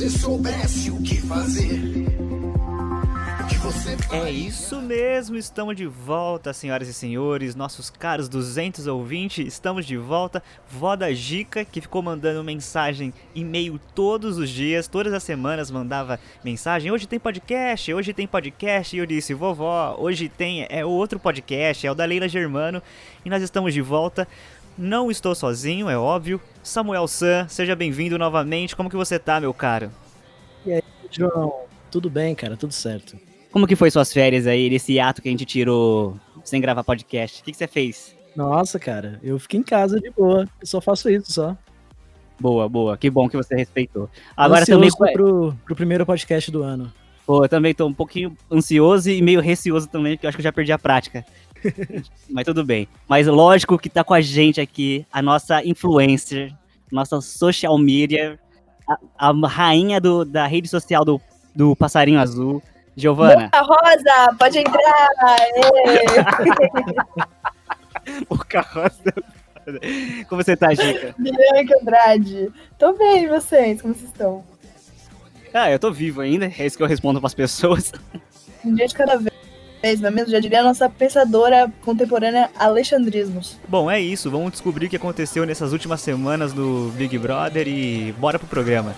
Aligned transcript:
você 0.00 0.08
soubesse 0.08 0.90
o 0.90 1.02
que 1.02 1.20
fazer. 1.20 1.78
É 4.10 4.30
isso 4.30 4.80
mesmo, 4.80 5.36
estamos 5.36 5.76
de 5.76 5.86
volta, 5.86 6.54
senhoras 6.54 6.88
e 6.88 6.94
senhores, 6.94 7.54
nossos 7.54 7.90
caros 7.90 8.26
200 8.26 8.86
ouvintes, 8.86 9.46
estamos 9.46 9.84
de 9.84 9.98
volta. 9.98 10.42
Vó 10.70 10.96
da 10.96 11.12
Gica, 11.12 11.66
que 11.66 11.82
ficou 11.82 12.00
mandando 12.00 12.42
mensagem, 12.42 13.12
e-mail 13.34 13.78
todos 13.94 14.38
os 14.38 14.48
dias, 14.48 14.88
todas 14.88 15.12
as 15.12 15.22
semanas 15.22 15.70
mandava 15.70 16.18
mensagem. 16.42 16.90
Hoje 16.90 17.06
tem 17.06 17.20
podcast, 17.20 17.92
hoje 17.92 18.14
tem 18.14 18.26
podcast. 18.26 18.96
E 18.96 18.98
eu 18.98 19.06
disse, 19.06 19.34
vovó, 19.34 19.96
hoje 19.98 20.30
tem, 20.30 20.66
é 20.70 20.82
outro 20.82 21.20
podcast, 21.20 21.86
é 21.86 21.90
o 21.90 21.94
da 21.94 22.06
Leila 22.06 22.26
Germano. 22.26 22.82
E 23.22 23.28
nós 23.28 23.42
estamos 23.42 23.74
de 23.74 23.82
volta. 23.82 24.26
Não 24.76 25.10
estou 25.10 25.34
sozinho, 25.34 25.88
é 25.88 25.96
óbvio. 25.96 26.40
Samuel 26.62 27.06
San, 27.08 27.46
seja 27.48 27.76
bem-vindo 27.76 28.18
novamente. 28.18 28.74
Como 28.76 28.90
que 28.90 28.96
você 28.96 29.18
tá, 29.18 29.40
meu 29.40 29.52
caro? 29.52 29.90
E 30.64 30.72
aí, 30.72 30.82
João? 31.10 31.64
Tudo 31.90 32.08
bem, 32.08 32.34
cara, 32.34 32.56
tudo 32.56 32.72
certo. 32.72 33.16
Como 33.50 33.66
que 33.66 33.76
foi 33.76 33.90
suas 33.90 34.12
férias 34.12 34.46
aí, 34.46 34.70
nesse 34.70 35.00
ato 35.00 35.20
que 35.20 35.28
a 35.28 35.30
gente 35.32 35.44
tirou 35.44 36.16
sem 36.44 36.60
gravar 36.60 36.84
podcast? 36.84 37.40
O 37.40 37.44
que, 37.44 37.50
que 37.52 37.58
você 37.58 37.66
fez? 37.66 38.16
Nossa, 38.36 38.78
cara, 38.78 39.18
eu 39.22 39.38
fiquei 39.38 39.58
em 39.58 39.62
casa 39.62 39.98
de 39.98 40.10
boa. 40.10 40.48
Eu 40.60 40.66
só 40.66 40.80
faço 40.80 41.10
isso, 41.10 41.32
só. 41.32 41.56
Boa, 42.38 42.68
boa. 42.68 42.96
Que 42.96 43.10
bom 43.10 43.28
que 43.28 43.36
você 43.36 43.54
respeitou. 43.54 44.08
Agora 44.36 44.64
também 44.64 44.90
pro, 45.12 45.54
pro 45.64 45.76
primeiro 45.76 46.06
podcast 46.06 46.50
do 46.50 46.62
ano. 46.62 46.92
Pô, 47.26 47.44
eu 47.44 47.48
também 47.48 47.74
tô 47.74 47.86
um 47.86 47.92
pouquinho 47.92 48.36
ansioso 48.50 49.10
e 49.10 49.20
meio 49.20 49.40
receoso 49.40 49.86
também, 49.88 50.16
porque 50.16 50.26
eu 50.26 50.28
acho 50.28 50.36
que 50.36 50.40
eu 50.40 50.44
já 50.44 50.52
perdi 50.52 50.72
a 50.72 50.78
prática. 50.78 51.24
Mas 52.28 52.44
tudo 52.44 52.64
bem. 52.64 52.88
Mas 53.08 53.26
lógico 53.26 53.78
que 53.78 53.88
tá 53.88 54.04
com 54.04 54.14
a 54.14 54.20
gente 54.20 54.60
aqui 54.60 55.06
a 55.12 55.20
nossa 55.20 55.64
influencer, 55.64 56.52
nossa 56.90 57.20
social 57.20 57.76
media, 57.78 58.38
a, 59.18 59.28
a 59.28 59.48
rainha 59.48 60.00
do, 60.00 60.24
da 60.24 60.46
rede 60.46 60.68
social 60.68 61.04
do, 61.04 61.20
do 61.54 61.76
Passarinho 61.76 62.20
Azul, 62.20 62.62
Giovana. 62.96 63.50
Boca 63.52 63.60
Rosa, 63.60 64.36
pode 64.38 64.58
entrar! 64.58 65.08
Boca 68.28 68.60
Rosa. 68.60 69.14
Como 70.28 70.42
você 70.42 70.56
tá, 70.56 70.74
Gica? 70.74 71.14
Bianca 71.18 71.78
Andrade. 71.80 72.50
Tô 72.78 72.92
bem, 72.94 73.24
e 73.24 73.28
vocês? 73.28 73.80
Como 73.80 73.94
vocês 73.94 74.10
estão? 74.10 74.44
Ah, 75.52 75.70
eu 75.70 75.78
tô 75.78 75.90
vivo 75.90 76.20
ainda, 76.20 76.46
é 76.46 76.66
isso 76.66 76.76
que 76.76 76.82
eu 76.82 76.86
respondo 76.86 77.20
pras 77.20 77.34
pessoas. 77.34 77.92
Um 78.64 78.74
dia 78.74 78.86
de 78.86 78.94
cada 78.94 79.16
vez, 79.16 79.34
mesmo? 79.82 80.30
Já 80.30 80.40
diria 80.40 80.60
a 80.60 80.64
nossa 80.64 80.88
pensadora 80.88 81.72
contemporânea 81.82 82.50
Alexandrismos. 82.58 83.58
Bom, 83.68 83.90
é 83.90 84.00
isso. 84.00 84.30
Vamos 84.30 84.52
descobrir 84.52 84.86
o 84.86 84.88
que 84.90 84.96
aconteceu 84.96 85.46
nessas 85.46 85.72
últimas 85.72 86.00
semanas 86.00 86.52
do 86.52 86.92
Big 86.96 87.16
Brother 87.18 87.66
e 87.66 88.12
bora 88.12 88.38
pro 88.38 88.46
programa. 88.48 88.94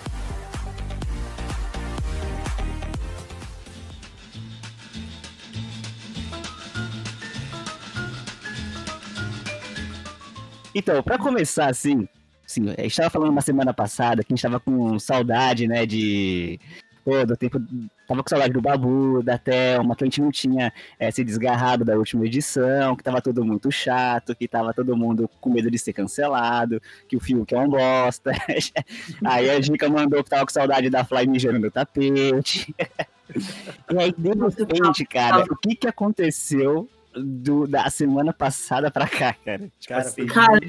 Então, 10.75 11.03
para 11.03 11.19
começar 11.19 11.69
assim, 11.69 12.07
assim, 12.45 12.63
a 12.77 12.81
gente 12.81 12.95
tava 12.95 13.09
falando 13.09 13.29
uma 13.29 13.41
semana 13.41 13.73
passada 13.73 14.23
que 14.23 14.33
a 14.33 14.35
gente 14.35 14.41
tava 14.41 14.59
com 14.59 14.97
saudade, 14.97 15.67
né, 15.67 15.85
de 15.85 16.59
todo 17.03 17.31
o 17.31 17.37
tempo 17.37 17.59
tava 18.07 18.23
com 18.23 18.29
saudade 18.29 18.53
do 18.53 18.61
Babu, 18.61 19.21
da 19.23 19.37
Thelma, 19.37 19.95
que 19.95 20.03
a 20.03 20.07
gente 20.07 20.21
não 20.21 20.31
tinha 20.31 20.71
é, 20.99 21.11
se 21.11 21.23
desgarrado 21.23 21.85
da 21.85 21.95
última 21.95 22.25
edição, 22.25 22.95
que 22.95 23.03
tava 23.03 23.21
todo 23.21 23.43
muito 23.43 23.71
chato, 23.71 24.35
que 24.35 24.47
tava 24.47 24.73
todo 24.73 24.95
mundo 24.95 25.29
com 25.41 25.49
medo 25.49 25.69
de 25.69 25.77
ser 25.77 25.93
cancelado, 25.93 26.81
que 27.07 27.15
o 27.15 27.19
Fiuk 27.19 27.53
é 27.53 27.59
um 27.59 27.69
bosta. 27.69 28.31
aí 29.25 29.49
a 29.49 29.61
Jica 29.61 29.89
mandou 29.89 30.23
que 30.23 30.29
tava 30.29 30.45
com 30.45 30.51
saudade 30.51 30.89
da 30.89 31.03
Fly 31.03 31.27
mijando 31.27 31.59
no 31.59 31.71
tapete. 31.71 32.73
e 32.79 33.97
aí, 33.97 34.13
de 34.17 34.29
repente, 34.29 35.05
cara, 35.05 35.43
o 35.43 35.55
que 35.55 35.75
que 35.75 35.87
aconteceu 35.87 36.89
do, 37.15 37.67
da 37.67 37.89
semana 37.89 38.33
passada 38.33 38.89
pra 38.91 39.07
cá, 39.07 39.33
cara. 39.33 39.71
Tipo 39.79 39.93
cara, 39.93 40.01
assim, 40.01 40.25
cara 40.25 40.59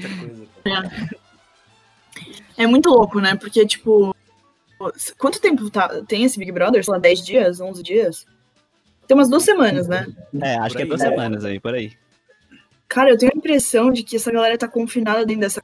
é. 2.57 2.63
é 2.63 2.67
muito 2.67 2.89
louco, 2.89 3.19
né? 3.19 3.35
Porque, 3.35 3.65
tipo, 3.65 4.15
quanto 5.17 5.41
tempo 5.41 5.69
tá, 5.69 6.01
tem 6.07 6.23
esse 6.23 6.37
Big 6.37 6.51
Brother? 6.51 6.83
Sei 6.83 6.91
lá, 6.91 6.99
10 6.99 7.25
dias, 7.25 7.61
11 7.61 7.83
dias? 7.83 8.25
Tem 9.07 9.15
umas 9.15 9.29
duas 9.29 9.43
semanas, 9.43 9.87
né? 9.87 10.07
É, 10.41 10.55
acho 10.57 10.75
que 10.75 10.83
é 10.83 10.85
duas 10.85 11.01
é. 11.01 11.09
semanas 11.09 11.45
aí, 11.45 11.59
por 11.59 11.73
aí. 11.73 11.93
Cara, 12.87 13.09
eu 13.09 13.17
tenho 13.17 13.31
a 13.33 13.37
impressão 13.37 13.91
de 13.91 14.03
que 14.03 14.15
essa 14.15 14.31
galera 14.31 14.57
tá 14.57 14.67
confinada 14.67 15.25
dentro 15.25 15.41
dessa 15.41 15.63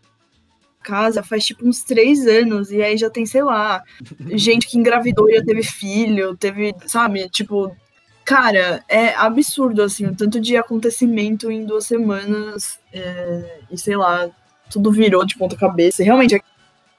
casa 0.82 1.22
faz 1.22 1.46
tipo 1.46 1.68
uns 1.68 1.84
três 1.84 2.26
anos, 2.26 2.72
e 2.72 2.82
aí 2.82 2.98
já 2.98 3.10
tem, 3.10 3.26
sei 3.26 3.44
lá, 3.44 3.84
gente 4.34 4.68
que 4.68 4.78
engravidou 4.78 5.30
e 5.30 5.36
já 5.36 5.44
teve 5.44 5.64
filho, 5.64 6.36
teve, 6.36 6.74
sabe, 6.88 7.30
tipo, 7.30 7.76
Cara, 8.24 8.84
é 8.88 9.14
absurdo, 9.16 9.82
assim, 9.82 10.06
o 10.06 10.16
tanto 10.16 10.40
de 10.40 10.56
acontecimento 10.56 11.52
em 11.52 11.66
duas 11.66 11.86
semanas. 11.86 12.80
É, 12.94 13.60
e 13.70 13.78
sei 13.78 13.98
lá, 13.98 14.30
tudo 14.70 14.92
virou 14.92 15.26
de 15.26 15.38
ponta 15.38 15.58
cabeça. 15.58 16.04
Realmente, 16.04 16.42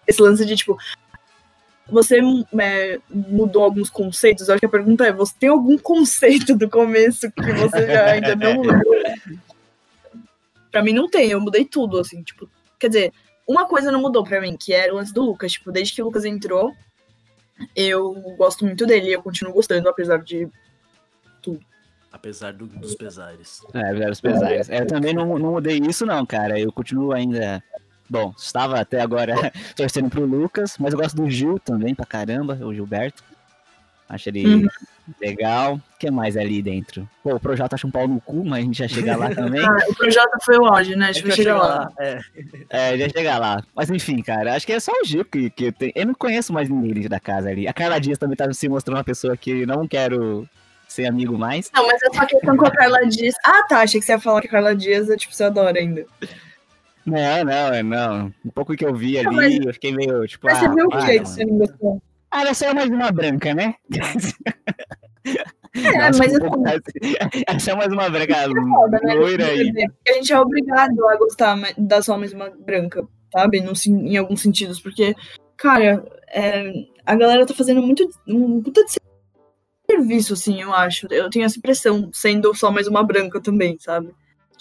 esse 0.07 0.21
lance 0.21 0.45
de, 0.45 0.57
tipo, 0.57 0.77
você 1.89 2.21
é, 2.61 3.01
mudou 3.11 3.65
alguns 3.65 3.91
conceitos. 3.91 4.49
Eu 4.49 4.55
acho 4.55 4.61
que 4.61 4.67
a 4.67 4.71
pergunta 4.71 5.05
é: 5.05 5.13
você 5.13 5.35
tem 5.39 5.49
algum 5.49 5.77
conceito 5.79 6.57
do 6.57 6.69
começo 6.69 7.31
que 7.31 7.53
você 7.53 7.87
já 7.87 8.07
ainda 8.07 8.37
não 8.37 8.55
mudou? 8.63 9.03
pra 10.73 10.83
mim, 10.83 10.95
não 10.95 11.09
tem. 11.09 11.31
Eu 11.31 11.41
mudei 11.41 11.65
tudo, 11.65 12.01
assim, 12.01 12.23
tipo, 12.23 12.49
quer 12.81 12.89
dizer, 12.89 13.13
uma 13.47 13.67
coisa 13.67 13.93
não 13.93 14.01
mudou 14.01 14.25
pra 14.25 14.41
mim, 14.41 14.57
que 14.57 14.73
era 14.73 14.93
o 14.93 14.97
lance 14.97 15.13
do 15.13 15.23
Lucas. 15.23 15.53
Tipo, 15.53 15.71
desde 15.71 15.95
que 15.95 16.03
o 16.03 16.07
Lucas 16.07 16.25
entrou, 16.25 16.73
eu 17.77 18.15
gosto 18.37 18.65
muito 18.65 18.87
dele. 18.87 19.13
Eu 19.13 19.23
continuo 19.23 19.53
gostando, 19.53 19.89
apesar 19.89 20.19
de 20.23 20.49
tudo. 21.43 21.61
Apesar 22.11 22.53
do, 22.53 22.67
dos 22.67 22.95
pesares. 22.95 23.61
É, 23.75 23.91
apesar 23.91 24.09
dos 24.09 24.21
pesares. 24.21 24.69
Eu 24.69 24.87
também 24.87 25.15
não, 25.15 25.39
não 25.39 25.53
mudei 25.53 25.79
isso, 25.79 26.07
não, 26.07 26.25
cara. 26.25 26.59
Eu 26.59 26.73
continuo 26.73 27.13
ainda. 27.13 27.63
Bom, 28.13 28.35
estava 28.37 28.79
até 28.79 29.01
agora 29.01 29.35
torcendo 29.75 30.11
pro 30.11 30.27
Lucas, 30.27 30.77
mas 30.79 30.93
eu 30.93 30.99
gosto 30.99 31.17
do 31.17 31.31
Gil 31.31 31.59
também 31.59 31.95
pra 31.95 32.05
caramba, 32.05 32.59
o 32.61 32.75
Gilberto. 32.75 33.25
Acho 34.07 34.29
ele 34.29 34.47
uhum. 34.47 34.69
legal. 35.19 35.77
O 35.77 35.81
que 35.99 36.11
mais 36.11 36.37
ali 36.37 36.61
dentro? 36.61 37.09
Pô, 37.23 37.37
o 37.37 37.41
Projota 37.41 37.75
acha 37.75 37.87
um 37.87 37.91
pau 37.91 38.07
no 38.07 38.21
cu, 38.21 38.45
mas 38.45 38.59
a 38.59 38.63
gente 38.67 38.79
já 38.81 38.87
chega 38.87 39.17
lá 39.17 39.31
também. 39.35 39.65
Ah, 39.65 39.79
o 39.89 39.95
Projota 39.95 40.37
foi 40.45 40.59
o 40.59 40.67
auge, 40.67 40.95
né? 40.95 41.07
A 41.07 41.13
gente 41.13 41.27
vai 41.27 41.35
chegar 41.35 41.57
lá. 41.57 41.67
lá. 41.67 41.93
É. 41.99 42.21
é, 42.69 42.99
já 42.99 43.09
chega 43.09 43.39
lá. 43.39 43.65
Mas 43.75 43.89
enfim, 43.89 44.21
cara, 44.21 44.57
acho 44.57 44.67
que 44.67 44.75
é 44.75 44.81
só 44.81 44.93
o 44.93 45.07
Gil 45.07 45.25
que, 45.25 45.49
que 45.49 45.65
eu 45.65 45.73
tenho. 45.73 45.93
Eu 45.95 46.07
não 46.09 46.15
conheço 46.15 46.53
mais 46.53 46.69
ninguém 46.69 47.09
da 47.09 47.19
casa 47.19 47.49
ali. 47.49 47.67
A 47.67 47.73
Carla 47.73 47.99
Dias 47.99 48.19
também 48.19 48.37
tá 48.37 48.53
se 48.53 48.69
mostrando 48.69 48.99
uma 48.99 49.05
pessoa 49.05 49.35
que 49.39 49.65
não 49.65 49.89
quero 49.89 50.47
ser 50.87 51.07
amigo 51.07 51.39
mais. 51.39 51.71
Não, 51.75 51.87
mas 51.87 52.03
é 52.03 52.15
só 52.15 52.27
questão 52.27 52.59
com 52.59 52.67
a 52.67 52.71
Carla 52.71 53.07
Dias. 53.07 53.35
Ah, 53.43 53.63
tá. 53.67 53.81
Achei 53.81 53.99
que 53.99 54.05
você 54.05 54.13
ia 54.13 54.21
falar 54.21 54.43
que 54.43 54.49
a 54.49 54.51
Carla 54.51 54.77
Dias, 54.77 55.09
é, 55.09 55.17
tipo, 55.17 55.35
você 55.35 55.45
adora 55.45 55.79
ainda. 55.79 56.05
Não, 57.05 57.45
não, 57.45 57.75
é, 57.75 57.83
não. 57.83 58.35
Um 58.45 58.51
pouco 58.51 58.77
que 58.77 58.85
eu 58.85 58.95
vi 58.95 59.19
ali, 59.19 59.35
mas... 59.35 59.59
eu 59.65 59.73
fiquei 59.75 59.93
meio, 59.93 60.27
tipo. 60.27 60.47
Mas 60.47 60.59
ah, 60.59 60.61
você 60.61 60.75
viu 60.75 60.87
o 60.87 60.89
que 60.91 61.19
que 61.21 61.29
você 61.29 61.45
não 61.45 61.59
gostou? 61.59 62.03
Ah, 62.31 62.41
ela 62.41 62.51
é 62.51 62.75
mais 62.75 62.91
uma 62.91 63.13
branca, 63.13 63.55
né? 63.55 63.75
É, 65.75 65.99
Nossa, 65.99 66.19
mas 66.19 66.35
um 66.35 66.67
assim, 66.67 67.15
essa 67.49 67.71
é 67.71 67.75
mais 67.75 67.91
uma 67.91 68.11
branca 68.11 68.37
é 68.37 68.45
foda, 68.45 69.01
né? 69.03 69.15
loira 69.15 69.47
aí. 69.47 69.73
A 70.07 70.13
gente 70.13 70.31
é 70.31 70.39
obrigado 70.39 71.09
a 71.09 71.17
gostar 71.17 71.57
da 71.79 72.03
só 72.03 72.19
mais 72.19 72.33
uma 72.35 72.51
branca, 72.51 73.07
sabe? 73.33 73.61
No, 73.63 73.73
em 73.87 74.17
alguns 74.19 74.43
sentidos, 74.43 74.79
porque, 74.79 75.15
cara, 75.57 76.05
é, 76.29 76.73
a 77.07 77.17
galera 77.17 77.47
tá 77.47 77.55
fazendo 77.55 77.81
muito 77.81 78.07
um 78.29 78.63
puta 78.63 78.85
de 78.85 78.97
serviço, 79.91 80.35
assim, 80.35 80.61
eu 80.61 80.75
acho. 80.75 81.07
Eu 81.11 81.31
tenho 81.31 81.47
essa 81.47 81.59
impressão, 81.59 82.11
sendo 82.13 82.55
só 82.55 82.71
mais 82.71 82.87
uma 82.87 83.03
branca 83.03 83.41
também, 83.41 83.79
sabe? 83.81 84.13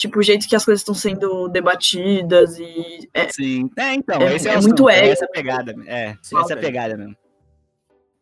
Tipo, 0.01 0.17
o 0.17 0.23
jeito 0.23 0.49
que 0.49 0.55
as 0.55 0.65
coisas 0.65 0.81
estão 0.81 0.95
sendo 0.95 1.47
debatidas 1.47 2.57
e. 2.57 3.07
É, 3.13 3.29
Sim, 3.29 3.69
é, 3.77 3.93
então, 3.93 4.19
é, 4.19 4.35
esse 4.35 4.49
é, 4.49 4.53
é 4.53 4.59
muito 4.59 4.89
é 4.89 5.09
essa 5.09 5.27
pegada. 5.27 5.75
É, 5.85 6.15
essa 6.19 6.53
é 6.53 6.57
a 6.57 6.57
pegada 6.57 6.97
mesmo. 6.97 7.15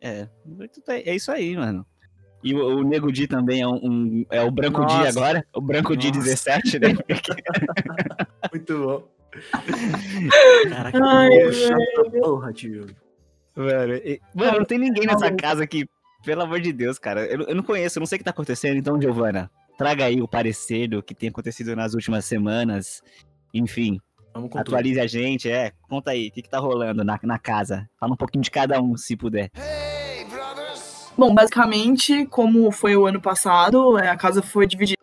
É, 0.02 0.28
é 0.90 1.16
isso 1.16 1.32
aí, 1.32 1.56
mano. 1.56 1.86
E 2.44 2.54
o, 2.54 2.80
o 2.80 2.84
Nego 2.84 3.10
Di 3.14 3.28
também 3.28 3.62
é 3.62 3.68
um, 3.68 3.80
um 3.82 4.26
é 4.30 4.42
o 4.42 4.52
Branco 4.52 4.82
Nossa. 4.82 5.04
Di 5.04 5.08
agora, 5.08 5.46
o 5.56 5.62
Branco 5.62 5.96
Di 5.96 6.12
17, 6.12 6.80
né? 6.80 6.88
muito 8.52 8.78
bom. 8.78 9.08
Caraca, 10.70 11.00
Ai, 11.02 11.30
porra, 12.20 12.52
tio. 12.52 12.88
Mano, 13.56 13.94
e, 13.94 14.20
mano, 14.36 14.58
não 14.60 14.66
tem 14.66 14.80
ninguém 14.80 15.08
nessa 15.08 15.32
casa 15.32 15.66
que 15.66 15.88
pelo 16.26 16.42
amor 16.42 16.60
de 16.60 16.74
Deus, 16.74 17.00
cara. 17.00 17.26
Eu, 17.26 17.44
eu 17.44 17.56
não 17.56 17.64
conheço, 17.64 17.98
eu 17.98 18.02
não 18.02 18.08
sei 18.08 18.18
o 18.18 18.20
que 18.20 18.26
tá 18.26 18.32
acontecendo. 18.32 18.76
Então, 18.76 19.02
Giovana, 19.02 19.50
traga 19.80 20.04
aí 20.04 20.22
o 20.22 20.28
parecer 20.28 20.90
do 20.90 21.02
que 21.02 21.16
tem 21.16 21.30
acontecido 21.30 21.74
nas 21.74 21.94
últimas 21.94 22.26
semanas. 22.26 23.02
Enfim, 23.54 23.98
atualize 24.54 24.96
tudo. 24.96 25.06
a 25.06 25.08
gente, 25.08 25.50
é. 25.50 25.72
Conta 25.88 26.12
aí, 26.12 26.28
o 26.28 26.32
que, 26.34 26.42
que 26.42 26.50
tá 26.50 26.60
rolando 26.60 27.02
na, 27.02 27.18
na 27.24 27.40
casa. 27.40 27.90
Fala 27.98 28.12
um 28.12 28.18
pouquinho 28.18 28.44
de 28.44 28.52
cada 28.52 28.82
um, 28.82 28.98
se 28.98 29.16
puder. 29.16 29.50
Bom, 31.18 31.34
basicamente, 31.34 32.26
como 32.26 32.70
foi 32.72 32.98
o 32.98 33.06
ano 33.06 33.22
passado, 33.22 33.98
é, 33.98 34.10
a 34.10 34.18
casa 34.18 34.42
foi 34.42 34.68
dividida 34.68 35.00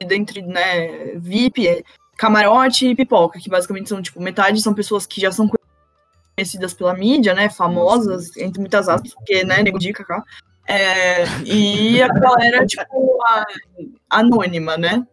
entre 0.00 0.40
né, 0.40 1.16
VIP, 1.16 1.84
camarote 2.16 2.86
e 2.86 2.94
pipoca, 2.94 3.38
que 3.38 3.50
basicamente 3.50 3.90
são, 3.90 4.00
tipo, 4.00 4.22
metade 4.22 4.60
são 4.62 4.72
pessoas 4.72 5.06
que 5.06 5.20
já 5.20 5.30
são 5.30 5.50
conhecidas 6.34 6.72
pela 6.72 6.94
mídia, 6.94 7.34
né? 7.34 7.50
Famosas, 7.50 8.34
entre 8.38 8.58
muitas 8.58 8.88
aspas, 8.88 9.12
porque, 9.12 9.44
né, 9.44 9.62
nego 9.62 9.78
dica 9.78 10.02
cá. 10.02 10.24
É, 10.66 11.24
e 11.44 12.02
a 12.02 12.08
galera, 12.08 12.64
tipo, 12.66 13.18
a- 13.28 13.44
anônima, 14.10 14.76
né? 14.76 15.06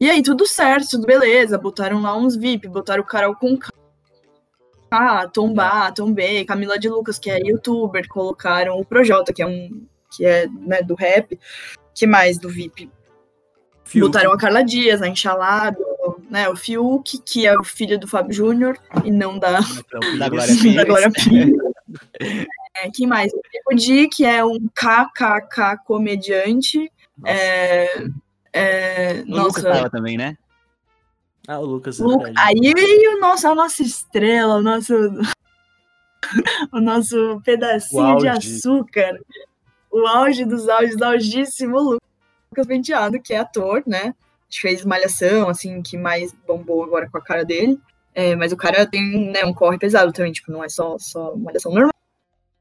E 0.00 0.10
aí, 0.10 0.22
tudo 0.22 0.46
certo, 0.46 0.90
tudo 0.90 1.06
beleza. 1.06 1.56
Botaram 1.56 2.02
lá 2.02 2.16
uns 2.16 2.36
VIP, 2.36 2.66
botaram 2.68 3.02
o 3.02 3.06
Carol 3.06 3.34
com 3.36 3.56
K, 3.56 5.28
Tombar, 5.32 5.92
Tombay, 5.94 6.44
Camila 6.44 6.78
de 6.78 6.88
Lucas, 6.88 7.18
que 7.18 7.30
é 7.30 7.38
youtuber, 7.38 8.06
colocaram 8.08 8.78
o 8.78 8.84
Projota, 8.84 9.32
que 9.32 9.42
é 9.42 9.46
um. 9.46 9.86
que 10.16 10.24
é 10.26 10.46
né, 10.48 10.82
do 10.82 10.94
rap. 10.94 11.38
que 11.94 12.06
mais 12.06 12.38
do 12.38 12.48
VIP? 12.48 12.90
Fiuk. 13.84 14.06
Botaram 14.06 14.32
a 14.32 14.38
Carla 14.38 14.64
Dias, 14.64 15.00
a 15.02 15.06
Enxalado, 15.08 15.78
né? 16.30 16.48
O 16.48 16.56
Fiuk, 16.56 17.18
que 17.24 17.46
é 17.46 17.56
o 17.56 17.62
filho 17.62 17.98
do 17.98 18.08
Fábio 18.08 18.32
Júnior, 18.32 18.76
e 19.04 19.10
não 19.10 19.38
da, 19.38 19.60
Da 20.18 20.28
Glória 20.28 20.54
Pires. 20.56 20.74
da 20.74 20.84
Glória 20.84 21.10
Pires. 21.10 21.54
É, 22.76 22.90
quem 22.92 23.06
mais? 23.06 23.32
O 23.70 23.74
Di, 23.74 24.08
que 24.08 24.24
é 24.24 24.44
um 24.44 24.58
KKK 24.74 25.78
comediante. 25.84 26.90
É, 27.24 28.06
é, 28.52 29.22
O 29.26 29.30
Lucas 29.36 29.62
nossa, 29.62 29.62
tava 29.62 29.90
também, 29.90 30.16
né? 30.16 30.36
Ah, 31.46 31.58
o 31.60 31.64
Lucas. 31.64 32.00
é 32.00 32.02
Lu- 32.02 32.18
verdade. 32.18 32.34
aí 32.66 33.08
o 33.08 33.20
nosso, 33.20 33.46
a 33.46 33.54
nossa 33.54 33.82
estrela, 33.82 34.56
o 34.56 34.62
nosso, 34.62 34.94
o 36.72 36.80
nosso 36.80 37.40
pedacinho 37.44 38.16
O 38.16 38.18
de 38.18 38.28
açúcar, 38.28 39.20
o 39.90 40.06
auge 40.06 40.44
dos 40.44 40.68
auges, 40.68 41.00
augíssimo 41.00 41.78
Lucas 41.78 42.66
Penteado, 42.66 43.20
que 43.20 43.34
é 43.34 43.38
ator, 43.38 43.82
né? 43.86 44.14
Acho 44.48 44.60
que 44.60 44.68
fez 44.68 44.84
Malhação, 44.84 45.48
assim, 45.48 45.82
que 45.82 45.96
mais 45.96 46.32
bombou 46.46 46.82
agora 46.84 47.08
com 47.10 47.18
a 47.18 47.22
cara 47.22 47.44
dele. 47.44 47.78
É, 48.14 48.36
mas 48.36 48.52
o 48.52 48.56
cara 48.56 48.86
tem 48.86 49.32
né, 49.32 49.44
um 49.44 49.52
corre 49.52 49.76
pesado 49.78 50.12
também, 50.12 50.32
tipo, 50.32 50.50
não 50.52 50.62
é 50.62 50.68
só, 50.68 50.96
só 50.98 51.34
Malhação. 51.36 51.72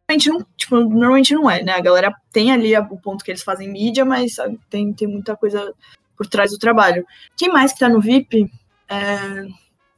Normalmente 0.10 0.30
não, 0.30 0.46
tipo, 0.58 0.76
normalmente 0.78 1.34
não 1.34 1.50
é, 1.50 1.64
né? 1.64 1.72
A 1.74 1.82
galera 1.82 2.14
tem 2.32 2.52
ali 2.52 2.76
o 2.78 2.98
ponto 2.98 3.24
que 3.24 3.32
eles 3.32 3.44
fazem 3.44 3.72
mídia, 3.72 4.04
mas 4.04 4.36
sabe, 4.36 4.60
tem, 4.70 4.92
tem 4.94 5.08
muita 5.08 5.36
coisa 5.38 5.74
por 6.18 6.28
trás 6.28 6.52
do 6.52 6.58
trabalho. 6.60 7.06
Quem 7.38 7.50
mais 7.50 7.72
que 7.74 7.80
tá 7.80 7.88
no 7.90 8.02
VIP? 8.02 8.52
É, 8.90 9.48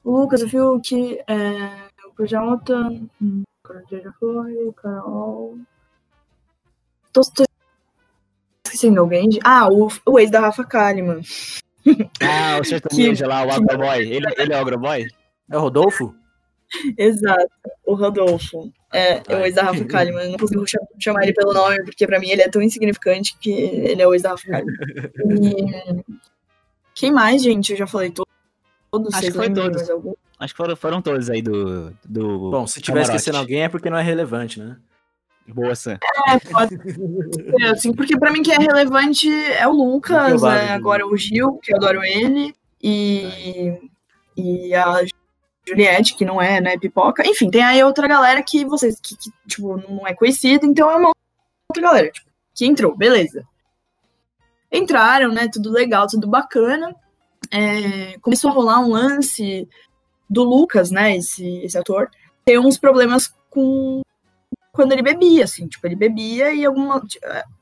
o 0.04 0.20
Lucas, 0.22 0.44
o 0.44 0.48
Fiuk, 0.50 1.20
é, 1.28 2.06
o 2.08 2.12
Projota, 2.16 2.88
o 3.20 3.44
Carol 3.64 3.84
já 3.92 4.14
foi, 4.20 4.54
o 4.68 4.74
Carol. 4.74 5.58
Tô, 7.12 7.22
tô 7.22 7.44
esquecendo 8.66 9.00
alguém? 9.02 9.28
de- 9.28 9.40
Ah, 9.44 9.68
o, 9.70 9.88
o 10.06 10.20
ex 10.20 10.30
da 10.30 10.40
Rafa 10.40 10.64
Kalimann. 10.64 11.22
Ah, 12.22 12.60
o 12.62 12.64
sertanejo 12.64 13.26
lá, 13.28 13.44
o 13.44 13.52
Agroboy. 13.52 14.02
Ele, 14.08 14.28
ele 14.38 14.54
é 14.54 14.58
o 14.58 14.62
Agroboy? 14.62 15.08
É 15.50 15.58
o 15.58 15.62
Rodolfo? 15.62 16.16
Exato, 16.98 17.50
o 17.86 17.94
Rodolfo. 17.96 18.72
É, 18.94 19.22
é 19.28 19.36
o 19.36 19.46
ex 19.46 19.56
da 19.56 19.64
Rafa 19.64 19.84
Kalimann. 19.86 20.26
Eu 20.26 20.32
não 20.32 20.38
consigo 20.38 20.66
cha- 20.68 20.80
chamar 21.00 21.24
ele 21.24 21.34
pelo 21.34 21.54
nome, 21.54 21.84
porque 21.84 22.08
pra 22.08 22.20
mim 22.20 22.30
ele 22.30 22.42
é 22.42 22.50
tão 22.50 22.62
insignificante 22.62 23.38
que 23.40 23.52
ele 23.52 24.02
é 24.02 24.08
o 24.08 24.14
ex 24.14 24.24
da 24.24 24.30
Rafa 24.32 24.48
Kalimann. 24.48 24.76
E... 26.10 26.20
Quem 26.94 27.12
mais, 27.12 27.44
gente? 27.44 27.72
Eu 27.74 27.78
já 27.78 27.88
falei 27.88 28.10
to- 28.10 28.26
todos. 28.90 29.14
Acho 29.14 29.28
que 29.28 29.32
foi 29.34 29.50
todos. 29.54 29.82
Acho 30.40 30.54
que 30.54 30.58
foram, 30.58 30.76
foram 30.76 31.02
todos 31.02 31.30
aí 31.30 31.42
do. 31.42 31.92
do 32.06 32.50
Bom, 32.52 32.66
se 32.68 32.82
tiver 32.82 32.94
camarote. 33.00 33.16
esquecendo 33.18 33.38
alguém 33.38 33.64
é 33.64 33.70
porque 33.70 33.90
não 33.90 33.98
é 33.98 34.02
relevante, 34.04 34.60
né? 34.60 34.78
Boa, 35.48 35.76
Sam. 35.76 36.00
É, 36.28 36.40
pode 36.40 36.76
ser, 36.82 37.66
assim, 37.72 37.94
porque 37.94 38.18
pra 38.18 38.32
mim 38.32 38.42
quem 38.42 38.56
é 38.56 38.58
relevante 38.58 39.30
é 39.30 39.68
o 39.68 39.72
Lucas, 39.72 40.26
Improvável, 40.34 40.60
é, 40.62 40.66
né? 40.68 40.72
agora 40.74 41.06
o 41.06 41.16
Gil, 41.16 41.60
que 41.62 41.72
eu 41.72 41.78
adoro 41.78 42.04
ele, 42.04 42.56
e, 42.82 43.78
e 44.36 44.74
a 44.74 45.04
Juliette, 45.68 46.16
que 46.16 46.26
não 46.26 46.42
é, 46.42 46.62
né, 46.62 46.78
pipoca. 46.78 47.28
Enfim, 47.28 47.50
tem 47.50 47.64
aí 47.64 47.84
outra 47.84 48.08
galera 48.08 48.44
que 48.44 48.64
vocês, 48.66 49.00
que, 49.00 49.16
que, 49.18 49.32
tipo, 49.48 49.78
não 49.78 50.06
é 50.06 50.14
conhecida, 50.14 50.66
então 50.66 50.90
é 50.90 50.96
uma 50.96 51.12
outra 51.70 51.82
galera, 51.82 52.12
tipo, 52.12 52.30
que 52.54 52.66
entrou, 52.66 52.96
beleza. 52.96 53.44
Entraram, 54.72 55.32
né, 55.32 55.48
tudo 55.52 55.72
legal, 55.72 56.08
tudo 56.08 56.28
bacana. 56.28 56.96
É, 57.52 58.18
começou 58.20 58.50
a 58.50 58.54
rolar 58.54 58.80
um 58.80 58.92
lance 58.92 59.68
do 60.30 60.44
Lucas, 60.44 60.92
né, 60.92 61.16
esse, 61.16 61.58
esse 61.60 61.78
ator, 61.78 62.10
ter 62.44 62.60
uns 62.60 62.78
problemas 62.78 63.34
com 63.50 64.02
quando 64.72 64.92
ele 64.92 65.02
bebia, 65.02 65.46
assim, 65.46 65.68
tipo, 65.68 65.88
ele 65.88 65.96
bebia 65.96 66.54
e 66.54 66.66
alguma. 66.66 67.02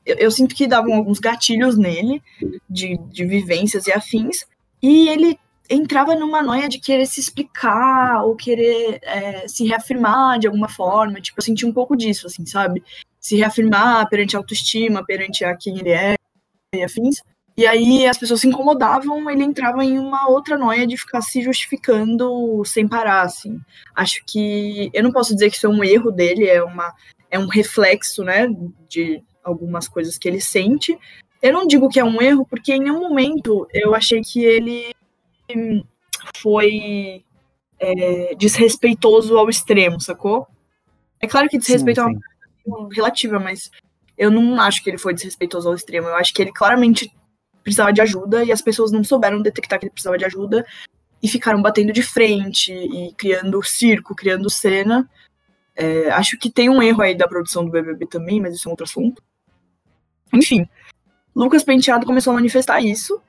Eu, 0.04 0.16
eu 0.16 0.30
sinto 0.32 0.54
que 0.54 0.66
davam 0.66 0.94
alguns 0.94 1.20
gatilhos 1.20 1.78
nele, 1.78 2.20
de, 2.68 2.98
de 3.08 3.24
vivências 3.24 3.86
e 3.86 3.92
afins, 3.92 4.44
e 4.82 5.08
ele 5.08 5.38
entrava 5.68 6.14
numa 6.14 6.42
noia 6.42 6.68
de 6.68 6.78
querer 6.78 7.06
se 7.06 7.20
explicar 7.20 8.24
ou 8.24 8.36
querer 8.36 8.98
é, 9.02 9.48
se 9.48 9.66
reafirmar 9.66 10.38
de 10.38 10.46
alguma 10.46 10.68
forma. 10.68 11.20
Tipo, 11.20 11.40
eu 11.40 11.44
senti 11.44 11.66
um 11.66 11.72
pouco 11.72 11.96
disso, 11.96 12.26
assim, 12.26 12.44
sabe? 12.44 12.82
Se 13.18 13.36
reafirmar 13.36 14.08
perante 14.08 14.36
a 14.36 14.38
autoestima, 14.38 15.04
perante 15.04 15.44
a 15.44 15.56
quem 15.56 15.78
ele 15.78 15.90
é 15.90 16.14
e 16.74 16.82
afins. 16.82 17.22
E 17.56 17.66
aí 17.66 18.04
as 18.06 18.18
pessoas 18.18 18.40
se 18.40 18.48
incomodavam, 18.48 19.30
ele 19.30 19.44
entrava 19.44 19.84
em 19.84 19.96
uma 19.96 20.28
outra 20.28 20.58
noia 20.58 20.86
de 20.86 20.96
ficar 20.96 21.20
se 21.20 21.40
justificando 21.40 22.64
sem 22.64 22.88
parar, 22.88 23.22
assim. 23.22 23.60
Acho 23.94 24.20
que 24.26 24.90
eu 24.92 25.04
não 25.04 25.12
posso 25.12 25.32
dizer 25.34 25.50
que 25.50 25.56
isso 25.56 25.66
é 25.66 25.70
um 25.70 25.84
erro 25.84 26.10
dele, 26.10 26.48
é 26.48 26.62
uma 26.62 26.92
é 27.30 27.38
um 27.38 27.48
reflexo, 27.48 28.22
né, 28.22 28.46
de 28.88 29.22
algumas 29.42 29.88
coisas 29.88 30.18
que 30.18 30.28
ele 30.28 30.40
sente. 30.40 30.96
Eu 31.40 31.52
não 31.52 31.66
digo 31.66 31.88
que 31.88 32.00
é 32.00 32.04
um 32.04 32.20
erro 32.20 32.46
porque 32.48 32.72
em 32.72 32.80
nenhum 32.80 33.00
momento 33.00 33.66
eu 33.72 33.94
achei 33.94 34.20
que 34.20 34.44
ele 34.44 34.94
foi 36.36 37.24
é, 37.78 38.34
desrespeitoso 38.34 39.36
ao 39.36 39.48
extremo, 39.48 40.00
sacou? 40.00 40.46
É 41.20 41.26
claro 41.26 41.48
que 41.48 41.58
desrespeito 41.58 42.00
é 42.00 42.04
Sim, 42.04 42.10
uma 42.10 42.20
sim. 42.20 42.70
coisa 42.70 42.94
relativa, 42.94 43.38
mas 43.38 43.70
eu 44.16 44.30
não 44.30 44.60
acho 44.60 44.82
que 44.82 44.90
ele 44.90 44.98
foi 44.98 45.14
desrespeitoso 45.14 45.68
ao 45.68 45.74
extremo. 45.74 46.08
Eu 46.08 46.16
acho 46.16 46.32
que 46.32 46.42
ele 46.42 46.52
claramente 46.52 47.12
precisava 47.62 47.92
de 47.92 48.00
ajuda 48.00 48.44
e 48.44 48.52
as 48.52 48.60
pessoas 48.60 48.92
não 48.92 49.02
souberam 49.02 49.40
detectar 49.40 49.78
que 49.78 49.86
ele 49.86 49.92
precisava 49.92 50.18
de 50.18 50.24
ajuda 50.24 50.64
e 51.22 51.28
ficaram 51.28 51.62
batendo 51.62 51.92
de 51.92 52.02
frente 52.02 52.72
e 52.72 53.12
criando 53.14 53.62
circo, 53.62 54.14
criando 54.14 54.50
cena. 54.50 55.08
É, 55.74 56.10
acho 56.10 56.38
que 56.38 56.50
tem 56.50 56.68
um 56.68 56.82
erro 56.82 57.02
aí 57.02 57.14
da 57.14 57.26
produção 57.26 57.64
do 57.64 57.70
BBB 57.70 58.06
também, 58.06 58.40
mas 58.40 58.54
isso 58.54 58.68
é 58.68 58.70
um 58.70 58.72
outro 58.72 58.84
assunto. 58.84 59.22
Enfim, 60.32 60.68
Lucas 61.34 61.64
Penteado 61.64 62.06
começou 62.06 62.32
a 62.32 62.34
manifestar 62.34 62.80
isso 62.80 63.20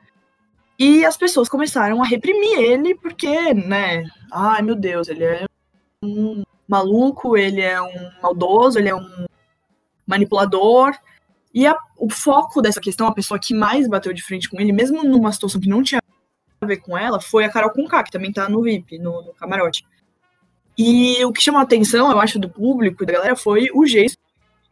e 0.78 1.06
as 1.06 1.16
pessoas 1.18 1.48
começaram 1.50 2.02
a 2.02 2.06
reprimir 2.06 2.60
ele 2.60 2.96
porque, 2.96 3.54
né? 3.54 4.04
Ai 4.32 4.62
meu 4.62 4.76
Deus, 4.76 5.08
ele 5.08 5.24
é 5.24 5.46
um 6.04 6.44
maluco, 6.68 7.38
ele 7.38 7.62
é 7.62 7.82
um 7.82 8.12
maldoso, 8.22 8.80
ele 8.80 8.90
é 8.90 8.96
um 8.96 9.26
manipulador. 10.06 10.94
E 11.54 11.66
a- 11.66 11.78
o 11.98 12.10
foco 12.10 12.62
dessa 12.62 12.82
questão, 12.82 13.08
a 13.08 13.14
pessoa 13.14 13.40
que 13.40 13.54
mais 13.54 13.88
bateu 13.88 14.14
de 14.14 14.22
frente 14.24 14.50
com 14.50 14.60
ele, 14.60 14.74
mesmo 14.74 15.04
numa 15.04 15.32
situação 15.32 15.62
que 15.62 15.70
não 15.70 15.82
tinha 15.82 16.02
a 16.62 16.66
ver 16.66 16.78
com 16.78 16.98
ela, 16.98 17.20
foi 17.22 17.46
a 17.46 17.50
Carol 17.50 17.70
Conká, 17.72 18.04
que 18.04 18.12
também 18.12 18.32
tá 18.32 18.50
no 18.50 18.62
VIP, 18.62 18.98
no, 19.00 19.22
no 19.22 19.34
camarote. 19.34 19.86
E 20.78 21.24
o 21.24 21.32
que 21.32 21.42
chamou 21.42 21.60
a 21.60 21.64
atenção, 21.64 22.12
eu 22.12 22.20
acho, 22.20 22.38
do 22.38 22.50
público 22.50 23.04
e 23.04 23.06
da 23.06 23.14
galera 23.14 23.36
foi 23.36 23.68
o 23.74 23.86
jeito 23.86 24.18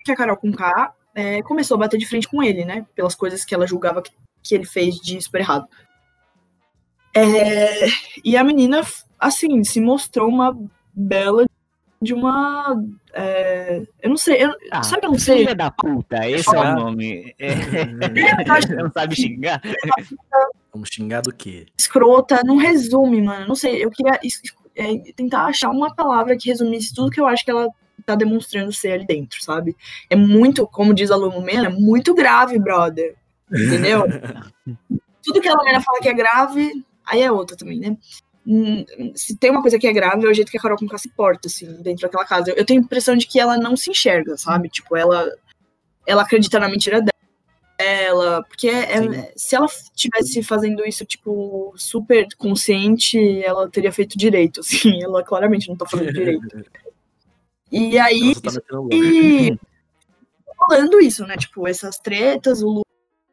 que 0.03 0.11
a 0.11 0.15
Carol 0.15 0.35
Conká 0.35 0.93
é, 1.15 1.41
começou 1.43 1.75
a 1.75 1.79
bater 1.79 1.97
de 1.97 2.05
frente 2.05 2.27
com 2.27 2.43
ele, 2.43 2.65
né? 2.65 2.85
Pelas 2.93 3.15
coisas 3.15 3.45
que 3.45 3.55
ela 3.55 3.65
julgava 3.65 4.01
que, 4.01 4.11
que 4.43 4.53
ele 4.53 4.65
fez 4.65 4.95
de 4.95 5.21
super 5.21 5.39
errado. 5.39 5.65
É, 7.15 7.87
e 8.23 8.35
a 8.35 8.43
menina, 8.43 8.81
assim, 9.19 9.63
se 9.63 9.79
mostrou 9.79 10.27
uma 10.27 10.57
bela 10.93 11.45
de 12.01 12.13
uma. 12.13 12.75
é, 13.13 13.81
eu 14.01 14.09
não 14.09 14.17
sei, 14.17 14.43
eu, 14.43 14.51
Ah, 14.71 14.83
sabe, 14.83 15.05
eu 15.05 15.11
não 15.11 15.19
sei. 15.19 15.39
Filha 15.39 15.55
da 15.55 15.71
puta, 15.71 16.27
esse 16.29 16.53
é 16.53 16.59
Ah. 16.59 16.73
o 16.73 16.75
nome. 16.75 17.33
É. 17.39 17.49
Acho 18.51 18.75
não 18.75 18.91
sabe 18.91 19.15
xingar? 19.15 19.61
Vamos 20.73 20.89
xingar 20.91 21.21
do 21.21 21.33
quê? 21.33 21.65
escrota, 21.77 22.41
não 22.43 22.57
resume, 22.57 23.21
mano. 23.21 23.47
Não 23.47 23.55
sei, 23.55 23.83
eu 23.83 23.89
queria 23.91 24.19
é, 24.75 24.97
tentar 25.15 25.45
achar 25.45 25.69
uma 25.69 25.93
palavra 25.95 26.35
que 26.35 26.49
resumisse 26.49 26.93
tudo 26.93 27.11
que 27.11 27.21
eu 27.21 27.27
acho 27.27 27.45
que 27.45 27.51
ela 27.51 27.69
tá 28.05 28.15
demonstrando 28.15 28.71
ser 28.73 28.91
ali 28.93 29.05
dentro, 29.05 29.41
sabe? 29.41 29.75
É 30.09 30.15
muito, 30.15 30.67
como 30.67 30.93
diz 30.93 31.09
a 31.11 31.15
Lu 31.15 31.41
Mena, 31.41 31.67
é 31.67 31.69
muito 31.69 32.13
grave, 32.13 32.59
brother. 32.59 33.15
Entendeu? 33.51 34.03
tudo 35.23 35.39
que 35.39 35.47
a 35.47 35.53
Lumena 35.53 35.79
fala 35.79 35.99
que 36.01 36.09
é 36.09 36.13
grave, 36.13 36.83
aí 37.05 37.21
é 37.21 37.31
outra 37.31 37.55
também, 37.57 37.79
né? 37.79 37.97
Hum, 38.45 38.83
Se 39.15 39.37
tem 39.37 39.49
uma 39.51 39.61
coisa 39.61 39.79
que 39.79 39.87
é 39.87 39.93
grave, 39.93 40.25
é 40.25 40.29
o 40.29 40.33
jeito 40.33 40.51
que 40.51 40.57
a 40.57 40.61
Carol 40.61 40.77
Conká 40.77 40.97
se 40.97 41.09
porta, 41.09 41.47
assim, 41.47 41.65
dentro 41.81 42.01
daquela 42.03 42.25
casa. 42.25 42.51
Eu, 42.51 42.65
tenho 42.65 42.81
a 42.81 42.83
impressão 42.83 43.15
de 43.15 43.25
que 43.25 43.39
ela 43.39 43.57
não 43.57 43.75
se 43.77 43.89
enxerga, 43.89 44.35
sabe? 44.37 44.67
Tipo, 44.69 44.97
ela, 44.97 45.31
ela 46.05 46.23
acredita 46.23 46.59
na 46.59 46.67
mentira 46.67 47.01
dela, 47.77 48.43
porque 48.47 48.67
é- 48.67 49.01
Sim. 49.01 49.27
se 49.35 49.55
ela 49.55 49.67
tivesse 49.95 50.43
fazendo 50.43 50.85
isso, 50.85 51.05
tipo, 51.05 51.73
super 51.77 52.27
consciente, 52.37 53.17
ela 53.43 53.69
teria 53.69 53.91
feito 53.93 54.17
direito, 54.17 54.59
assim. 54.91 55.01
Ela 55.01 55.23
claramente 55.23 55.69
não 55.69 55.77
tá 55.77 55.85
fazendo 55.85 56.11
direito. 56.13 56.45
E 57.71 57.97
aí, 57.97 58.33
Ela 58.33 58.41
tá 58.41 58.51
metendo 58.51 58.81
louco. 58.81 58.93
e 58.95 59.57
rolando 60.57 60.99
isso, 60.99 61.25
né? 61.25 61.35
Tipo, 61.37 61.67
essas 61.67 61.97
tretas, 61.97 62.61
o 62.61 62.83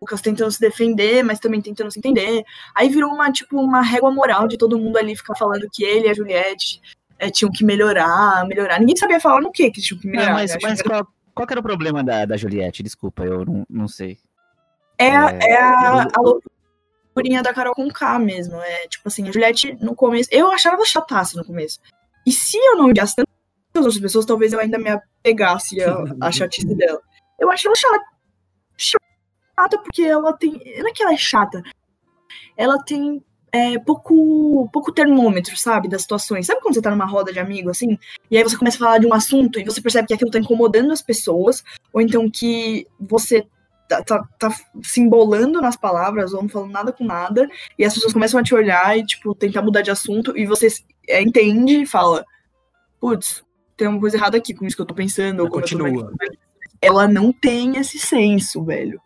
Lucas 0.01 0.21
tentando 0.23 0.51
se 0.51 0.59
defender, 0.61 1.23
mas 1.23 1.39
também 1.39 1.61
tentando 1.61 1.91
se 1.91 1.99
entender. 1.99 2.43
Aí 2.75 2.89
virou 2.89 3.13
uma, 3.13 3.31
tipo, 3.31 3.61
uma 3.61 3.83
régua 3.83 4.11
moral 4.11 4.49
de 4.49 4.57
todo 4.57 4.79
mundo 4.79 4.97
ali 4.97 5.15
ficar 5.15 5.35
falando 5.37 5.69
que 5.71 5.85
ele 5.85 6.07
e 6.07 6.11
a 6.11 6.15
Juliette 6.15 6.81
é, 7.19 7.31
tinham 7.31 7.53
que 7.53 7.65
melhorar, 7.65 8.47
melhorar. 8.47 8.79
Ninguém 8.81 8.97
sabia 8.97 9.21
falar 9.21 9.43
no 9.43 9.53
que 9.53 9.71
que 9.71 9.81
tinham 9.83 10.01
que 10.01 10.09
melhorar. 10.09 10.29
Não, 10.29 10.35
mas, 10.35 10.51
né? 10.53 10.59
Mas 10.63 10.81
qual, 10.81 11.07
qual 11.35 11.47
era 11.51 11.61
o 11.61 11.63
problema 11.63 12.03
da, 12.03 12.25
da 12.25 12.37
Juliette? 12.37 12.83
Desculpa, 12.83 13.25
eu 13.25 13.45
não, 13.45 13.67
não 13.69 13.87
sei. 13.89 14.19
É, 14.97 15.15
a- 15.15 15.31
É, 15.33 15.51
é 15.51 15.57
a, 15.63 16.03
a 16.15 16.21
loucurinha 16.21 17.43
da 17.43 17.53
Carol 17.53 17.75
com 17.75 17.91
K 17.91 18.19
mesmo. 18.19 18.57
É 18.57 18.89
tipo 18.89 19.07
assim, 19.07 19.29
a 19.29 19.33
Juliette 19.33 19.77
no 19.83 19.95
começo. 19.95 20.31
Eu 20.33 20.51
achava 20.51 20.77
ela 20.77 20.87
chataça 20.87 21.37
no 21.39 21.45
começo. 21.45 21.79
E 22.27 22.33
se 22.33 22.57
eu 22.57 22.77
não 22.77 22.87
odiasse 22.87 23.17
tanto 23.17 23.29
as 23.75 23.85
outras 23.85 24.01
pessoas, 24.01 24.25
talvez 24.25 24.55
eu 24.55 24.61
ainda 24.61 24.79
me 24.79 24.89
apegasse 24.89 25.83
a, 25.83 26.05
a 26.23 26.33
chatice 26.33 26.75
dela. 26.75 27.01
Eu 27.39 27.51
acho 27.51 27.69
ela 27.69 27.77
chata. 27.77 28.05
Chata 29.61 29.79
porque 29.79 30.03
ela 30.03 30.33
tem. 30.33 30.53
Não 30.79 30.89
é 30.89 30.93
que 30.93 31.03
ela 31.03 31.13
é 31.13 31.17
chata. 31.17 31.63
Ela 32.57 32.83
tem 32.83 33.23
é, 33.53 33.79
pouco, 33.79 34.69
pouco 34.73 34.93
termômetro, 34.93 35.57
sabe? 35.57 35.89
Das 35.89 36.03
situações. 36.03 36.47
Sabe 36.47 36.61
quando 36.61 36.75
você 36.75 36.83
tá 36.83 36.91
numa 36.91 37.05
roda 37.05 37.33
de 37.33 37.39
amigo, 37.39 37.71
assim? 37.71 37.99
E 38.31 38.37
aí 38.37 38.43
você 38.43 38.57
começa 38.57 38.77
a 38.77 38.81
falar 38.81 38.99
de 38.99 39.07
um 39.07 39.13
assunto 39.13 39.59
e 39.59 39.65
você 39.65 39.81
percebe 39.81 40.09
que 40.09 40.15
aquilo 40.15 40.31
tá 40.31 40.39
incomodando 40.39 40.93
as 40.93 41.03
pessoas, 41.03 41.63
ou 41.93 42.01
então 42.01 42.31
que 42.31 42.87
você 42.99 43.47
tá, 43.89 44.03
tá, 44.03 44.25
tá 44.39 44.55
se 44.83 45.01
embolando 45.01 45.61
nas 45.61 45.77
palavras, 45.77 46.33
ou 46.33 46.43
não 46.43 46.49
falando 46.49 46.71
nada 46.71 46.93
com 46.93 47.05
nada, 47.05 47.49
e 47.79 47.85
as 47.85 47.93
pessoas 47.93 48.13
começam 48.13 48.39
a 48.39 48.43
te 48.43 48.55
olhar 48.55 48.97
e, 48.97 49.05
tipo, 49.05 49.35
tentar 49.35 49.63
mudar 49.63 49.83
de 49.83 49.91
assunto, 49.91 50.37
e 50.37 50.47
você 50.47 50.69
é, 51.09 51.21
entende 51.21 51.83
e 51.83 51.87
fala, 51.87 52.25
putz, 53.01 53.45
tem 53.77 53.89
uma 53.89 53.99
coisa 53.99 54.17
errada 54.17 54.37
aqui 54.37 54.55
com 54.55 54.65
isso 54.65 54.77
que 54.77 54.83
eu 54.83 54.87
tô 54.87 54.95
pensando, 54.95 55.41
ou 55.41 55.49
como 55.49 55.65
eu 55.65 55.69
tô 55.69 55.79
continua. 55.79 56.13
Ela 56.81 57.09
não 57.09 57.33
tem 57.33 57.77
esse 57.77 57.99
senso, 57.99 58.65
velho. 58.65 59.01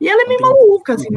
E 0.00 0.08
ela 0.08 0.22
é 0.22 0.26
meio 0.26 0.40
maluca, 0.40 0.94
assim, 0.94 1.08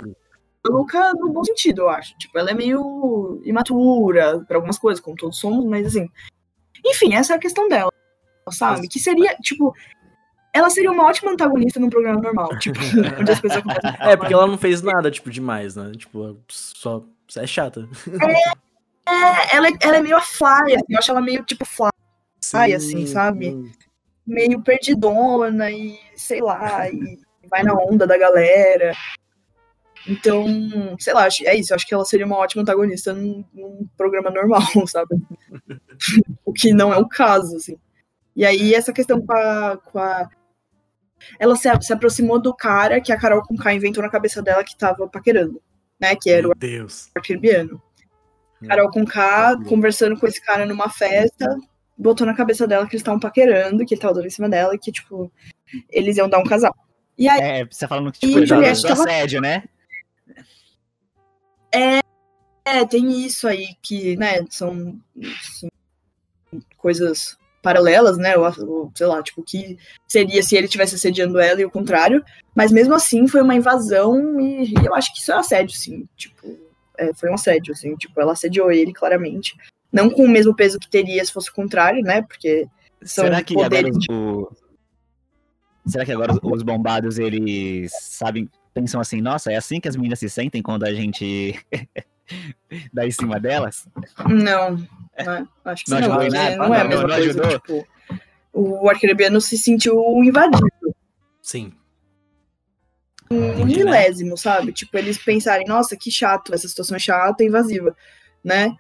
maluca 0.64 1.14
no 1.14 1.32
bom 1.32 1.44
sentido, 1.44 1.84
eu 1.84 1.90
acho. 1.90 2.18
Tipo, 2.18 2.38
ela 2.38 2.52
é 2.52 2.54
meio 2.54 3.42
imatura 3.46 4.44
pra 4.48 4.58
algumas 4.58 4.78
coisas, 4.78 5.04
como 5.04 5.16
todos 5.16 5.40
somos, 5.40 5.66
mas 5.66 5.88
assim. 5.88 6.10
Enfim, 6.86 7.14
essa 7.14 7.34
é 7.34 7.36
a 7.38 7.40
questão 7.40 7.70
dela, 7.70 7.92
sabe? 8.52 8.88
Que 8.88 9.00
seria, 9.00 9.36
tipo. 9.38 9.74
Ela 10.56 10.70
seria 10.70 10.92
uma 10.92 11.06
ótima 11.06 11.32
antagonista 11.32 11.80
num 11.80 11.90
programa 11.90 12.22
normal, 12.22 12.50
tipo, 12.60 12.78
onde 13.20 13.32
as 13.32 13.40
coisas 13.40 13.58
acontecem. 13.58 13.98
É, 14.00 14.16
porque 14.16 14.34
ela 14.34 14.46
não 14.46 14.58
fez 14.58 14.82
nada, 14.82 15.10
tipo, 15.10 15.30
demais, 15.32 15.76
né? 15.76 15.92
Tipo, 15.98 16.38
só. 16.50 17.04
É 17.38 17.48
chata. 17.48 17.88
É, 19.08 19.56
ela, 19.56 19.68
é- 19.68 19.78
ela 19.82 19.98
é 19.98 20.02
meio 20.02 20.16
a 20.18 20.22
Fly, 20.22 20.76
assim, 20.76 20.86
eu 20.90 21.00
acho 21.00 21.12
ela 21.12 21.22
meio, 21.22 21.44
tipo, 21.44 21.66
Fly, 21.66 21.90
Ai, 22.54 22.74
assim, 22.74 23.08
sabe? 23.08 23.74
meio 24.26 24.62
perdidona 24.62 25.72
e, 25.72 26.00
sei 26.16 26.42
lá, 26.42 26.90
e 26.90 27.18
vai 27.54 27.62
na 27.62 27.74
onda 27.76 28.08
da 28.08 28.18
galera. 28.18 28.94
Então, 30.08 30.46
sei 31.00 31.14
lá, 31.14 31.28
é 31.46 31.56
isso, 31.56 31.72
eu 31.72 31.76
acho 31.76 31.88
que 31.88 31.94
ela 31.94 32.04
seria 32.04 32.26
uma 32.26 32.38
ótima 32.38 32.64
antagonista 32.64 33.14
num, 33.14 33.46
num 33.54 33.88
programa 33.96 34.32
normal, 34.32 34.62
sabe? 34.88 35.16
o 36.44 36.52
que 36.52 36.74
não 36.74 36.92
é 36.92 36.98
o 36.98 37.08
caso, 37.08 37.56
assim. 37.56 37.78
E 38.36 38.44
aí, 38.44 38.74
essa 38.74 38.92
questão 38.92 39.22
com 39.22 39.34
a. 39.34 39.78
Com 39.78 40.00
a... 40.00 40.28
Ela 41.40 41.56
se, 41.56 41.70
se 41.82 41.94
aproximou 41.94 42.42
do 42.42 42.54
cara 42.54 43.00
que 43.00 43.14
a 43.14 43.20
Carol 43.20 43.44
com 43.44 43.56
K 43.56 43.74
inventou 43.74 44.04
na 44.04 44.10
cabeça 44.10 44.42
dela 44.42 44.64
que 44.64 44.76
tava 44.76 45.08
paquerando, 45.08 45.62
né? 46.00 46.16
Que 46.16 46.32
era 46.32 46.48
o 46.48 46.50
Meu 46.50 46.58
Deus. 46.58 47.10
Arquirbiano. 47.16 47.82
Carol 48.68 48.90
com 48.90 49.06
K, 49.06 49.58
conversando 49.70 50.20
com 50.20 50.26
esse 50.26 50.42
cara 50.42 50.66
numa 50.66 50.90
festa, 50.90 51.56
botou 51.98 52.26
na 52.26 52.34
cabeça 52.34 52.66
dela 52.66 52.86
que 52.86 52.96
eles 52.96 53.02
estavam 53.02 53.20
paquerando, 53.20 53.86
que 53.86 53.94
ele 53.94 54.02
tava 54.02 54.16
dando 54.16 54.28
em 54.28 54.32
cima 54.32 54.50
dela 54.50 54.74
e 54.74 54.80
que, 54.80 54.92
tipo, 54.92 55.32
eles 55.90 56.18
iam 56.18 56.28
dar 56.28 56.40
um 56.40 56.44
casal. 56.44 56.74
E 57.18 57.30
aí, 57.30 57.40
É, 57.42 57.66
você 57.66 57.82
tá 57.82 57.88
falando 57.88 58.12
que 58.12 58.26
E 58.26 58.30
tipo, 58.30 58.46
Juliette 58.46 58.82
do 58.82 58.88
tava- 58.88 59.04
assédio, 59.04 59.42
né? 59.42 59.64
é, 62.66 62.86
tem 62.86 63.26
isso 63.26 63.48
aí 63.48 63.76
que, 63.82 64.16
né, 64.18 64.46
são, 64.50 65.00
coisas 66.78 67.38
paralelas, 67.62 68.18
né, 68.18 68.36
ou, 68.38 68.46
ou, 68.68 68.92
sei 68.96 69.08
lá, 69.08 69.24
tipo, 69.24 69.42
que 69.42 69.78
seria 70.08 70.44
se 70.44 70.56
ele 70.56 70.68
tivesse 70.68 70.96
assediando 70.96 71.40
ela 71.40 71.62
e 71.62 71.66
o 71.66 71.72
contrário, 71.72 72.24
mas 72.54 72.72
mesmo 72.72 72.94
assim 72.94 73.28
foi 73.28 73.42
uma 73.42 73.56
invasão 73.56 74.40
e, 74.40 74.72
e 74.72 74.86
eu 74.86 74.94
acho 74.94 75.14
que 75.14 75.20
isso 75.22 75.32
é 75.32 75.36
assédio, 75.36 75.76
sim, 75.76 76.08
tipo, 76.18 76.58
é, 76.98 77.14
foi 77.14 77.30
um 77.30 77.36
assédio, 77.36 77.74
assim, 77.74 77.96
tipo, 77.96 78.20
ela 78.20 78.34
assediou 78.34 78.72
ele, 78.72 78.94
claramente, 78.94 79.56
não 79.92 80.10
com 80.10 80.26
o 80.26 80.30
mesmo 80.30 80.54
peso 80.56 80.78
que 80.80 80.90
teria 80.90 81.24
se 81.24 81.32
fosse 81.32 81.50
o 81.50 81.54
contrário, 81.54 82.02
né, 82.04 82.22
porque 82.24 82.68
são 83.02 83.26
Será 83.26 83.42
que 83.42 83.54
agora 83.54 83.70
poderes 83.70 83.98
o- 84.10 84.52
Será 85.86 86.06
que 86.06 86.12
agora 86.12 86.34
os 86.42 86.64
bombados 86.64 87.20
eles 87.20 87.92
sabem, 88.02 88.50
pensam 88.74 89.02
assim, 89.02 89.22
nossa, 89.22 89.52
é 89.52 89.56
assim 89.58 89.80
que 89.80 89.88
as 89.88 89.96
meninas 89.96 90.20
se 90.20 90.30
sentem 90.30 90.62
quando 90.62 90.84
a 90.86 90.94
gente 90.94 91.60
dá 92.94 93.06
em 93.06 93.12
cima 93.12 93.40
delas? 93.40 93.88
Não, 94.30 94.78
né? 95.18 95.48
acho 95.66 95.84
que 95.86 95.92
Não 95.92 96.00
não. 96.00 96.08
ajudou 96.08 96.24
em 96.24 96.30
porque 96.30 96.44
nada? 96.44 96.56
Não 96.58 96.74
é 96.76 96.80
a 96.80 96.84
Não, 96.84 96.90
mesma 96.90 97.08
não 97.08 97.16
coisa. 97.16 97.30
ajudou? 97.42 97.60
Tipo, 97.60 97.88
o 98.54 99.42
se 99.42 99.58
sentiu 99.58 100.00
invadido, 100.24 100.68
Sim. 101.42 101.74
um 103.30 103.40
né? 103.40 103.66
milésimo, 103.66 104.38
sabe? 104.38 104.72
Tipo, 104.72 104.98
eles 104.98 105.18
pensarem, 105.18 105.66
nossa, 105.68 105.98
que 105.98 106.12
chato, 106.12 106.54
essa 106.54 106.68
situação 106.68 106.96
é 106.96 107.00
chata 107.00 107.44
e 107.44 107.48
invasiva, 107.48 107.96
né? 108.44 108.74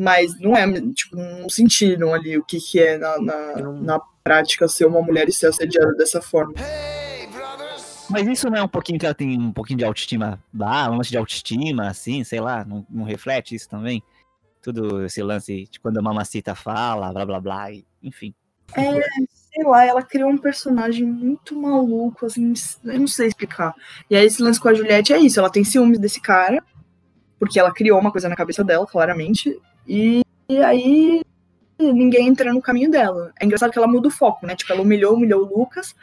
Mas 0.00 0.40
não 0.40 0.56
é, 0.56 0.66
tipo, 0.92 1.14
não 1.14 1.46
sentiram 1.50 2.14
ali 2.14 2.38
o 2.38 2.42
que, 2.42 2.58
que 2.58 2.80
é 2.80 2.96
na, 2.96 3.20
na, 3.20 3.54
na 3.70 4.00
prática 4.24 4.66
ser 4.66 4.86
uma 4.86 5.02
mulher 5.02 5.28
e 5.28 5.32
ser 5.32 5.48
assediada 5.48 5.92
dessa 5.92 6.22
forma. 6.22 6.54
Hey, 6.56 7.26
brothers! 7.26 8.06
Mas 8.08 8.26
isso 8.26 8.48
não 8.48 8.56
é 8.56 8.62
um 8.62 8.68
pouquinho 8.68 8.98
que 8.98 9.04
ela 9.04 9.14
tem 9.14 9.38
um 9.38 9.52
pouquinho 9.52 9.78
de 9.78 9.84
autoestima, 9.84 10.42
ah, 10.58 10.90
um 10.90 10.96
lance 10.96 11.10
de 11.10 11.18
autoestima, 11.18 11.88
assim, 11.88 12.24
sei 12.24 12.40
lá, 12.40 12.64
não, 12.64 12.86
não 12.88 13.04
reflete 13.04 13.54
isso 13.54 13.68
também? 13.68 14.02
Tudo 14.62 15.04
esse 15.04 15.22
lance 15.22 15.68
de 15.70 15.78
quando 15.78 15.98
a 15.98 16.02
mamacita 16.02 16.54
fala, 16.54 17.12
blá 17.12 17.26
blá 17.26 17.40
blá, 17.40 17.70
e- 17.70 17.84
enfim. 18.02 18.34
sei 18.72 19.64
lá, 19.66 19.84
ela 19.84 20.02
criou 20.02 20.30
um 20.30 20.38
personagem 20.38 21.04
muito 21.06 21.54
maluco, 21.54 22.24
assim, 22.24 22.54
eu 22.84 23.00
não 23.00 23.06
sei 23.06 23.26
explicar. 23.26 23.74
E 24.08 24.16
aí 24.16 24.24
esse 24.24 24.42
lance 24.42 24.58
com 24.58 24.70
a 24.70 24.72
Juliette 24.72 25.12
é 25.12 25.18
isso, 25.18 25.38
ela 25.38 25.50
tem 25.50 25.62
ciúmes 25.62 25.98
desse 25.98 26.22
cara, 26.22 26.64
porque 27.38 27.60
ela 27.60 27.70
criou 27.70 28.00
uma 28.00 28.10
coisa 28.10 28.30
na 28.30 28.36
cabeça 28.36 28.64
dela, 28.64 28.86
claramente, 28.86 29.60
e, 29.86 30.22
e 30.48 30.58
aí 30.58 31.22
ninguém 31.78 32.28
entra 32.28 32.52
no 32.52 32.60
caminho 32.60 32.90
dela. 32.90 33.32
É 33.40 33.44
engraçado 33.44 33.70
que 33.70 33.78
ela 33.78 33.86
muda 33.86 34.08
o 34.08 34.10
foco, 34.10 34.46
né? 34.46 34.54
Tipo, 34.54 34.72
ela 34.72 34.82
humilhou, 34.82 35.14
humilhou 35.14 35.42
o 35.42 35.58
Lucas. 35.58 35.94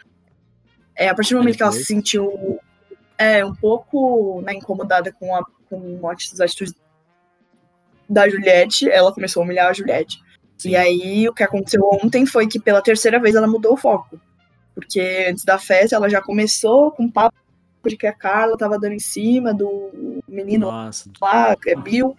É, 0.96 1.10
a 1.10 1.16
partir 1.16 1.34
do 1.34 1.40
momento 1.40 1.58
que 1.58 1.64
ela 1.64 1.72
se 1.72 1.86
sentiu 1.86 2.60
é, 3.18 3.46
um 3.46 3.54
pouco 3.54 4.42
né, 4.42 4.54
incomodada 4.54 5.12
com, 5.12 5.36
a, 5.36 5.46
com 5.70 6.10
as 6.10 6.40
atitudes 6.40 6.74
da 8.10 8.28
Juliette, 8.28 8.90
ela 8.90 9.14
começou 9.14 9.42
a 9.42 9.46
humilhar 9.46 9.70
a 9.70 9.74
Juliette. 9.74 10.20
Sim. 10.58 10.70
E 10.70 10.76
aí, 10.76 11.30
o 11.30 11.34
que 11.34 11.44
aconteceu 11.44 11.88
ontem 11.92 12.26
foi 12.26 12.48
que 12.48 12.60
pela 12.60 12.82
terceira 12.82 13.20
vez 13.20 13.36
ela 13.36 13.48
mudou 13.48 13.74
o 13.74 13.78
foco. 13.78 14.20
Porque 14.74 15.28
antes 15.30 15.44
da 15.44 15.58
festa 15.58 15.96
ela 15.96 16.10
já 16.10 16.22
começou 16.22 16.92
com 16.92 17.10
papo 17.10 17.36
de 17.86 17.96
que 17.96 18.08
a 18.08 18.14
Carla 18.14 18.58
tava 18.58 18.78
dando 18.78 18.94
em 18.94 19.00
cima 19.00 19.54
do 19.54 20.22
menino 20.28 20.70
Nossa. 20.70 21.10
lá, 21.22 21.56
que 21.56 21.70
é 21.70 21.76
Bill. 21.76 22.18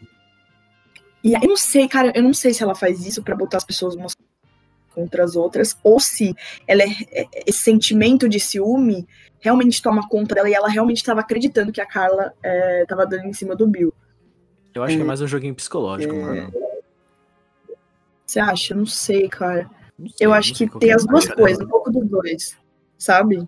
E 1.22 1.34
aí, 1.34 1.42
eu 1.42 1.48
não 1.48 1.56
sei, 1.56 1.88
cara, 1.88 2.12
eu 2.14 2.22
não 2.22 2.32
sei 2.32 2.54
se 2.54 2.62
ela 2.62 2.74
faz 2.74 3.04
isso 3.04 3.22
pra 3.22 3.34
botar 3.36 3.56
as 3.58 3.64
pessoas 3.64 3.94
umas 3.94 4.12
contra 4.94 5.22
as 5.22 5.36
outras, 5.36 5.76
ou 5.84 6.00
se 6.00 6.34
ela 6.66 6.82
é, 6.82 6.86
é- 7.12 7.28
esse 7.46 7.58
sentimento 7.60 8.28
de 8.28 8.40
ciúme 8.40 9.06
realmente 9.40 9.80
toma 9.80 10.08
conta 10.08 10.34
dela 10.34 10.50
e 10.50 10.54
ela 10.54 10.68
realmente 10.68 11.04
tava 11.04 11.20
acreditando 11.20 11.70
que 11.72 11.80
a 11.80 11.86
Carla 11.86 12.32
é, 12.42 12.84
tava 12.86 13.06
dando 13.06 13.26
em 13.26 13.32
cima 13.32 13.54
do 13.54 13.66
Bill. 13.66 13.92
Eu 14.74 14.82
acho 14.82 14.96
que 14.96 15.02
é 15.02 15.04
mais 15.04 15.20
um 15.20 15.26
joguinho 15.26 15.54
psicológico, 15.54 16.14
É. 16.14 16.18
mano. 16.20 16.52
Você 18.26 18.40
acha? 18.40 18.74
Eu 18.74 18.78
não 18.78 18.86
sei, 18.86 19.28
cara. 19.28 19.70
Não 19.98 20.08
sei, 20.08 20.26
Eu 20.26 20.32
acho 20.32 20.54
que 20.54 20.68
qual 20.68 20.80
tem 20.80 20.90
é 20.90 20.94
as 20.94 21.06
duas 21.06 21.26
coisas, 21.28 21.64
um 21.64 21.68
pouco 21.68 21.90
dos 21.90 22.06
dois, 22.06 22.56
sabe? 22.98 23.38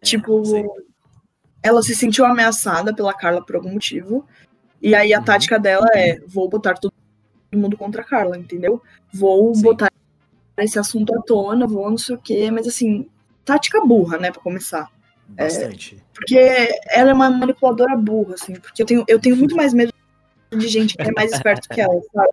É, 0.00 0.04
tipo, 0.04 0.42
ela 1.62 1.82
se 1.82 1.94
sentiu 1.94 2.24
ameaçada 2.24 2.94
pela 2.94 3.12
Carla 3.14 3.44
por 3.44 3.56
algum 3.56 3.72
motivo. 3.72 4.26
E 4.82 4.94
aí 4.94 5.14
a 5.14 5.18
Uhum. 5.18 5.24
tática 5.24 5.58
dela 5.58 5.86
é: 5.94 6.18
vou 6.26 6.48
botar 6.48 6.74
todo 6.74 6.92
mundo 7.54 7.76
contra 7.76 8.02
a 8.02 8.04
Carla, 8.04 8.36
entendeu? 8.36 8.82
Vou 9.14 9.54
Sim. 9.54 9.62
botar 9.62 9.90
esse 10.58 10.78
assunto 10.78 11.14
à 11.16 11.22
tona, 11.22 11.66
vou 11.66 11.88
não 11.88 11.98
sei 11.98 12.16
o 12.16 12.18
quê, 12.18 12.50
mas 12.50 12.66
assim, 12.66 13.08
tática 13.44 13.80
burra, 13.84 14.18
né, 14.18 14.30
pra 14.32 14.40
começar. 14.42 14.90
Bastante. 15.28 16.02
Porque 16.14 16.36
ela 16.90 17.10
é 17.10 17.14
uma 17.14 17.30
manipuladora 17.30 17.96
burra, 17.96 18.34
assim, 18.34 18.54
porque 18.56 18.82
eu 18.82 18.86
tenho, 18.86 19.04
eu 19.08 19.18
tenho 19.20 19.36
muito 19.36 19.56
mais 19.56 19.72
medo 19.72 19.92
de 20.50 20.68
gente 20.68 20.94
que 20.96 21.02
é 21.02 21.12
mais 21.12 21.32
esperto 21.32 21.68
que 21.68 21.80
ela, 21.80 21.94
sabe? 22.12 22.28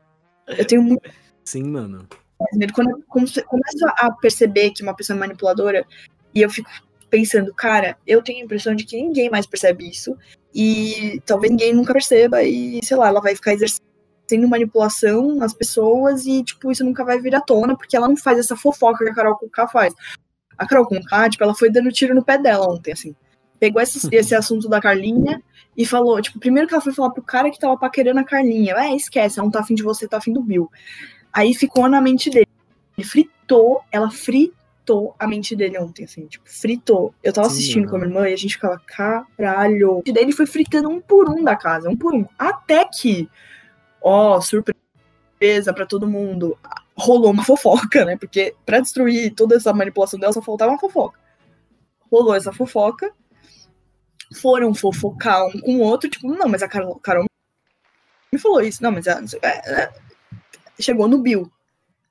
Eu 0.47 0.65
tenho 0.65 0.81
muito 0.81 1.09
Sim, 1.45 1.63
mano. 1.63 2.07
mais 2.39 2.57
medo. 2.57 2.73
Quando 2.73 2.89
eu 2.89 3.03
come- 3.07 3.31
começo 3.47 3.87
a 3.87 4.11
perceber 4.11 4.71
que 4.71 4.83
uma 4.83 4.93
pessoa 4.95 5.15
é 5.15 5.19
manipuladora, 5.19 5.85
e 6.35 6.41
eu 6.41 6.49
fico 6.49 6.69
pensando, 7.09 7.53
cara, 7.53 7.97
eu 8.05 8.21
tenho 8.21 8.41
a 8.41 8.43
impressão 8.45 8.75
de 8.75 8.83
que 8.85 9.01
ninguém 9.01 9.29
mais 9.29 9.45
percebe 9.45 9.89
isso, 9.89 10.17
e 10.53 11.21
talvez 11.25 11.51
ninguém 11.51 11.73
nunca 11.73 11.93
perceba, 11.93 12.43
e 12.43 12.79
sei 12.83 12.97
lá, 12.97 13.07
ela 13.07 13.21
vai 13.21 13.35
ficar 13.35 13.53
exercendo 13.53 13.83
manipulação 14.47 15.35
nas 15.35 15.53
pessoas, 15.53 16.25
e 16.25 16.43
tipo, 16.43 16.71
isso 16.71 16.83
nunca 16.83 17.03
vai 17.03 17.19
vir 17.19 17.35
à 17.35 17.41
tona, 17.41 17.75
porque 17.75 17.95
ela 17.95 18.07
não 18.07 18.17
faz 18.17 18.39
essa 18.39 18.55
fofoca 18.55 19.03
que 19.03 19.11
a 19.11 19.15
Carol 19.15 19.37
Conká 19.37 19.67
faz. 19.67 19.93
A 20.57 20.67
Carol 20.67 20.87
Conká, 20.87 21.29
tipo, 21.29 21.43
ela 21.43 21.55
foi 21.55 21.71
dando 21.71 21.91
tiro 21.91 22.13
no 22.13 22.23
pé 22.23 22.37
dela 22.37 22.69
ontem, 22.71 22.91
assim. 22.91 23.15
Pegou 23.59 23.81
esse, 23.81 24.07
esse 24.15 24.35
assunto 24.35 24.67
da 24.67 24.81
Carlinha 24.81 25.41
e 25.77 25.85
falou, 25.85 26.21
tipo, 26.21 26.39
primeiro 26.39 26.67
que 26.67 26.73
ela 26.73 26.83
foi 26.83 26.93
falar 26.93 27.11
pro 27.11 27.23
cara 27.23 27.49
que 27.49 27.59
tava 27.59 27.77
paquerando 27.77 28.19
a 28.19 28.23
Carlinha, 28.23 28.75
é, 28.75 28.95
esquece, 28.95 29.39
ela 29.39 29.45
não 29.45 29.51
tá 29.51 29.61
afim 29.61 29.75
de 29.75 29.83
você, 29.83 30.07
tá 30.07 30.17
afim 30.17 30.33
do 30.33 30.43
Bill. 30.43 30.69
Aí 31.31 31.53
ficou 31.53 31.87
na 31.87 32.01
mente 32.01 32.29
dele. 32.29 32.47
Ele 32.97 33.07
fritou, 33.07 33.81
ela 33.91 34.09
fritou 34.09 34.58
a 35.17 35.27
mente 35.27 35.55
dele 35.55 35.77
ontem, 35.77 36.05
assim, 36.05 36.25
tipo, 36.25 36.49
fritou. 36.49 37.13
Eu 37.23 37.33
tava 37.33 37.49
Sim, 37.49 37.55
assistindo 37.55 37.85
mano. 37.85 37.89
com 37.89 37.95
a 37.95 37.99
minha 37.99 38.09
irmã 38.09 38.29
e 38.29 38.33
a 38.33 38.37
gente 38.37 38.55
ficava, 38.55 38.79
caralho. 38.85 40.01
E 40.05 40.11
daí 40.11 40.23
ele 40.23 40.31
foi 40.31 40.45
fritando 40.45 40.89
um 40.89 40.99
por 40.99 41.29
um 41.29 41.43
da 41.43 41.55
casa, 41.55 41.89
um 41.89 41.95
por 41.95 42.13
um. 42.13 42.25
Até 42.37 42.85
que, 42.85 43.29
ó, 44.01 44.39
surpresa 44.41 45.73
pra 45.73 45.85
todo 45.85 46.07
mundo, 46.07 46.57
rolou 46.95 47.31
uma 47.31 47.43
fofoca, 47.45 48.05
né? 48.05 48.17
Porque 48.17 48.55
pra 48.65 48.79
destruir 48.79 49.33
toda 49.33 49.55
essa 49.55 49.73
manipulação 49.73 50.19
dela 50.19 50.33
só 50.33 50.41
faltava 50.41 50.71
uma 50.71 50.79
fofoca. 50.79 51.19
Rolou 52.11 52.35
essa 52.35 52.51
fofoca. 52.51 53.11
Foram 54.41 54.73
fofocar 54.75 55.47
um 55.47 55.59
com 55.59 55.77
o 55.77 55.81
outro, 55.81 56.09
tipo, 56.09 56.27
não, 56.27 56.47
mas 56.47 56.61
a 56.61 56.67
Carol, 56.67 56.99
Carol 56.99 57.25
me 58.31 58.37
falou 58.37 58.61
isso. 58.61 58.83
Não, 58.83 58.91
mas 58.91 59.07
a, 59.07 59.21
é, 59.41 59.83
é. 59.83 59.93
chegou 60.79 61.07
no 61.07 61.17
Bill. 61.17 61.51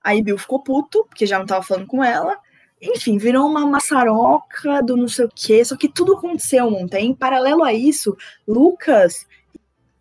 Aí 0.02 0.22
Bill 0.22 0.38
ficou 0.38 0.62
puto, 0.62 1.04
porque 1.04 1.26
já 1.26 1.38
não 1.38 1.46
tava 1.46 1.62
falando 1.62 1.86
com 1.86 2.02
ela. 2.02 2.38
Enfim, 2.80 3.18
virou 3.18 3.46
uma 3.46 3.66
maçaroca 3.66 4.82
do 4.82 4.96
não 4.96 5.08
sei 5.08 5.24
o 5.24 5.30
quê. 5.34 5.64
Só 5.64 5.76
que 5.76 5.88
tudo 5.88 6.16
aconteceu 6.16 6.66
ontem. 6.66 7.06
Em 7.06 7.14
paralelo 7.14 7.64
a 7.64 7.72
isso, 7.72 8.16
Lucas 8.46 9.26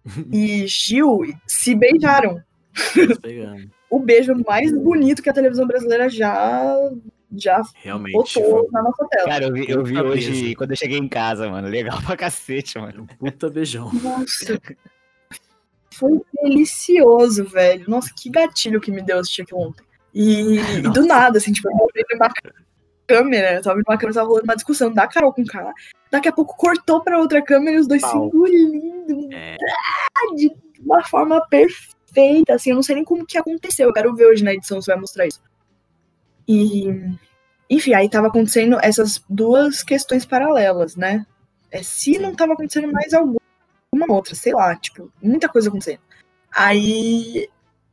e 0.31 0.67
Gil 0.67 1.21
se 1.45 1.75
beijaram. 1.75 2.41
O 3.89 3.99
beijo 3.99 4.33
mais 4.45 4.69
bonito 4.73 5.23
que 5.23 5.29
a 5.29 5.33
televisão 5.33 5.65
brasileira 5.65 6.09
já, 6.09 6.75
já 7.33 7.61
Realmente. 7.75 8.11
botou 8.11 8.59
Foi 8.63 8.67
na 8.69 8.83
nossa 8.83 9.07
tela. 9.09 9.29
Cara, 9.29 9.45
eu 9.45 9.53
vi, 9.53 9.65
eu 9.69 9.81
vi 9.81 9.97
hoje, 9.97 10.29
beleza. 10.29 10.55
quando 10.57 10.71
eu 10.71 10.75
cheguei 10.75 10.97
em 10.97 11.07
casa, 11.07 11.49
mano. 11.49 11.69
Legal 11.69 12.01
pra 12.01 12.17
cacete, 12.17 12.77
mano. 12.77 13.03
um 13.03 13.05
puta 13.05 13.49
beijão. 13.49 13.89
Nossa. 13.93 14.59
Foi 15.93 16.19
delicioso, 16.43 17.45
velho. 17.45 17.85
Nossa, 17.89 18.13
que 18.13 18.29
gatilho 18.29 18.81
que 18.81 18.91
me 18.91 19.01
deu 19.01 19.19
assistir 19.19 19.43
aquilo 19.43 19.61
ontem. 19.61 19.85
E, 20.13 20.57
e 20.59 20.81
do 20.81 21.05
nada, 21.05 21.37
assim, 21.37 21.53
tipo, 21.53 21.69
eu 21.69 21.75
câmera, 23.07 23.55
eu 23.55 23.61
tava 23.61 23.77
vendo 23.77 23.85
uma 23.87 23.97
câmera, 23.97 24.13
tava 24.13 24.27
rolando 24.27 24.45
uma 24.45 24.55
discussão 24.55 24.91
da 24.91 25.07
Carol 25.07 25.33
com 25.33 25.41
o 25.41 25.45
cara. 25.45 25.73
Daqui 26.11 26.27
a 26.27 26.31
pouco 26.31 26.55
cortou 26.55 27.01
pra 27.01 27.19
outra 27.19 27.41
câmera 27.41 27.77
e 27.77 27.79
os 27.79 27.87
dois 27.87 28.01
se 28.01 28.11
Pau. 28.11 28.27
engolindo 28.27 29.29
É, 29.33 29.57
de 30.35 30.51
uma 30.79 31.03
forma 31.03 31.45
perfeita, 31.47 32.53
assim, 32.53 32.69
eu 32.71 32.75
não 32.75 32.83
sei 32.83 32.95
nem 32.95 33.03
como 33.03 33.25
que 33.25 33.37
aconteceu. 33.37 33.87
Eu 33.87 33.93
quero 33.93 34.15
ver 34.15 34.27
hoje 34.27 34.43
na 34.43 34.53
edição 34.53 34.81
se 34.81 34.87
vai 34.87 34.99
mostrar 34.99 35.25
isso. 35.25 35.41
E, 36.47 36.87
enfim, 37.69 37.93
aí 37.93 38.09
tava 38.09 38.27
acontecendo 38.27 38.77
essas 38.81 39.23
duas 39.29 39.83
questões 39.83 40.25
paralelas, 40.25 40.95
né? 40.95 41.25
É, 41.71 41.83
se 41.83 42.17
não 42.17 42.33
tava 42.35 42.53
acontecendo 42.53 42.91
mais 42.91 43.13
alguma 43.13 43.39
outra, 44.09 44.35
sei 44.35 44.53
lá, 44.53 44.75
tipo, 44.75 45.11
muita 45.21 45.49
coisa 45.49 45.69
acontecendo. 45.69 45.99
Aí 46.51 47.49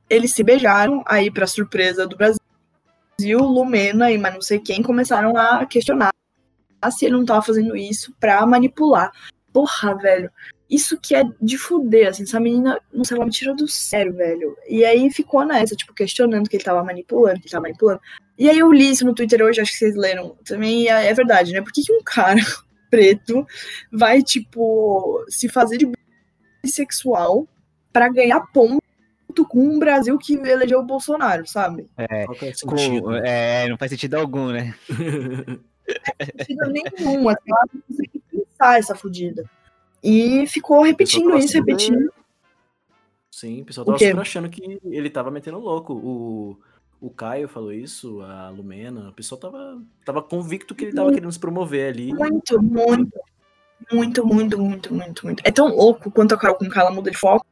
eles 0.09 0.33
se 0.33 0.45
beijaram, 0.45 1.03
aí 1.07 1.31
pra 1.31 1.47
surpresa 1.47 2.07
do 2.07 2.17
Brasil, 2.17 2.41
Lumena 3.21 4.11
e 4.11 4.19
mais 4.19 4.35
não 4.35 4.43
sei 4.43 4.59
quem 4.59 4.83
começaram 4.83 5.37
a 5.37 5.65
questionar 5.67 6.11
se 6.91 7.07
ele 7.07 7.17
não 7.17 7.25
tava 7.25 7.43
fazendo 7.43 7.77
isso 7.77 8.15
pra 8.21 8.45
manipular. 8.47 9.11
Porra, 9.53 9.97
velho. 9.97 10.31
Isso 10.69 10.99
que 10.99 11.15
é 11.15 11.23
de 11.41 11.59
fuder, 11.59 12.09
assim, 12.09 12.23
essa 12.25 12.41
menina, 12.41 12.81
não 12.93 13.05
sei, 13.05 13.17
ela 13.17 13.27
me 13.27 13.31
tirou 13.31 13.55
do 13.55 13.69
sério, 13.69 14.15
velho. 14.15 14.57
E 14.69 14.85
aí 14.85 15.11
ficou 15.11 15.45
nessa, 15.45 15.77
tipo, 15.77 15.95
questionando 15.95 16.49
que 16.49 16.57
ele 16.57 16.65
tava 16.65 16.83
manipulando, 16.83 17.39
que 17.39 17.47
ele 17.47 17.53
tava 17.53 17.63
manipulando. 17.63 18.01
E 18.37 18.51
aí 18.51 18.59
eu 18.59 18.73
li 18.73 18.91
isso 18.91 19.05
no 19.05 19.15
Twitter 19.15 19.43
hoje, 19.43 19.61
acho 19.61 19.73
que 19.73 19.79
vocês 19.79 19.95
leram 19.95 20.37
também, 20.45 20.89
é 20.89 21.07
é 21.07 21.15
verdade, 21.15 21.53
né? 21.53 21.61
Por 21.61 21.73
que, 21.73 21.83
que 21.83 21.93
um 21.93 22.03
cara 22.03 22.41
preto 22.91 23.47
vai, 23.93 24.23
tipo, 24.23 25.25
se 25.29 25.49
fazer 25.49 25.77
de 25.79 25.93
bissexual 26.63 27.47
pra 27.93 28.09
ganhar 28.09 28.41
ponto 28.53 28.84
com 29.43 29.59
um 29.59 29.79
Brasil 29.79 30.19
que 30.19 30.35
elegeu 30.35 30.81
o 30.81 30.85
Bolsonaro, 30.85 31.47
sabe? 31.47 31.89
é 31.97 32.27
o 32.27 32.67
Com- 32.69 33.13
é, 33.15 33.67
não 33.67 33.79
faz 33.79 33.91
sentido 33.91 34.17
algum, 34.17 34.49
né? 34.49 34.75
Não 34.91 36.45
sentido 36.45 36.67
nenhum, 36.71 37.29
assim, 37.31 37.51
ela 37.51 37.67
não 37.73 37.81
consegue 37.89 38.23
pensar 38.31 38.79
essa 38.79 38.95
fudida. 38.95 39.45
E 40.03 40.47
ficou 40.47 40.83
repetindo 40.83 41.35
isso, 41.39 41.57
repetindo. 41.57 42.13
Sim, 43.31 43.63
o 43.63 43.65
pessoal 43.65 43.83
O 43.85 43.87
tava 43.87 43.99
quê? 43.99 44.09
super 44.11 44.21
achando 44.21 44.49
que 44.49 44.79
ele 44.85 45.11
tava 45.11 45.31
metendo 45.31 45.59
louco. 45.59 45.95
O, 45.95 46.59
o 47.01 47.11
Caio 47.11 47.49
falou 47.49 47.73
isso, 47.73 48.21
a 48.21 48.49
Lumena. 48.51 49.09
O 49.09 49.13
pessoal 49.13 49.41
tava, 49.41 49.83
tava 50.05 50.23
convicto 50.23 50.75
que 50.75 50.85
ele 50.85 50.93
tava 50.95 51.11
querendo 51.13 51.33
se 51.33 51.39
promover 51.41 51.93
ali. 51.93 52.13
Muito, 52.15 52.63
muito, 52.63 53.21
muito, 53.93 54.27
muito, 54.27 54.59
muito, 54.59 54.95
muito, 54.95 55.27
muito. 55.27 55.43
É 55.45 55.51
tão 55.51 55.69
louco 55.75 56.11
quanto 56.11 56.35
a 56.35 56.39
Carol 56.39 56.57
com 56.57 56.67
ela 56.67 56.91
muda 56.91 57.11
de 57.11 57.17
foco. 57.17 57.45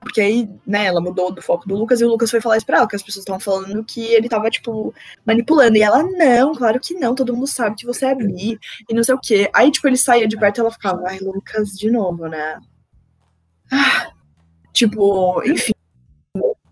Porque 0.00 0.20
aí, 0.20 0.48
né, 0.66 0.86
ela 0.86 1.00
mudou 1.00 1.30
do 1.30 1.42
foco 1.42 1.68
do 1.68 1.76
Lucas 1.76 2.00
e 2.00 2.04
o 2.04 2.08
Lucas 2.08 2.30
foi 2.30 2.40
falar 2.40 2.56
isso 2.56 2.64
pra 2.64 2.78
ela, 2.78 2.88
que 2.88 2.96
as 2.96 3.02
pessoas 3.02 3.22
estavam 3.22 3.38
falando 3.38 3.84
que 3.84 4.00
ele 4.00 4.30
tava, 4.30 4.48
tipo, 4.48 4.94
manipulando. 5.26 5.76
E 5.76 5.82
ela, 5.82 6.02
não, 6.02 6.54
claro 6.54 6.80
que 6.80 6.94
não, 6.94 7.14
todo 7.14 7.34
mundo 7.34 7.46
sabe 7.46 7.76
que 7.76 7.84
você 7.84 8.06
é 8.06 8.14
bi 8.14 8.58
e 8.88 8.94
não 8.94 9.04
sei 9.04 9.14
o 9.14 9.20
quê. 9.20 9.50
Aí, 9.54 9.70
tipo, 9.70 9.86
ele 9.86 9.98
saía 9.98 10.26
de 10.26 10.38
perto 10.38 10.58
e 10.58 10.60
ela 10.62 10.70
ficava, 10.70 11.02
ai, 11.06 11.18
Lucas, 11.18 11.72
de 11.72 11.90
novo, 11.90 12.28
né? 12.28 12.58
Ah, 13.70 14.10
tipo, 14.72 15.42
enfim. 15.44 15.72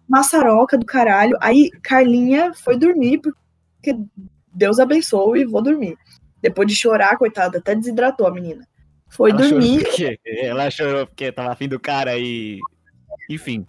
Maçaroca 0.09 0.79
do 0.79 0.87
caralho. 0.87 1.37
Aí, 1.41 1.71
Carlinha 1.83 2.55
foi 2.55 2.79
dormir, 2.79 3.19
porque 3.19 3.95
Deus 4.51 4.79
abençoe 4.79 5.43
e 5.43 5.45
vou 5.45 5.63
dormir. 5.63 5.99
Depois 6.41 6.67
de 6.67 6.75
chorar, 6.75 7.19
coitada, 7.19 7.59
até 7.59 7.75
desidratou 7.75 8.27
a 8.27 8.33
menina. 8.33 8.67
Foi 9.11 9.31
Ela 9.31 9.43
chorou 9.43 9.61
dormir. 9.61 9.85
porque 9.85 10.21
ela 10.25 10.71
chorou 10.71 11.07
porque 11.07 11.31
tava 11.31 11.53
afim 11.53 11.69
do 11.69 11.79
cara 11.79 12.17
e. 12.19 12.59
Enfim. 13.29 13.67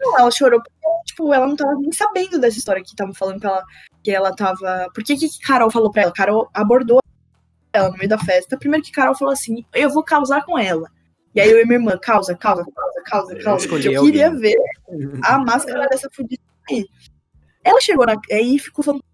Não, 0.00 0.18
ela 0.18 0.30
chorou 0.30 0.60
porque, 0.60 0.72
tipo, 1.06 1.32
ela 1.32 1.46
não 1.46 1.56
tava 1.56 1.74
nem 1.74 1.92
sabendo 1.92 2.38
dessa 2.38 2.58
história 2.58 2.82
que 2.82 2.88
estavam 2.88 3.14
falando 3.14 3.40
que 3.40 3.46
ela, 3.46 3.64
que 4.04 4.10
ela 4.10 4.34
tava. 4.34 4.88
Por 4.94 5.02
que 5.02 5.16
que 5.16 5.28
Carol 5.40 5.70
falou 5.70 5.90
pra 5.90 6.02
ela? 6.02 6.12
Carol 6.12 6.48
abordou 6.54 7.00
ela 7.72 7.90
no 7.90 7.96
meio 7.96 8.08
da 8.08 8.18
festa. 8.18 8.56
Primeiro 8.56 8.84
que 8.84 8.92
Carol 8.92 9.14
falou 9.14 9.32
assim: 9.32 9.64
eu 9.74 9.90
vou 9.90 10.04
causar 10.04 10.44
com 10.44 10.58
ela. 10.58 10.88
E 11.34 11.40
aí 11.40 11.50
eu 11.50 11.60
e 11.60 11.64
minha 11.64 11.78
irmã, 11.78 11.98
causa, 12.00 12.34
causa, 12.34 12.64
causa, 12.64 13.02
causa, 13.04 13.32
Eu 13.34 13.44
causa. 13.44 13.68
Porque 13.68 13.88
eu 13.88 14.04
queria 14.04 14.34
ver 14.34 14.56
a 15.24 15.38
máscara 15.44 15.88
dessa 15.88 16.08
fudida 16.12 16.42
aí. 16.70 16.86
Ela 17.64 17.80
chegou 17.80 18.06
na, 18.06 18.16
aí 18.30 18.58
ficou 18.58 18.84
falando 18.84 19.04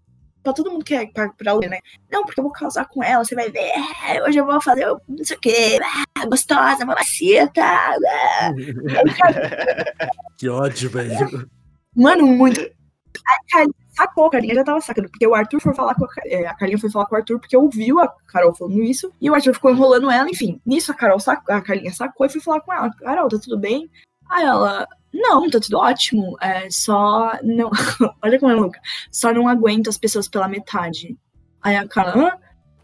pra 0.45 0.53
todo 0.53 0.71
mundo 0.71 0.85
que 0.85 0.93
é 0.93 1.07
pra, 1.07 1.27
pra 1.29 1.53
ler, 1.53 1.69
né? 1.69 1.79
Não, 2.09 2.23
porque 2.23 2.39
eu 2.39 2.43
vou 2.43 2.53
causar 2.53 2.85
com 2.85 3.03
ela, 3.03 3.25
você 3.25 3.33
vai 3.35 3.49
ver. 3.49 3.71
é, 4.07 4.23
Hoje 4.23 4.37
eu 4.37 4.45
vou 4.45 4.61
fazer 4.61 4.85
não 4.85 5.23
sei 5.25 5.35
o 5.35 5.39
quê. 5.39 5.79
ah, 6.17 6.25
Gostosa, 6.27 6.85
mamacita. 6.85 7.61
ah. 7.61 8.51
Que 10.37 10.47
ódio, 10.49 10.89
velho. 10.89 11.49
Mano, 11.95 12.27
muito. 12.27 12.59
A 12.61 13.51
Carlinha 13.51 13.73
sacou, 13.95 14.25
a 14.25 14.31
Carlinha 14.31 14.55
já 14.55 14.63
tava 14.65 14.81
sacando, 14.81 15.09
porque 15.09 15.25
o 15.25 15.33
Arthur 15.33 15.61
foi 15.61 15.73
falar 15.73 15.95
com 15.95 16.03
a, 16.03 16.09
é, 16.25 16.45
a 16.45 16.53
Carlinha 16.53 16.77
foi 16.77 16.91
falar 16.91 17.05
com 17.05 17.15
o 17.15 17.17
Arthur 17.17 17.39
porque 17.39 17.55
ouviu 17.55 17.99
a 18.01 18.13
Carol 18.27 18.53
falando 18.53 18.83
isso, 18.83 19.11
e 19.21 19.29
o 19.29 19.33
Arthur 19.33 19.53
ficou 19.53 19.71
enrolando 19.71 20.11
ela, 20.11 20.29
enfim. 20.29 20.59
Nisso 20.65 20.91
a 20.91 20.95
Carol 20.95 21.19
sacou, 21.19 21.55
a 21.55 21.61
Carlinha 21.61 21.93
sacou 21.93 22.25
e 22.25 22.29
foi 22.29 22.41
falar 22.41 22.59
com 22.59 22.73
ela, 22.73 22.91
Carol, 22.99 23.29
tá 23.29 23.39
tudo 23.41 23.57
bem? 23.57 23.89
Aí 24.29 24.43
ela, 24.43 24.87
não, 25.13 25.49
tá 25.49 25.59
tudo 25.59 25.77
ótimo, 25.77 26.35
é 26.41 26.69
só 26.69 27.39
não. 27.43 27.71
Olha 28.21 28.39
como 28.39 28.51
é 28.51 28.55
louca. 28.55 28.79
Só 29.11 29.33
não 29.33 29.47
aguento 29.47 29.89
as 29.89 29.97
pessoas 29.97 30.27
pela 30.27 30.47
metade. 30.47 31.17
Aí 31.61 31.75
a 31.75 31.87
Carla, 31.87 32.17
hã? 32.17 32.31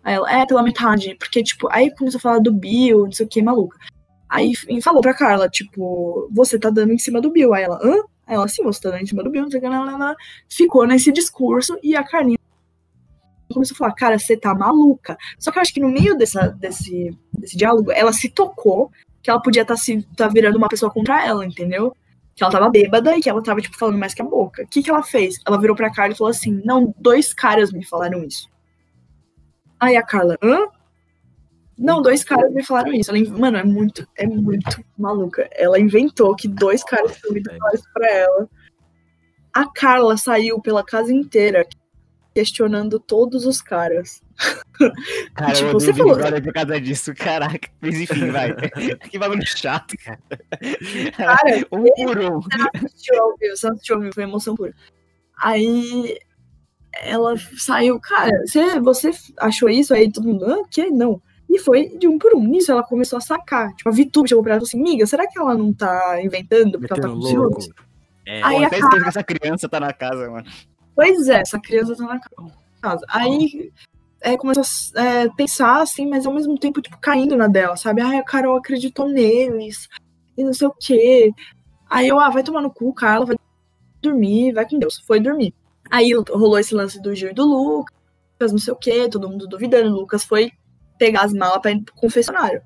Aí 0.03 0.15
ela, 0.15 0.31
é, 0.31 0.45
pela 0.45 0.63
metade. 0.63 1.15
Porque, 1.19 1.43
tipo, 1.43 1.67
aí 1.71 1.93
começou 1.95 2.19
a 2.19 2.21
falar 2.21 2.39
do 2.39 2.51
Bill, 2.51 3.05
não 3.05 3.11
sei 3.11 3.25
o 3.25 3.29
que, 3.29 3.41
maluca. 3.41 3.77
Aí 4.29 4.53
falou 4.81 5.01
pra 5.01 5.13
Carla, 5.13 5.49
tipo, 5.49 6.29
você 6.31 6.57
tá 6.57 6.69
dando 6.69 6.93
em 6.93 6.97
cima 6.97 7.19
do 7.19 7.31
Bill. 7.31 7.53
Aí 7.53 7.63
ela, 7.63 7.79
hã? 7.83 7.95
Aí 8.25 8.35
ela, 8.35 8.47
sim, 8.47 8.63
você 8.63 8.81
tá 8.81 8.91
dando 8.91 9.01
em 9.01 9.05
cima 9.05 9.23
do 9.23 9.29
Bill, 9.29 9.43
não 9.43 9.51
sei 9.51 9.59
o 9.59 9.63
que, 9.63 9.67
lá. 9.69 10.15
Ficou 10.49 10.87
nesse 10.87 11.11
discurso 11.11 11.77
e 11.83 11.95
a 11.95 12.03
Carlinha 12.03 12.37
começou 13.53 13.75
a 13.75 13.77
falar, 13.77 13.93
cara, 13.93 14.17
você 14.17 14.37
tá 14.37 14.55
maluca. 14.55 15.17
Só 15.37 15.51
que 15.51 15.57
eu 15.57 15.61
acho 15.61 15.73
que 15.73 15.81
no 15.81 15.89
meio 15.89 16.17
dessa, 16.17 16.47
desse, 16.47 17.15
desse 17.37 17.57
diálogo, 17.57 17.91
ela 17.91 18.13
se 18.13 18.29
tocou 18.29 18.89
que 19.21 19.29
ela 19.29 19.41
podia 19.41 19.61
estar 19.61 19.75
se 19.75 20.01
tá 20.15 20.27
virando 20.27 20.57
uma 20.57 20.67
pessoa 20.67 20.91
contra 20.91 21.25
ela, 21.25 21.45
entendeu? 21.45 21.95
Que 22.35 22.43
ela 22.43 22.51
tava 22.51 22.69
bêbada 22.69 23.15
e 23.15 23.21
que 23.21 23.29
ela 23.29 23.43
tava, 23.43 23.61
tipo, 23.61 23.77
falando 23.77 23.97
mais 23.97 24.13
que 24.13 24.21
a 24.21 24.25
boca. 24.25 24.63
O 24.63 24.67
que 24.67 24.81
que 24.81 24.89
ela 24.89 25.03
fez? 25.03 25.35
Ela 25.45 25.59
virou 25.59 25.75
pra 25.75 25.91
Carla 25.91 26.13
e 26.13 26.17
falou 26.17 26.31
assim, 26.31 26.61
não, 26.63 26.93
dois 26.97 27.33
caras 27.33 27.71
me 27.71 27.85
falaram 27.85 28.23
isso. 28.23 28.49
Aí 29.79 29.95
a 29.95 30.03
Carla, 30.03 30.37
hã? 30.41 30.67
Não, 31.77 32.01
dois 32.01 32.23
caras 32.23 32.53
me 32.53 32.63
falaram 32.63 32.93
isso. 32.93 33.09
Ela, 33.09 33.37
mano, 33.37 33.57
é 33.57 33.63
muito, 33.63 34.07
é 34.15 34.27
muito 34.27 34.83
maluca. 34.97 35.49
Ela 35.51 35.79
inventou 35.79 36.35
que 36.35 36.47
dois 36.47 36.83
caras 36.83 37.17
tinham 37.17 37.37
ido 37.37 37.49
falar 37.57 37.73
isso 37.73 37.89
pra 37.93 38.09
ela. 38.09 38.49
A 39.53 39.67
Carla 39.67 40.15
saiu 40.15 40.61
pela 40.61 40.83
casa 40.83 41.11
inteira 41.11 41.67
questionando 42.33 42.99
todos 42.99 43.45
os 43.45 43.61
caras. 43.61 44.21
Cara, 45.35 45.53
Tipo, 45.53 45.69
eu 45.69 45.73
você 45.73 45.93
falou- 45.93 46.15
Brother 46.15 46.43
por 46.43 46.53
causa 46.53 46.81
disso, 46.81 47.13
caraca. 47.17 47.69
Mas 47.79 47.99
enfim, 47.99 48.31
vai. 48.31 48.53
que 49.09 49.17
bagulho 49.19 49.45
chato, 49.45 49.95
cara. 50.03 50.19
Cara, 51.15 51.65
um 51.71 51.83
por 52.05 52.19
um. 52.19 52.41
você 52.41 53.67
assistiu 53.67 53.95
ao 53.95 54.01
vivo, 54.01 54.13
foi 54.13 54.23
emoção 54.23 54.55
pura. 54.55 54.73
Aí 55.37 56.17
ela 56.93 57.35
saiu, 57.57 57.99
cara, 57.99 58.31
você, 58.45 58.79
você 58.79 59.11
achou 59.39 59.69
isso? 59.69 59.93
Aí 59.93 60.11
todo 60.11 60.27
mundo, 60.27 60.45
ah, 60.45 60.67
que? 60.69 60.89
Não. 60.89 61.21
E 61.49 61.59
foi 61.59 61.89
de 61.97 62.07
um 62.07 62.17
por 62.17 62.33
um. 62.35 62.43
Nisso 62.47 62.71
ela 62.71 62.83
começou 62.83 63.17
a 63.17 63.21
sacar. 63.21 63.73
Tipo, 63.75 63.89
a 63.89 63.93
Vitube 63.93 64.29
chegou 64.29 64.43
pra 64.43 64.53
ela 64.53 64.63
e 64.63 64.65
falou 64.65 64.67
assim, 64.69 64.81
miga, 64.91 65.05
será 65.05 65.27
que 65.27 65.37
ela 65.37 65.53
não 65.55 65.73
tá 65.73 66.19
inventando 66.23 66.79
porque 66.79 66.93
ela 66.93 67.01
tá 67.01 67.07
Metendo 67.09 67.27
com 67.33 67.39
louco. 67.41 67.61
ciúmes? 67.61 67.81
É, 68.25 68.41
Aí 68.43 68.63
a 68.63 68.69
que 68.69 68.75
essa 69.07 69.23
criança 69.23 69.67
tá 69.67 69.79
na 69.79 69.91
casa, 69.91 70.29
mano. 70.29 70.47
Pois 70.95 71.27
é, 71.27 71.41
essa 71.41 71.59
criança 71.59 71.95
tá 71.95 72.03
na 72.05 72.19
casa. 72.81 73.05
Aí 73.09 73.71
é, 74.21 74.37
começou 74.37 74.63
a 74.95 75.03
é, 75.03 75.29
pensar 75.29 75.81
assim, 75.81 76.07
mas 76.07 76.25
ao 76.25 76.33
mesmo 76.33 76.57
tempo, 76.57 76.81
tipo, 76.81 76.97
caindo 76.99 77.35
na 77.35 77.47
dela, 77.47 77.75
sabe? 77.75 78.01
Ai, 78.01 78.17
a 78.17 78.23
Carol 78.23 78.55
acreditou 78.55 79.09
neles 79.09 79.89
e 80.37 80.43
não 80.43 80.53
sei 80.53 80.67
o 80.67 80.75
quê. 80.79 81.33
Aí 81.89 82.07
eu, 82.07 82.19
ah, 82.19 82.29
vai 82.29 82.43
tomar 82.43 82.61
no 82.61 82.71
cu, 82.71 82.93
Carla, 82.93 83.25
vai 83.25 83.35
dormir, 84.01 84.53
vai 84.53 84.67
com 84.67 84.79
Deus. 84.79 84.99
Foi 85.05 85.19
dormir. 85.19 85.53
Aí 85.89 86.11
rolou 86.29 86.57
esse 86.57 86.73
lance 86.73 87.01
do 87.01 87.13
Gil 87.13 87.31
e 87.31 87.33
do 87.33 87.43
Lucas, 87.43 88.51
não 88.51 88.59
sei 88.59 88.73
o 88.73 88.77
quê, 88.77 89.09
todo 89.09 89.27
mundo 89.27 89.47
duvidando. 89.47 89.89
O 89.89 89.99
Lucas 89.99 90.23
foi 90.23 90.51
pegar 90.97 91.23
as 91.23 91.33
malas 91.33 91.61
pra 91.61 91.71
ir 91.71 91.81
pro 91.81 91.95
confessionário. 91.95 92.61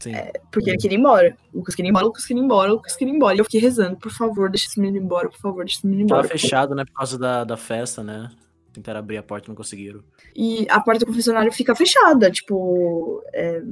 sim. 0.00 0.12
Porque 0.50 0.70
ele 0.70 0.78
queria 0.78 0.96
ir 0.96 1.00
embora. 1.00 1.36
O 1.52 1.58
Lucas 1.58 1.74
queria 1.74 1.88
ir 1.88 1.92
embora, 1.92 2.06
Lucas 2.06 2.24
queria 2.24 2.42
ir 2.42 2.44
embora, 2.44 2.70
o 2.70 2.74
Lucas 2.76 2.96
queria 2.96 3.12
ir 3.12 3.16
embora. 3.16 3.36
E 3.36 3.38
eu 3.38 3.44
fiquei 3.44 3.60
rezando, 3.60 3.96
por 3.98 4.10
favor, 4.10 4.50
deixa 4.50 4.66
esse 4.66 4.80
menino 4.80 5.04
embora, 5.04 5.28
por 5.28 5.38
favor, 5.38 5.64
deixa 5.64 5.78
esse 5.78 5.86
menino 5.86 6.08
Tava 6.08 6.22
embora. 6.22 6.38
fechado, 6.38 6.74
né, 6.74 6.84
por 6.86 6.94
causa 6.94 7.18
da, 7.18 7.44
da 7.44 7.56
festa, 7.56 8.02
né? 8.02 8.30
Tentaram 8.72 9.00
abrir 9.00 9.16
a 9.16 9.22
porta, 9.22 9.48
não 9.48 9.54
conseguiram. 9.54 10.02
E 10.34 10.66
a 10.70 10.80
porta 10.80 11.00
do 11.00 11.06
confessionário 11.06 11.52
fica 11.52 11.74
fechada, 11.74 12.30
tipo, 12.30 13.22
é, 13.32 13.62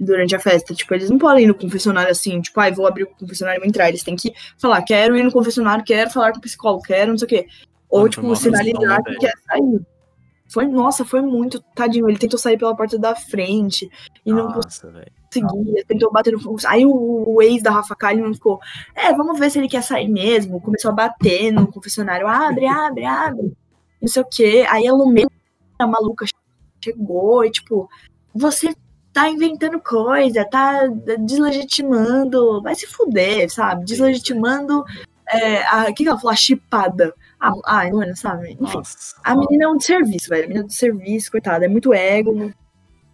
durante 0.00 0.34
a 0.34 0.40
festa. 0.40 0.74
Tipo, 0.74 0.94
eles 0.94 1.10
não 1.10 1.18
podem 1.18 1.44
ir 1.44 1.46
no 1.46 1.54
confessionário 1.54 2.10
assim, 2.10 2.40
tipo, 2.40 2.58
ai, 2.60 2.72
vou 2.72 2.86
abrir 2.86 3.04
o 3.04 3.08
confessionário 3.08 3.58
e 3.58 3.60
vou 3.60 3.68
entrar. 3.68 3.88
Eles 3.88 4.02
têm 4.02 4.16
que 4.16 4.32
falar, 4.58 4.82
quero 4.82 5.16
ir 5.16 5.22
no 5.22 5.32
confessionário, 5.32 5.84
quero 5.84 6.10
falar 6.10 6.32
com 6.32 6.38
o 6.38 6.42
psicólogo, 6.42 6.82
quero 6.82 7.10
não 7.10 7.18
sei 7.18 7.26
o 7.26 7.28
quê. 7.28 7.46
Ou, 7.90 8.00
foi 8.00 8.10
tipo, 8.10 8.36
sinalizar 8.36 9.02
que 9.02 9.16
quer 9.16 9.32
sair. 9.46 9.80
Foi, 10.50 10.66
nossa, 10.66 11.04
foi 11.04 11.20
muito, 11.20 11.62
tadinho. 11.74 12.08
Ele 12.08 12.18
tentou 12.18 12.38
sair 12.38 12.56
pela 12.56 12.74
porta 12.74 12.98
da 12.98 13.14
frente 13.14 13.88
e 14.24 14.32
não 14.32 14.48
Nossa, 14.48 14.90
velho. 14.90 15.12
conseguia, 15.30 15.84
tentou 15.86 16.10
bater 16.10 16.32
no. 16.32 16.56
Aí 16.66 16.86
o, 16.86 17.34
o 17.34 17.42
ex 17.42 17.62
da 17.62 17.70
Rafa 17.70 17.94
Kalimann 17.94 18.32
ficou, 18.32 18.58
é, 18.94 19.12
vamos 19.12 19.38
ver 19.38 19.50
se 19.50 19.58
ele 19.58 19.68
quer 19.68 19.82
sair 19.82 20.08
mesmo. 20.08 20.60
Começou 20.60 20.90
a 20.90 20.94
bater 20.94 21.52
no 21.52 21.66
confessionário, 21.70 22.26
abre, 22.26 22.66
abre, 22.66 23.04
abre. 23.04 23.52
Não 24.00 24.08
sei 24.08 24.22
o 24.22 24.26
quê. 24.26 24.66
Aí 24.68 24.86
a 24.86 24.92
Lumena, 24.92 25.30
a 25.78 25.86
maluca, 25.86 26.26
chegou 26.82 27.44
e, 27.44 27.50
tipo, 27.50 27.88
você 28.34 28.74
tá 29.12 29.28
inventando 29.28 29.80
coisa, 29.80 30.44
tá 30.44 30.86
deslegitimando. 31.18 32.62
Vai 32.62 32.74
se 32.74 32.86
fuder, 32.86 33.50
sabe? 33.52 33.84
Deslegitimando. 33.84 34.84
É, 35.28 35.64
a, 35.66 35.82
o 35.82 35.94
que, 35.94 36.04
que 36.04 36.08
ela 36.08 36.18
falou? 36.18 36.32
A 36.32 36.36
chipada. 36.36 37.14
Ah, 37.40 37.52
ai, 37.66 37.90
mano, 37.90 38.16
sabe? 38.16 38.52
Enfim. 38.52 38.76
Nossa. 38.76 39.16
A 39.22 39.36
menina 39.36 39.64
é 39.64 39.68
um 39.68 39.76
de 39.76 39.84
serviço, 39.84 40.28
velho. 40.28 40.44
A 40.44 40.48
menina 40.48 40.64
é 40.64 40.68
de 40.68 40.74
serviço, 40.74 41.30
coitada. 41.30 41.64
É 41.64 41.68
muito 41.68 41.92
ego, 41.92 42.34
não 42.34 42.52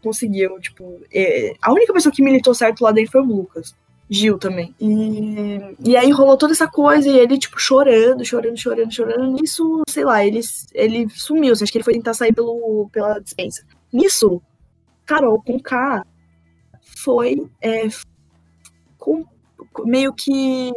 conseguiu, 0.03 0.61
tipo. 0.61 1.01
é, 1.13 1.55
a 1.63 1.73
única 1.73 1.93
pessoa 1.93 2.15
que 2.15 2.23
militou 2.23 2.55
certo 2.55 2.83
lá 2.83 2.93
dentro 2.93 3.13
foi 3.13 3.23
o 3.23 3.25
Lucas. 3.25 3.75
Gil 4.11 4.39
também. 4.39 4.75
E, 4.81 5.59
e 5.81 5.97
aí 5.97 6.11
rolou 6.11 6.37
toda 6.37 6.53
essa 6.53 6.69
coisa 6.69 7.09
e 7.09 7.19
ele, 7.19 7.39
tipo, 7.39 7.59
chorando, 7.59 8.25
chorando, 8.25 8.57
chorando, 8.57 8.93
chorando. 8.93 9.33
Nisso, 9.33 9.83
sei 9.89 10.05
lá, 10.05 10.25
ele, 10.25 10.41
ele 10.73 11.09
sumiu. 11.11 11.53
Assim, 11.53 11.65
acho 11.65 11.73
que 11.73 11.79
ele 11.79 11.85
foi 11.85 11.95
tentar 11.95 12.15
sair 12.15 12.33
pelo, 12.33 12.89
pela 12.93 13.19
dispensa. 13.19 13.65
Nisso, 13.93 14.43
Carol 15.07 15.43
com 15.43 15.59
K 15.59 16.05
foi 16.99 17.47
é, 17.61 17.89
com- 18.99 19.25
meio 19.85 20.13
que 20.13 20.73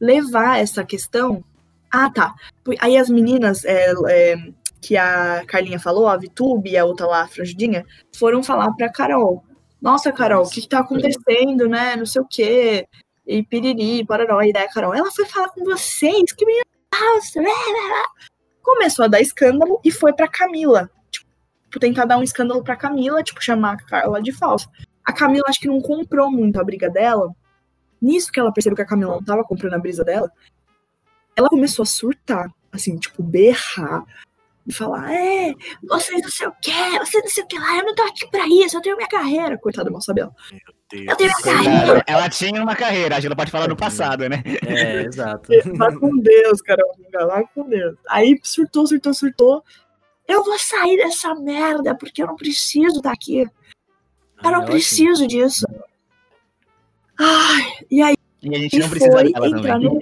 levar 0.00 0.58
essa 0.58 0.82
questão. 0.84 1.44
Ah, 1.90 2.10
tá. 2.10 2.34
Aí 2.80 2.96
as 2.96 3.08
meninas 3.10 3.64
é, 3.64 3.92
é, 4.08 4.36
que 4.80 4.96
a 4.96 5.44
Carlinha 5.46 5.78
falou, 5.78 6.08
a 6.08 6.16
Vitube 6.16 6.70
e 6.70 6.76
a 6.78 6.84
outra 6.84 7.06
lá, 7.06 7.22
a 7.22 7.28
Franjudinha, 7.28 7.84
foram 8.16 8.42
falar 8.42 8.72
pra 8.72 8.90
Carol. 8.90 9.44
Nossa, 9.82 10.12
Carol, 10.12 10.44
o 10.44 10.48
que, 10.48 10.60
que 10.60 10.68
tá 10.68 10.78
acontecendo, 10.78 11.68
né? 11.68 11.96
Não 11.96 12.06
sei 12.06 12.22
o 12.22 12.26
quê. 12.26 12.86
E 13.26 13.42
piriri, 13.42 14.06
pararó. 14.06 14.40
E 14.40 14.52
daí 14.52 14.64
a 14.64 14.72
Carol, 14.72 14.94
ela 14.94 15.10
foi 15.10 15.26
falar 15.26 15.48
com 15.48 15.64
vocês, 15.64 16.30
que 16.32 16.46
menina 16.46 16.64
falsa. 16.94 17.42
blá, 17.42 17.50
blá, 17.52 17.88
blá." 17.88 18.28
Começou 18.62 19.04
a 19.04 19.08
dar 19.08 19.20
escândalo 19.20 19.80
e 19.84 19.90
foi 19.90 20.12
pra 20.12 20.28
Camila. 20.28 20.88
Tipo, 21.10 21.80
tentar 21.80 22.04
dar 22.04 22.16
um 22.16 22.22
escândalo 22.22 22.62
pra 22.62 22.76
Camila, 22.76 23.24
tipo, 23.24 23.42
chamar 23.42 23.72
a 23.72 23.76
Carla 23.76 24.22
de 24.22 24.30
falsa. 24.30 24.70
A 25.04 25.12
Camila 25.12 25.44
acho 25.48 25.58
que 25.58 25.66
não 25.66 25.80
comprou 25.80 26.30
muito 26.30 26.60
a 26.60 26.64
briga 26.64 26.88
dela. 26.88 27.34
Nisso 28.00 28.30
que 28.30 28.38
ela 28.38 28.52
percebeu 28.52 28.76
que 28.76 28.82
a 28.82 28.86
Camila 28.86 29.14
não 29.14 29.22
tava 29.22 29.42
comprando 29.42 29.74
a 29.74 29.78
brisa 29.78 30.04
dela, 30.04 30.30
ela 31.34 31.48
começou 31.48 31.82
a 31.82 31.86
surtar, 31.86 32.48
assim, 32.70 32.96
tipo, 32.98 33.20
berrar. 33.20 34.04
E 34.64 34.72
falar, 34.72 35.12
é, 35.12 35.52
vocês 35.82 36.22
não 36.22 36.30
sei 36.30 36.46
o 36.46 36.52
quê, 36.62 36.70
vocês 37.00 37.22
não 37.24 37.30
sei 37.30 37.42
o 37.42 37.46
que 37.48 37.58
lá, 37.58 37.78
eu 37.78 37.84
não 37.84 37.94
tô 37.96 38.02
aqui 38.04 38.30
pra 38.30 38.46
isso, 38.46 38.76
eu 38.76 38.80
tenho 38.80 38.96
minha 38.96 39.08
carreira. 39.08 39.58
Coitada, 39.58 39.90
mal 39.90 40.00
sabe 40.00 40.20
ela. 40.20 40.32
Eu 40.92 41.16
tenho 41.16 41.30
minha 41.30 41.42
carreira. 41.42 41.86
Ela, 41.86 42.04
ela 42.06 42.28
tinha 42.30 42.62
uma 42.62 42.76
carreira, 42.76 43.16
a 43.16 43.20
gente 43.20 43.30
não 43.30 43.36
pode 43.36 43.50
falar 43.50 43.66
no 43.66 43.76
passado, 43.76 44.28
né? 44.28 44.42
É, 44.64 45.02
exato. 45.02 45.50
Vai 45.76 45.92
com 45.96 46.16
Deus, 46.18 46.60
Carol. 46.62 46.92
Vai 47.26 47.44
com 47.52 47.68
Deus. 47.68 47.96
Aí 48.08 48.38
surtou, 48.44 48.86
surtou, 48.86 49.12
surtou. 49.12 49.64
Eu 50.28 50.44
vou 50.44 50.56
sair 50.58 50.96
dessa 50.96 51.34
merda, 51.34 51.94
porque 51.96 52.22
eu 52.22 52.28
não 52.28 52.36
preciso 52.36 52.98
estar 52.98 53.12
aqui. 53.12 53.40
Eu 54.44 54.50
não 54.50 54.62
é 54.62 54.66
preciso 54.66 55.26
disso. 55.26 55.66
Ai, 57.18 57.62
e 57.90 58.00
aí 58.02 58.14
E 58.42 58.54
a 58.54 58.58
gente 58.58 58.78
não 58.78 58.88
precisa 58.88 59.10
dela 59.10 59.48
entrar 59.48 59.74
também. 59.74 59.88
no. 59.94 60.00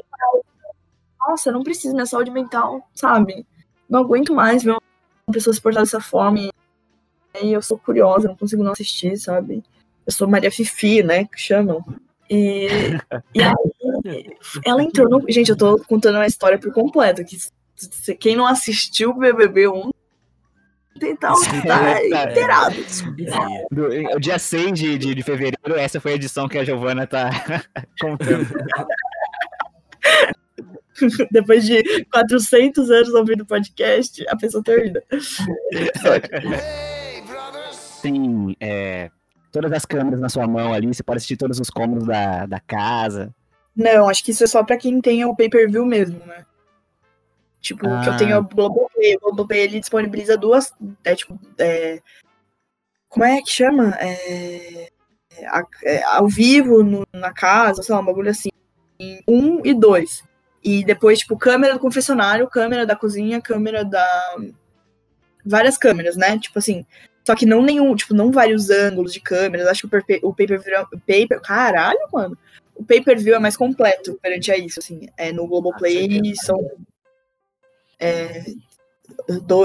Nossa, 1.26 1.50
não 1.52 1.62
preciso, 1.62 1.94
minha 1.94 2.06
saúde 2.06 2.30
mental, 2.30 2.86
sabe? 2.94 3.46
Não 3.90 4.00
aguento 4.00 4.32
mais 4.32 4.62
ver 4.62 4.70
uma 4.70 4.80
pessoa 5.32 5.52
se 5.52 5.60
portar 5.60 5.82
dessa 5.82 6.00
forma. 6.00 6.38
E 6.38 7.52
eu 7.52 7.60
sou 7.60 7.76
curiosa, 7.76 8.28
não 8.28 8.36
consigo 8.36 8.62
não 8.62 8.72
assistir, 8.72 9.16
sabe? 9.16 9.64
Eu 10.06 10.12
sou 10.12 10.28
Maria 10.28 10.50
Fifi, 10.50 11.02
né? 11.02 11.24
Que 11.24 11.38
chamam. 11.38 11.84
E, 12.28 12.68
e 13.34 13.42
aí, 13.42 14.36
ela 14.64 14.82
entrou 14.82 15.08
no. 15.08 15.24
Gente, 15.28 15.50
eu 15.50 15.56
tô 15.56 15.78
contando 15.80 16.16
uma 16.16 16.26
história 16.26 16.58
por 16.58 16.72
completo. 16.72 17.24
Que 17.24 17.36
quem 18.14 18.36
não 18.36 18.46
assistiu 18.46 19.10
o 19.10 19.18
BBB 19.18 19.68
1 19.68 19.90
tentar 21.00 21.32
tá 21.66 22.00
é, 22.00 22.06
inteirado. 22.06 22.76
Do, 23.70 23.86
o 24.14 24.20
dia 24.20 24.38
6 24.38 24.72
de, 24.72 24.98
de, 24.98 25.14
de 25.14 25.22
fevereiro, 25.22 25.76
essa 25.76 26.00
foi 26.00 26.12
a 26.12 26.14
edição 26.14 26.46
que 26.46 26.58
a 26.58 26.64
Giovana 26.64 27.06
tá 27.06 27.30
contando. 28.00 28.46
Depois 31.30 31.64
de 31.64 32.04
400 32.06 32.90
anos 32.90 33.14
ouvindo 33.14 33.46
podcast, 33.46 34.24
a 34.28 34.36
pessoa 34.36 34.62
termina. 34.62 35.02
Hey, 35.12 37.22
brothers! 37.26 38.00
Tem 38.02 38.56
é, 38.60 39.10
todas 39.52 39.72
as 39.72 39.84
câmeras 39.84 40.20
na 40.20 40.28
sua 40.28 40.46
mão 40.46 40.72
ali, 40.72 40.86
você 40.86 41.02
pode 41.02 41.18
assistir 41.18 41.36
todos 41.36 41.58
os 41.60 41.70
cômodos 41.70 42.06
da, 42.06 42.46
da 42.46 42.60
casa. 42.60 43.34
Não, 43.76 44.08
acho 44.08 44.24
que 44.24 44.32
isso 44.32 44.44
é 44.44 44.46
só 44.46 44.62
pra 44.64 44.76
quem 44.76 45.00
tem 45.00 45.24
o 45.24 45.34
pay-per-view 45.34 45.84
mesmo, 45.86 46.18
né? 46.26 46.44
Tipo, 47.60 47.80
que 47.80 47.86
eu 48.08 48.12
Ah. 48.12 48.16
tenho 48.16 48.38
o 48.38 48.42
Globoplay. 48.42 49.16
O 49.16 49.20
Globoplay, 49.20 49.60
ele 49.60 49.80
disponibiliza 49.80 50.36
duas... 50.36 50.72
É, 51.04 51.14
tipo, 51.14 51.38
é, 51.58 52.00
como 53.08 53.24
é 53.24 53.40
que 53.42 53.50
chama? 53.50 53.94
É, 54.00 54.88
é, 55.36 55.46
é, 55.84 56.02
ao 56.04 56.26
vivo, 56.26 56.82
no- 56.82 57.06
na 57.12 57.32
casa, 57.32 57.82
sei 57.82 57.94
lá, 57.94 58.00
um 58.00 58.04
bagulho 58.04 58.30
assim. 58.30 58.48
Em 58.98 59.22
Um 59.28 59.60
e 59.64 59.74
dois. 59.74 60.24
E 60.62 60.84
depois, 60.84 61.20
tipo, 61.20 61.36
câmera 61.38 61.74
do 61.74 61.80
confessionário, 61.80 62.48
câmera 62.48 62.84
da 62.86 62.96
cozinha, 62.96 63.40
câmera 63.40 63.84
da... 63.84 64.36
Várias 65.44 65.78
câmeras, 65.78 66.16
né? 66.16 66.38
Tipo 66.38 66.58
assim... 66.58 66.84
Só 67.26 67.34
que 67.36 67.44
não 67.46 67.62
nenhum, 67.62 67.94
tipo, 67.94 68.14
não 68.14 68.32
vários 68.32 68.70
ângulos 68.70 69.12
de 69.12 69.20
câmeras. 69.20 69.66
Acho 69.66 69.82
que 69.82 69.96
o 69.96 70.02
per- 70.02 70.20
o 70.22 70.34
pay-per-view... 70.34 70.74
é- 70.74 70.86
Pay 71.06 71.28
caralho, 71.42 72.00
mano! 72.12 72.36
o 72.80 72.84
pay-per-view 72.84 73.34
é 73.34 73.38
mais 73.38 73.58
completo 73.58 74.18
perante 74.22 74.50
a 74.50 74.56
isso, 74.56 74.80
assim. 74.80 75.06
É, 75.14 75.30
no 75.32 75.46
Globoplay 75.46 76.08
certeza. 76.08 76.42
são 76.42 76.70
é, 77.98 78.42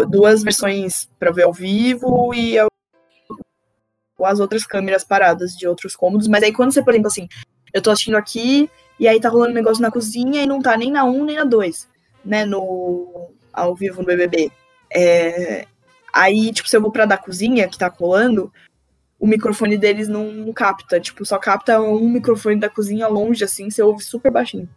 duas 0.10 0.44
versões 0.44 1.10
para 1.18 1.32
ver 1.32 1.44
ao 1.44 1.54
vivo 1.54 2.34
e 2.34 2.58
as 4.20 4.40
outras 4.42 4.66
câmeras 4.66 5.06
paradas 5.06 5.56
de 5.56 5.66
outros 5.66 5.96
cômodos. 5.96 6.28
Mas 6.28 6.44
aí 6.44 6.52
quando 6.52 6.74
você, 6.74 6.84
por 6.84 6.92
exemplo, 6.92 7.08
assim, 7.08 7.30
eu 7.74 7.82
tô 7.82 7.90
assistindo 7.90 8.18
aqui 8.18 8.70
e 9.00 9.08
aí 9.08 9.20
tá 9.20 9.30
rolando 9.30 9.52
um 9.52 9.56
negócio 9.56 9.82
na 9.82 9.92
cozinha 9.92 10.42
e 10.42 10.46
não 10.46 10.62
tá 10.62 10.78
nem 10.78 10.92
na 10.92 11.04
1 11.04 11.26
nem 11.26 11.36
na 11.36 11.44
2, 11.44 11.88
né, 12.24 12.46
no 12.46 13.30
ao 13.52 13.76
vivo 13.76 14.02
no 14.02 14.08
BBB. 14.08 14.52
É, 14.94 15.66
aí, 16.14 16.52
tipo, 16.52 16.70
se 16.70 16.76
eu 16.76 16.82
vou 16.82 16.92
pra 16.92 17.06
da 17.06 17.18
cozinha 17.18 17.68
que 17.68 17.78
tá 17.78 17.88
rolando, 17.88 18.52
o 19.20 19.28
microfone 19.28 19.78
deles 19.78 20.08
não 20.08 20.52
capta, 20.54 21.00
tipo, 21.00 21.26
só 21.26 21.38
capta 21.38 21.82
um 21.82 22.10
microfone 22.10 22.60
da 22.60 22.70
cozinha 22.70 23.08
longe, 23.08 23.44
assim, 23.44 23.70
você 23.70 23.82
ouve 23.82 24.04
super 24.04 24.32
baixinho. 24.32 24.70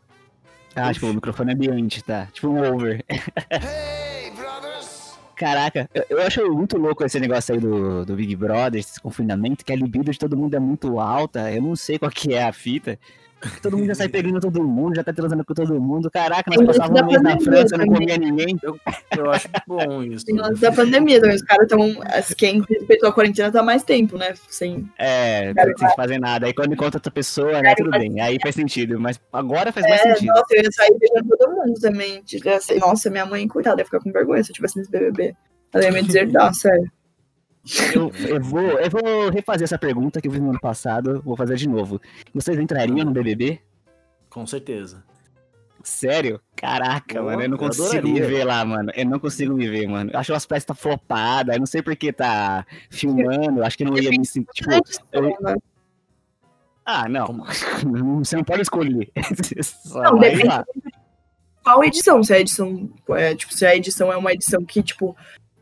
Ah, 0.74 0.92
tipo, 0.92 1.06
o 1.06 1.14
microfone 1.14 1.52
ambiente, 1.52 2.02
tá? 2.04 2.28
Tipo 2.32 2.48
um 2.48 2.74
over. 2.74 3.04
Caraca, 5.34 5.88
eu, 5.94 6.04
eu 6.10 6.22
acho 6.22 6.50
muito 6.52 6.76
louco 6.76 7.04
esse 7.04 7.20
negócio 7.20 7.54
aí 7.54 7.60
do, 7.60 8.04
do 8.04 8.16
Big 8.16 8.34
Brother, 8.34 8.80
esse 8.80 9.00
confinamento, 9.00 9.64
que 9.64 9.72
a 9.72 9.76
libido 9.76 10.10
de 10.10 10.18
todo 10.18 10.36
mundo 10.36 10.54
é 10.54 10.58
muito 10.58 10.98
alta. 10.98 11.50
Eu 11.52 11.62
não 11.62 11.76
sei 11.76 11.96
qual 11.98 12.10
que 12.10 12.34
é 12.34 12.42
a 12.42 12.52
fita. 12.52 12.98
Todo 13.62 13.76
mundo 13.76 13.86
já 13.86 13.94
sai 13.94 14.08
pegando 14.08 14.40
todo 14.40 14.62
mundo, 14.64 14.96
já 14.96 15.04
tá 15.04 15.12
transando 15.12 15.44
com 15.44 15.54
todo 15.54 15.80
mundo. 15.80 16.10
Caraca, 16.10 16.50
nós 16.54 16.66
passávamos 16.66 17.02
um 17.02 17.06
mês 17.06 17.22
na 17.22 17.40
França, 17.40 17.76
não 17.76 17.84
também. 17.86 18.00
comia 18.00 18.18
ninguém. 18.18 18.58
Eu 19.16 19.30
acho 19.30 19.48
bom 19.66 20.02
isso. 20.02 20.24
Tem 20.24 20.34
lance 20.36 20.60
da 20.60 20.72
pandemia 20.72 21.20
também. 21.20 21.36
Os 21.36 21.42
caras 21.42 21.62
estão. 21.70 21.94
Quem 22.36 22.62
respeitou 22.68 23.08
a 23.08 23.12
quarentena 23.12 23.52
tá 23.52 23.62
mais 23.62 23.82
tempo, 23.84 24.18
né? 24.18 24.34
Sem. 24.48 24.90
É, 24.98 25.54
Cara, 25.54 25.72
sem 25.78 25.88
fazer 25.94 26.18
nada. 26.18 26.46
Aí 26.46 26.52
quando 26.54 26.72
encontra 26.72 26.96
outra 26.98 27.12
pessoa, 27.12 27.62
né, 27.62 27.74
tudo 27.76 27.90
bem. 27.90 28.20
Aí 28.20 28.38
faz 28.42 28.54
sentido. 28.54 28.98
Mas 28.98 29.20
agora 29.32 29.70
faz 29.72 29.86
mais 29.88 30.00
É, 30.00 30.14
sentido. 30.14 30.28
nossa, 30.34 30.46
eu 30.54 30.62
ia 30.62 30.72
sair 30.72 30.96
beijando 30.98 31.36
todo 31.36 31.54
mundo 31.54 31.80
também. 31.80 32.22
Tipo, 32.22 32.48
Nossa, 32.80 33.08
minha 33.10 33.26
mãe, 33.26 33.46
coitada, 33.46 33.80
ia 33.80 33.84
ficar 33.84 34.00
com 34.00 34.10
vergonha 34.10 34.42
se 34.42 34.50
eu 34.50 34.54
tivesse 34.54 34.78
nesse 34.78 34.90
BBB. 34.90 35.34
Ela 35.72 35.84
ia 35.84 35.92
me 35.92 36.02
deserdar, 36.02 36.52
sério. 36.54 36.90
Eu, 37.94 38.10
eu 38.26 38.40
vou, 38.42 38.60
eu 38.62 38.90
vou 38.90 39.30
refazer 39.30 39.64
essa 39.64 39.78
pergunta 39.78 40.20
que 40.20 40.28
eu 40.28 40.32
fiz 40.32 40.40
no 40.40 40.50
ano 40.50 40.60
passado, 40.60 41.20
vou 41.22 41.36
fazer 41.36 41.56
de 41.56 41.68
novo. 41.68 42.00
Vocês 42.34 42.58
entrariam 42.58 43.04
no 43.04 43.10
BBB? 43.12 43.60
Com 44.30 44.46
certeza. 44.46 45.04
Sério? 45.82 46.40
Caraca, 46.56 47.18
Pô, 47.20 47.26
mano, 47.26 47.42
eu 47.42 47.48
não 47.48 47.56
eu 47.56 47.58
consigo 47.58 47.86
adoraria. 47.88 48.12
me 48.14 48.20
ver 48.20 48.44
lá, 48.44 48.64
mano. 48.64 48.90
Eu 48.94 49.06
não 49.06 49.18
consigo 49.18 49.54
me 49.54 49.68
ver, 49.68 49.86
mano. 49.86 50.10
Eu 50.12 50.18
acho 50.18 50.32
que 50.32 50.36
as 50.36 50.46
peças 50.46 50.64
tá 50.64 50.74
flopada, 50.74 51.54
eu 51.54 51.58
não 51.58 51.66
sei 51.66 51.82
porque 51.82 52.12
tá 52.12 52.66
filmando, 52.90 53.62
acho 53.64 53.76
que 53.78 53.84
não 53.84 53.96
ia 53.96 54.10
me 54.10 54.24
sentir. 54.26 54.50
Tipo, 54.52 54.72
eu- 55.12 55.36
ah, 56.84 57.08
não. 57.08 57.44
Você 58.24 58.36
não 58.36 58.44
pode 58.44 58.62
escolher. 58.62 59.10
Só 59.62 60.02
Não, 60.02 60.18
depende 60.18 60.44
lá. 60.44 60.64
Qual 61.62 61.84
edição? 61.84 62.22
Se 62.24 62.32
a 62.32 62.40
edição. 62.40 62.90
É, 63.10 63.34
tipo, 63.34 63.52
se 63.54 63.64
a 63.66 63.76
edição 63.76 64.12
é 64.12 64.16
uma 64.16 64.32
edição 64.32 64.64
que, 64.64 64.82
tipo, 64.82 65.14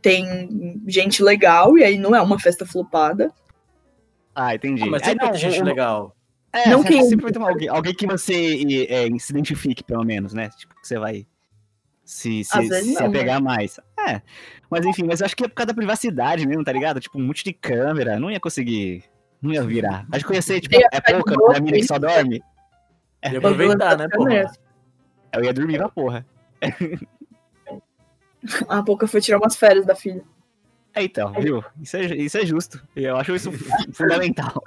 tem 0.07 0.81
gente 0.87 1.21
legal 1.21 1.77
e 1.77 1.83
aí 1.83 1.99
não 1.99 2.15
é 2.15 2.23
uma 2.23 2.39
festa 2.39 2.65
flopada. 2.65 3.33
Ah, 4.33 4.55
entendi. 4.55 4.85
Ah, 4.85 4.87
mas 4.87 5.03
sempre 5.03 5.25
não, 5.27 5.33
ter 5.33 5.39
gente 5.39 5.61
legal. 5.65 6.15
É, 6.53 6.69
Não 6.69 6.79
sempre, 6.83 6.95
quem- 6.95 7.09
sempre 7.09 7.23
vai 7.25 7.33
ter 7.33 7.41
alguém, 7.41 7.69
alguém 7.69 7.93
que 7.93 8.07
você 8.07 8.87
é, 8.89 9.19
se 9.19 9.33
identifique, 9.33 9.83
pelo 9.83 10.05
menos, 10.05 10.33
né? 10.33 10.49
Tipo, 10.51 10.81
que 10.81 10.87
você 10.87 10.97
vai 10.97 11.27
se, 12.05 12.45
se, 12.45 12.69
se 12.85 12.95
não, 12.95 13.07
apegar 13.07 13.43
mais. 13.43 13.81
É. 14.09 14.23
Mas 14.71 14.87
enfim, 14.87 15.03
mas 15.03 15.21
eu 15.21 15.27
acho 15.27 15.35
que 15.35 15.45
é 15.45 15.49
por 15.49 15.55
causa 15.55 15.67
da 15.69 15.75
privacidade 15.75 16.47
mesmo, 16.47 16.63
tá 16.63 16.71
ligado? 16.71 17.01
Tipo, 17.01 17.19
um 17.19 17.27
monte 17.27 17.43
de 17.43 17.53
câmera, 17.53 18.21
não 18.21 18.31
ia 18.31 18.39
conseguir. 18.39 19.03
Não 19.43 19.53
ia 19.53 19.65
virar. 19.65 20.07
Acho 20.13 20.25
que 20.25 20.35
ia 20.35 20.41
ser, 20.43 20.61
tipo, 20.61 20.77
Ia 20.77 20.89
é 20.93 21.01
pouca, 21.01 21.57
a 21.57 21.61
mina 21.61 21.79
que 21.79 21.83
só 21.83 21.99
dorme. 21.99 22.41
E 23.25 23.37
aproveitar, 23.37 23.99
né, 23.99 24.07
porra? 24.09 24.53
Eu 25.33 25.43
ia 25.45 25.53
dormir 25.53 25.79
na 25.79 25.89
porra. 25.89 26.25
A 28.69 28.83
pouca 28.83 29.07
foi 29.07 29.21
tirar 29.21 29.39
umas 29.39 29.57
férias 29.57 29.85
da 29.85 29.95
filha. 29.95 30.23
É, 30.95 31.03
então, 31.03 31.33
viu? 31.33 31.63
Isso 31.81 31.97
é, 31.97 32.05
isso 32.07 32.39
é 32.39 32.47
justo. 32.47 32.83
E 32.97 33.05
Eu 33.05 33.17
acho 33.17 33.35
isso 33.35 33.53
fundamental. 33.93 34.63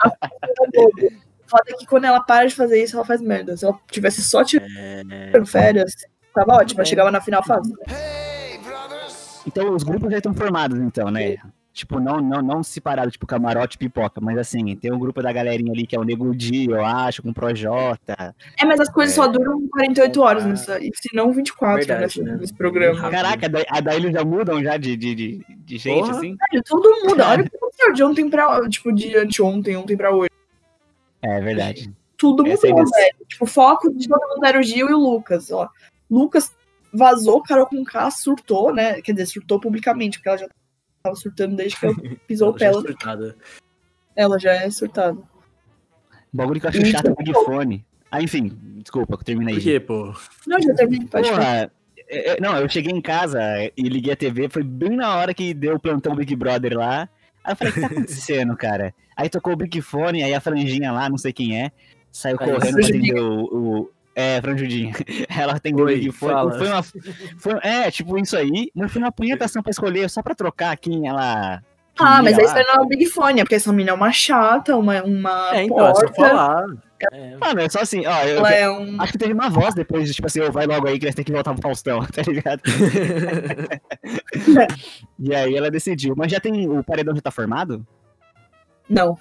Foda 1.47 1.63
é 1.67 1.73
que 1.73 1.87
quando 1.87 2.05
ela 2.05 2.21
para 2.21 2.47
de 2.47 2.53
fazer 2.53 2.83
isso, 2.83 2.95
ela 2.95 3.05
faz 3.05 3.19
merda. 3.19 3.57
Se 3.57 3.65
ela 3.65 3.79
tivesse 3.89 4.21
só 4.21 4.43
tirando 4.43 4.69
É, 4.77 5.45
férias, 5.45 5.93
tava 6.33 6.53
ótimo. 6.53 6.81
Ela 6.81 6.85
chegava 6.85 7.09
na 7.09 7.19
final 7.19 7.43
fase. 7.43 7.73
Hey, 7.87 8.59
brothers. 8.59 9.41
Então, 9.47 9.73
os 9.73 9.81
grupos 9.81 10.11
já 10.11 10.17
estão 10.17 10.33
formados, 10.33 10.79
então, 10.79 11.09
né? 11.09 11.37
Tipo, 11.79 11.99
não, 11.99 12.19
não, 12.19 12.41
não 12.41 12.61
separado, 12.61 13.09
tipo, 13.09 13.25
camarote 13.25 13.75
e 13.75 13.79
pipoca, 13.79 14.19
mas 14.19 14.37
assim, 14.37 14.75
tem 14.75 14.91
um 14.91 14.99
grupo 14.99 15.21
da 15.21 15.31
galerinha 15.31 15.71
ali 15.71 15.87
que 15.87 15.95
é 15.95 15.99
o 15.99 16.03
Nego 16.03 16.35
Di, 16.35 16.65
eu 16.69 16.83
acho, 16.85 17.21
com 17.23 17.29
o 17.29 17.33
Projota. 17.33 18.35
É, 18.59 18.65
mas 18.65 18.79
as 18.81 18.89
coisas 18.89 19.13
É. 19.13 19.15
só 19.15 19.27
duram 19.27 19.65
48 19.69 20.21
horas, 20.21 20.45
nessa, 20.45 20.77
e 20.83 20.91
se 20.93 21.15
não 21.15 21.31
24 21.31 21.77
Verdade, 21.77 22.01
nessa- 22.01 22.21
né? 22.21 22.37
nesse 22.39 22.53
programa. 22.53 23.09
Caraca, 23.09 23.47
daí, 23.47 23.65
a 23.69 23.79
daí 23.79 23.95
eles 23.97 24.11
já 24.11 24.25
mudam 24.25 24.61
já 24.61 24.75
de, 24.75 24.97
de, 24.97 25.15
de, 25.15 25.45
de 25.47 25.77
gente, 25.77 25.99
Porra. 26.01 26.17
assim? 26.17 26.35
Velho, 26.51 26.63
tudo 26.65 26.89
muda. 27.05 27.27
Olha 27.29 27.43
o 27.43 27.49
que 27.49 27.55
aconteceu 27.57 27.93
de 27.93 28.03
ontem 28.03 28.29
pra. 28.29 28.67
Tipo, 28.69 28.91
de 28.91 29.17
anteontem, 29.17 29.77
ontem 29.77 29.95
pra 29.95 30.11
hoje. 30.13 30.29
É 31.21 31.39
verdade. 31.39 31.91
Tudo 32.17 32.43
mudou, 32.43 32.47
eles- 32.47 32.61
velho. 32.91 33.15
Tipo, 33.27 33.45
o 33.45 33.47
foco 33.47 33.89
de 33.93 34.07
todo 34.07 34.27
mundo 34.35 34.45
era 34.45 34.59
o 34.59 34.63
Gil 34.63 34.89
e 34.89 34.93
o 34.93 34.97
Lucas. 34.99 35.49
Ó. 35.51 35.69
Lucas 36.11 36.51
vazou, 36.93 37.41
Carol 37.41 37.67
com 37.67 37.83
K 37.85 38.11
surtou, 38.11 38.73
né? 38.73 39.01
Quer 39.01 39.13
dizer, 39.13 39.27
surtou 39.27 39.59
publicamente, 39.59 40.17
porque 40.17 40.27
ela 40.29 40.37
já 40.37 40.47
tava 41.03 41.15
surtando 41.15 41.55
desde 41.55 41.79
que 41.79 41.85
ela 41.85 41.95
pisou 42.27 42.55
ela 42.59 42.65
Ela, 42.65 42.81
já 42.81 42.87
surtada. 42.87 43.35
ela 44.15 44.39
já 44.39 44.53
é 44.53 44.69
surtada. 44.69 45.17
O 46.33 46.37
bagulho 46.37 46.59
que 46.59 46.65
eu 46.65 46.69
acho 46.69 46.85
chato 46.85 47.07
é 47.07 47.11
o 47.11 47.15
Big 47.15 47.33
Fone. 47.33 47.85
Ah, 48.11 48.21
enfim, 48.21 48.51
desculpa, 48.77 49.17
termina 49.23 49.51
aí. 49.51 49.57
Por 49.57 49.63
quê, 49.63 49.79
pô? 49.79 50.13
Não, 50.47 50.59
já 50.61 50.73
terminei. 50.73 51.07
Pode 51.07 51.29
falar. 51.29 51.39
Porra, 51.43 51.71
é, 52.07 52.29
é, 52.31 52.41
não, 52.41 52.57
eu 52.57 52.67
cheguei 52.69 52.91
em 52.91 53.01
casa 53.01 53.39
e 53.77 53.83
liguei 53.83 54.13
a 54.13 54.15
TV, 54.15 54.49
foi 54.49 54.63
bem 54.63 54.95
na 54.95 55.15
hora 55.15 55.33
que 55.33 55.53
deu 55.53 55.75
o 55.75 55.79
plantão 55.79 56.15
Big 56.15 56.35
Brother 56.35 56.75
lá. 56.77 57.07
Aí 57.43 57.53
eu 57.53 57.55
falei, 57.55 57.71
o 57.71 57.75
que 57.75 57.81
tá 57.81 57.87
acontecendo, 57.93 58.57
cara? 58.57 58.93
Aí 59.15 59.29
tocou 59.29 59.53
o 59.53 59.55
Big 59.55 59.79
Fone, 59.81 60.23
aí 60.23 60.33
a 60.33 60.41
franjinha 60.41 60.91
lá, 60.91 61.07
não 61.09 61.17
sei 61.17 61.31
quem 61.33 61.59
é, 61.61 61.71
saiu 62.11 62.37
Aí, 62.39 62.51
correndo 62.51 62.75
pra 62.77 62.85
atender 62.87 63.19
o, 63.19 63.43
o- 63.43 63.91
É, 64.19 64.41
franjudinha. 64.41 64.93
Ela 65.29 65.53
atendeu 65.53 65.85
o 65.85 65.87
Oi, 65.87 66.11
Fone. 66.11 66.31
fala. 66.33 66.51
Foi 66.57 66.67
uma, 66.67 66.83
foi- 66.83 67.59
é, 67.63 67.89
tipo 67.91 68.17
isso 68.17 68.35
aí, 68.35 68.69
mas 68.75 68.91
foi 68.91 69.01
uma 69.01 69.11
punhetação 69.11 69.61
pra 69.63 69.71
escolher, 69.71 70.09
só 70.09 70.21
pra 70.21 70.35
trocar 70.35 70.75
quem 70.77 71.07
ela. 71.07 71.61
Ah, 71.97 72.21
mas 72.23 72.37
aí 72.39 72.45
isso 72.45 72.53
não 72.53 72.61
é 72.61 72.81
o 72.81 72.85
Big 72.87 73.05
Fone, 73.07 73.41
é 73.41 73.43
porque 73.43 73.55
essa 73.55 73.73
mina 73.73 73.91
é 73.91 73.93
uma 73.93 74.11
chata, 74.11 74.75
uma, 74.77 75.03
uma 75.03 75.51
É, 75.53 75.63
então, 75.63 75.85
é 75.87 75.93
só 75.95 76.01
porta. 76.01 76.13
falar. 76.15 76.65
É, 77.13 77.37
Mano, 77.37 77.61
é 77.61 77.69
só 77.69 77.79
assim, 77.79 78.05
ó, 78.05 78.23
eu, 78.23 78.37
Ela 78.39 78.51
é 78.53 78.69
um. 78.69 79.01
acho 79.01 79.13
que 79.13 79.17
teve 79.17 79.31
uma 79.33 79.49
voz 79.49 79.73
depois, 79.73 80.05
de, 80.07 80.13
tipo 80.13 80.27
assim, 80.27 80.41
ô, 80.41 80.51
vai 80.51 80.65
logo 80.65 80.85
aí 80.87 80.99
que 80.99 81.05
nós 81.05 81.15
temos 81.15 81.25
que 81.27 81.31
voltar 81.31 81.53
pro 81.53 81.61
Faustão, 81.61 81.99
tá 82.11 82.21
ligado? 82.27 82.61
E 85.19 85.35
aí 85.35 85.55
ela 85.55 85.69
decidiu. 85.69 86.13
Mas 86.17 86.31
já 86.31 86.39
tem. 86.39 86.67
O 86.69 86.83
paredão 86.83 87.13
já 87.15 87.21
tá 87.21 87.31
formado? 87.31 87.85
Não, 88.89 89.17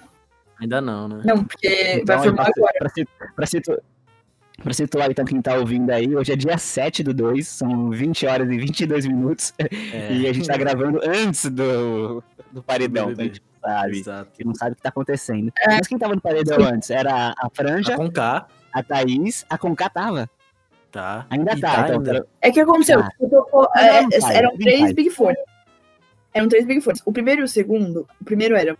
Ainda 0.59 0.81
não, 0.81 1.07
né? 1.07 1.21
não, 1.23 1.43
porque 1.43 1.99
Então, 2.01 2.17
vai 2.17 2.25
formar 2.27 2.47
agora. 2.55 2.73
Pra, 2.79 2.89
situ- 2.89 3.11
pra, 3.35 3.45
situ- 4.59 4.63
pra 4.63 4.73
situar 4.73 5.11
então 5.11 5.25
quem 5.25 5.41
tá 5.41 5.55
ouvindo 5.55 5.89
aí, 5.91 6.15
hoje 6.15 6.31
é 6.31 6.35
dia 6.35 6.57
7 6.57 7.03
do 7.03 7.13
2, 7.13 7.47
são 7.47 7.89
20 7.89 8.25
horas 8.27 8.49
e 8.49 8.57
22 8.57 9.05
minutos. 9.05 9.53
É, 9.59 10.13
E 10.13 10.27
a 10.27 10.33
gente 10.33 10.47
tá 10.47 10.57
gravando 10.57 10.99
antes 11.03 11.45
do, 11.49 12.23
do 12.51 12.61
paredão, 12.63 13.11
então 13.11 13.23
a 13.23 13.27
gente 13.27 13.41
não 13.41 13.69
sabe. 13.71 13.99
Exato. 13.99 14.31
A 14.39 14.43
não 14.45 14.55
sabe 14.55 14.71
o 14.71 14.75
que 14.75 14.81
tá 14.81 14.89
acontecendo. 14.89 15.51
É. 15.57 15.75
Mas 15.77 15.87
quem 15.87 15.97
tava 15.97 16.15
no 16.15 16.21
paredão 16.21 16.57
antes? 16.63 16.89
Era 16.89 17.33
a 17.37 17.49
Franja, 17.53 17.91
Tá 17.91 17.97
com 17.97 18.11
K, 18.11 18.47
a 18.73 18.83
Thaís, 18.83 19.45
a 19.49 19.57
Conká 19.57 19.89
tava. 19.89 20.29
tá? 20.91 21.25
Ainda 21.29 21.53
E 21.55 21.59
tá, 21.61 21.81
então. 21.83 21.95
ainda. 21.97 22.27
É 22.41 22.51
que 22.51 22.59
aconteceu, 22.59 23.03
tocou- 23.29 23.67
Mas 23.75 23.85
é, 23.85 24.01
não, 24.01 24.09
pai, 24.21 24.35
eram 24.37 24.49
não 24.51 24.57
três 24.57 24.79
faz. 24.81 24.93
Big 24.93 25.09
Fones. 25.11 25.37
Eram 26.33 26.47
três 26.47 26.65
Big 26.65 26.81
Fones. 26.81 27.01
O 27.05 27.11
primeiro 27.11 27.41
e 27.41 27.43
o 27.43 27.47
segundo, 27.47 28.07
o 28.21 28.23
primeiro 28.25 28.55
era 28.55 28.77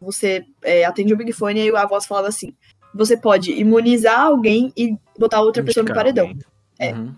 você 0.00 0.44
é, 0.62 0.84
atende 0.84 1.14
o 1.14 1.16
Big 1.16 1.32
Fone 1.32 1.58
e 1.60 1.62
aí 1.62 1.76
a 1.76 1.86
voz 1.86 2.04
falava 2.06 2.28
assim: 2.28 2.54
você 2.94 3.16
pode 3.16 3.52
imunizar 3.52 4.20
alguém 4.20 4.72
e 4.76 4.96
botar 5.18 5.40
outra 5.40 5.62
pessoa 5.62 5.84
no 5.84 5.94
paredão. 5.94 6.28
alguém. 6.28 6.42
É. 6.78 6.92
Uhum. 6.92 7.14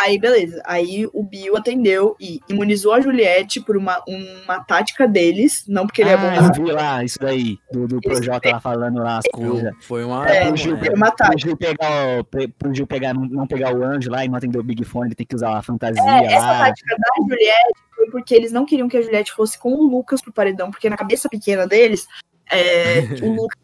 Aí, 0.00 0.18
beleza. 0.18 0.62
Aí 0.64 1.06
o 1.12 1.22
Bill 1.22 1.54
atendeu 1.58 2.16
e 2.18 2.40
imunizou 2.48 2.94
a 2.94 3.00
Juliette 3.02 3.60
por 3.60 3.76
uma, 3.76 4.02
uma 4.08 4.64
tática 4.64 5.06
deles, 5.06 5.64
não 5.68 5.86
porque 5.86 6.00
ele 6.00 6.10
é 6.10 6.16
bom. 6.16 6.26
Ah, 6.26 6.50
eu 6.56 6.64
vi 6.64 6.72
lá 6.72 7.04
isso 7.04 7.18
daí, 7.20 7.58
do, 7.70 7.86
do 7.86 8.00
Projota 8.00 8.50
lá 8.50 8.60
falando 8.60 8.98
lá 8.98 9.18
as 9.18 9.26
coisas. 9.30 9.74
Foi 9.82 10.02
uma. 10.02 10.26
É, 10.26 10.46
pro 10.46 10.56
Gil, 10.56 10.76
é, 10.76 10.86
é 10.86 10.94
uma 10.94 11.08
pro 11.08 11.16
tática. 11.16 11.38
Gil 11.38 11.56
pegar, 11.56 12.24
pro 12.58 12.74
Gil 12.74 12.86
pegar, 12.86 13.12
não, 13.12 13.26
não 13.26 13.46
pegar 13.46 13.76
o 13.76 13.84
anjo 13.84 14.10
lá 14.10 14.24
e 14.24 14.28
não 14.28 14.36
atender 14.36 14.58
o 14.58 14.62
Big 14.62 14.82
Fone, 14.84 15.08
ele 15.08 15.14
tem 15.14 15.26
que 15.26 15.36
usar 15.36 15.54
a 15.54 15.62
fantasia 15.62 16.02
É, 16.02 16.32
essa 16.32 16.46
lá. 16.46 16.58
tática 16.64 16.96
da 16.96 17.22
Juliette 17.22 17.80
foi 17.94 18.10
porque 18.10 18.34
eles 18.34 18.52
não 18.52 18.64
queriam 18.64 18.88
que 18.88 18.96
a 18.96 19.02
Juliette 19.02 19.32
fosse 19.32 19.58
com 19.58 19.74
o 19.74 19.86
Lucas 19.86 20.22
pro 20.22 20.32
paredão, 20.32 20.70
porque 20.70 20.88
na 20.88 20.96
cabeça 20.96 21.28
pequena 21.28 21.66
deles, 21.66 22.08
é, 22.50 23.00
o 23.22 23.32
Lucas 23.36 23.58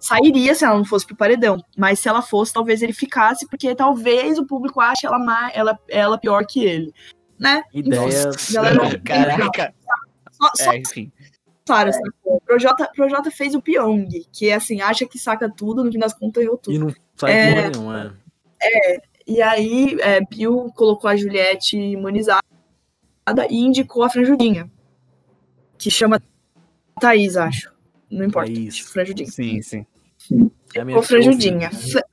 sairia 0.00 0.54
se 0.54 0.64
ela 0.64 0.76
não 0.76 0.84
fosse 0.84 1.06
pro 1.06 1.16
paredão. 1.16 1.62
Mas 1.76 1.98
se 2.00 2.08
ela 2.08 2.22
fosse, 2.22 2.52
talvez 2.52 2.82
ele 2.82 2.92
ficasse, 2.92 3.46
porque 3.48 3.74
talvez 3.74 4.38
o 4.38 4.46
público 4.46 4.80
ache 4.80 5.06
ela, 5.06 5.18
ma- 5.18 5.50
ela, 5.54 5.78
ela 5.88 6.18
pior 6.18 6.44
que 6.46 6.64
ele. 6.64 6.92
Né? 7.38 7.62
Ideia. 7.72 8.28
Enfim, 8.30 8.54
galera, 8.54 9.00
Caraca. 9.00 9.74
só, 10.32 10.50
só 10.64 10.72
É, 10.72 10.78
enfim. 10.78 11.12
claro, 11.66 11.90
assim, 11.90 12.00
o 12.24 12.40
Projota, 12.40 12.90
Projota 12.94 13.30
fez 13.30 13.54
o 13.54 13.60
Pyong, 13.60 14.08
que 14.32 14.48
é 14.48 14.54
assim, 14.54 14.80
acha 14.80 15.06
que 15.06 15.18
saca 15.18 15.48
tudo, 15.50 15.84
no 15.84 15.92
fim 15.92 15.98
das 15.98 16.14
contas 16.14 16.42
errou 16.42 16.56
tudo. 16.56 16.74
E 16.74 16.78
não 16.78 16.94
sai 17.14 17.32
É. 17.32 17.70
nenhuma. 17.70 18.18
E 19.26 19.42
aí, 19.42 19.96
é, 20.00 20.20
Bill 20.24 20.72
colocou 20.74 21.10
a 21.10 21.16
Juliette 21.16 21.76
imunizada 21.76 22.42
e 23.50 23.58
indicou 23.58 24.02
a 24.04 24.08
Franjudinha. 24.08 24.70
Que 25.76 25.90
chama 25.90 26.22
Thaís, 27.00 27.36
acho. 27.36 27.70
Não 28.10 28.24
importa. 28.26 28.50
Thaís. 28.52 28.74
acho 28.74 28.88
Franjudinha. 28.92 29.30
Sim, 29.30 29.62
sim. 29.62 29.86
É 30.74 30.80
a 30.80 30.84
minha 30.84 30.96
Ou 30.96 31.02
Franjudinha. 31.02 31.70
Fra- 31.70 32.04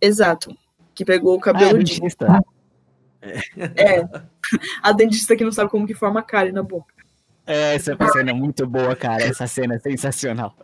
Exato. 0.00 0.56
Que 0.94 1.04
pegou 1.04 1.32
o 1.34 1.36
Ah, 1.36 1.38
é 1.38 1.42
cabelo 1.42 1.82
de. 1.84 1.94
dentista. 2.00 2.26
É. 3.76 4.08
A 4.82 4.92
dentista 4.92 5.36
que 5.36 5.44
não 5.44 5.52
sabe 5.52 5.70
como 5.70 5.86
que 5.86 5.94
forma 5.94 6.20
a 6.20 6.22
cárie 6.22 6.52
na 6.52 6.62
boca. 6.62 6.94
É, 7.46 7.74
essa 7.74 7.96
cena 8.12 8.30
é 8.30 8.34
muito 8.34 8.66
boa, 8.66 8.94
cara. 8.96 9.22
Essa 9.24 9.46
cena 9.46 9.74
é 9.74 9.78
sensacional. 9.78 10.56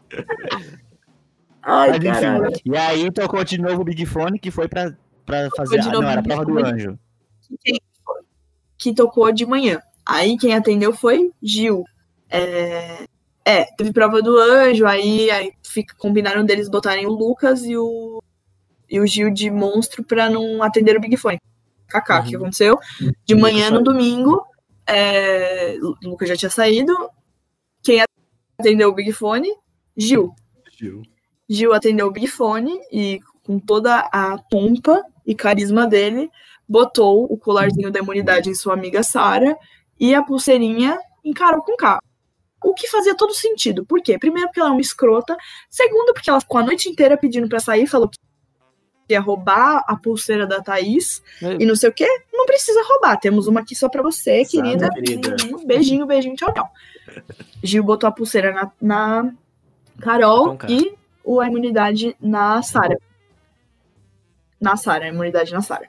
Ai, 1.63 1.91
Mas 1.91 2.03
caralho. 2.03 2.47
enfim. 2.51 2.61
E 2.65 2.77
aí 2.77 3.11
tocou 3.11 3.43
de 3.45 3.59
novo 3.61 3.83
o 3.83 3.85
Big 3.85 4.07
Fone, 4.07 4.39
que 4.39 4.51
foi 4.51 4.69
pra, 4.69 4.93
pra 5.25 5.49
fazer. 5.57 5.81
de 5.81 5.89
Ah, 5.89 5.93
novo 5.93 6.03
não, 6.03 6.11
era 6.11 6.21
a 6.21 6.25
prova 6.25 6.45
do 6.45 6.59
anjo. 6.65 6.99
Que 8.79 8.95
tocou 8.95 9.31
de 9.33 9.45
manhã. 9.47 9.81
Aí 10.05 10.37
quem 10.39 10.55
atendeu 10.55 10.93
foi 10.93 11.33
Gil. 11.43 11.85
É, 12.31 13.05
É, 13.49 13.65
teve 13.77 13.93
prova 13.93 14.21
do 14.21 14.37
anjo, 14.37 14.85
aí, 14.87 15.31
aí 15.31 15.53
fica, 15.63 15.95
combinaram 15.97 16.45
deles 16.45 16.69
botarem 16.69 17.07
o 17.07 17.11
Lucas 17.11 17.63
e 17.65 17.77
o, 17.77 18.21
e 18.91 18.99
o 18.99 19.07
Gil 19.07 19.31
de 19.33 19.49
monstro 19.53 20.03
pra 20.03 20.29
não 20.29 20.65
atender 20.65 20.97
o 20.97 21.01
Big 21.01 21.17
Fone. 21.17 21.39
Kaká, 21.87 22.21
o 22.21 22.25
que 22.25 22.37
Uhum. 22.37 22.43
aconteceu? 22.43 22.77
De 23.25 23.35
Lucas 23.35 23.41
manhã 23.53 23.71
no 23.71 23.85
domingo, 23.85 24.45
é, 24.85 25.79
o 25.81 25.95
Lucas 26.09 26.29
já 26.29 26.37
tinha 26.37 26.51
saído. 26.51 26.93
Quem 27.85 28.03
atendeu 28.59 28.89
o 28.89 28.95
Big 28.95 29.13
Fone? 29.13 29.49
Gil. 29.97 30.35
Gil. 30.77 31.03
Gil 31.49 31.73
atendeu 31.73 32.09
o 32.09 32.11
Big 32.11 32.27
Fone 32.27 32.77
e, 32.91 33.21
com 33.45 33.61
toda 33.61 34.01
a 34.13 34.39
pompa 34.51 35.05
e 35.25 35.37
carisma 35.37 35.87
dele, 35.87 36.29
botou 36.69 37.25
o 37.33 37.39
colarzinho 37.39 37.93
da 37.93 38.01
imunidade 38.01 38.51
em 38.51 38.55
sua 38.57 38.75
amiga 38.75 39.05
Sara 39.05 39.57
e 40.01 40.17
a 40.17 40.23
pulseirinha 40.23 40.99
em 41.25 41.33
Carol 41.33 41.63
com 41.63 41.77
K. 41.77 42.01
O 42.69 42.75
que 42.75 42.89
fazia 42.89 43.15
todo 43.15 43.33
sentido. 43.33 43.87
Por 43.87 44.03
quê? 44.03 44.19
Primeiro, 44.19 44.49
porque 44.49 44.59
ela 44.61 44.71
é 44.71 44.73
uma 44.73 44.81
escrota. 44.81 45.37
Segundo, 45.71 46.13
porque 46.13 46.29
ela 46.29 46.41
ficou 46.41 46.59
a 46.59 46.65
noite 46.65 46.89
inteira 46.89 47.17
pedindo 47.17 47.49
pra 47.49 47.61
sair, 47.61 47.87
falou 47.87 48.09
que 48.09 48.19
ia 49.09 49.21
roubar 49.21 49.85
a 49.87 49.95
pulseira 49.97 50.49
da 50.49 50.61
Thaís 50.61 51.23
É. 51.41 51.59
e 51.61 51.65
não 51.67 51.77
sei 51.77 51.91
o 51.91 51.93
quê. 51.93 52.07
Não 52.33 52.45
precisa 52.45 52.83
roubar. 52.83 53.19
Temos 53.21 53.47
uma 53.47 53.61
aqui 53.61 53.77
só 53.77 53.89
pra 53.89 54.03
você, 54.03 54.41
Exato, 54.41 54.51
querida. 54.51 54.91
querida. 54.91 55.37
Beijinho, 55.65 56.07
beijinho, 56.07 56.35
tchau, 56.35 56.53
tchau. 56.53 56.69
Gil 57.63 57.85
botou 57.85 58.09
a 58.09 58.13
pulseira 58.13 58.53
na, 58.53 58.73
na 58.83 59.33
Carol 60.01 60.59
Com 60.59 60.67
e 60.69 60.93
o, 61.23 61.41
a 61.41 61.47
imunidade 61.47 62.17
na 62.21 62.61
Sara. 62.63 62.99
Na 64.61 64.77
Sara, 64.77 65.05
a 65.05 65.09
imunidade 65.09 65.53
na 65.53 65.61
Sara. 65.63 65.89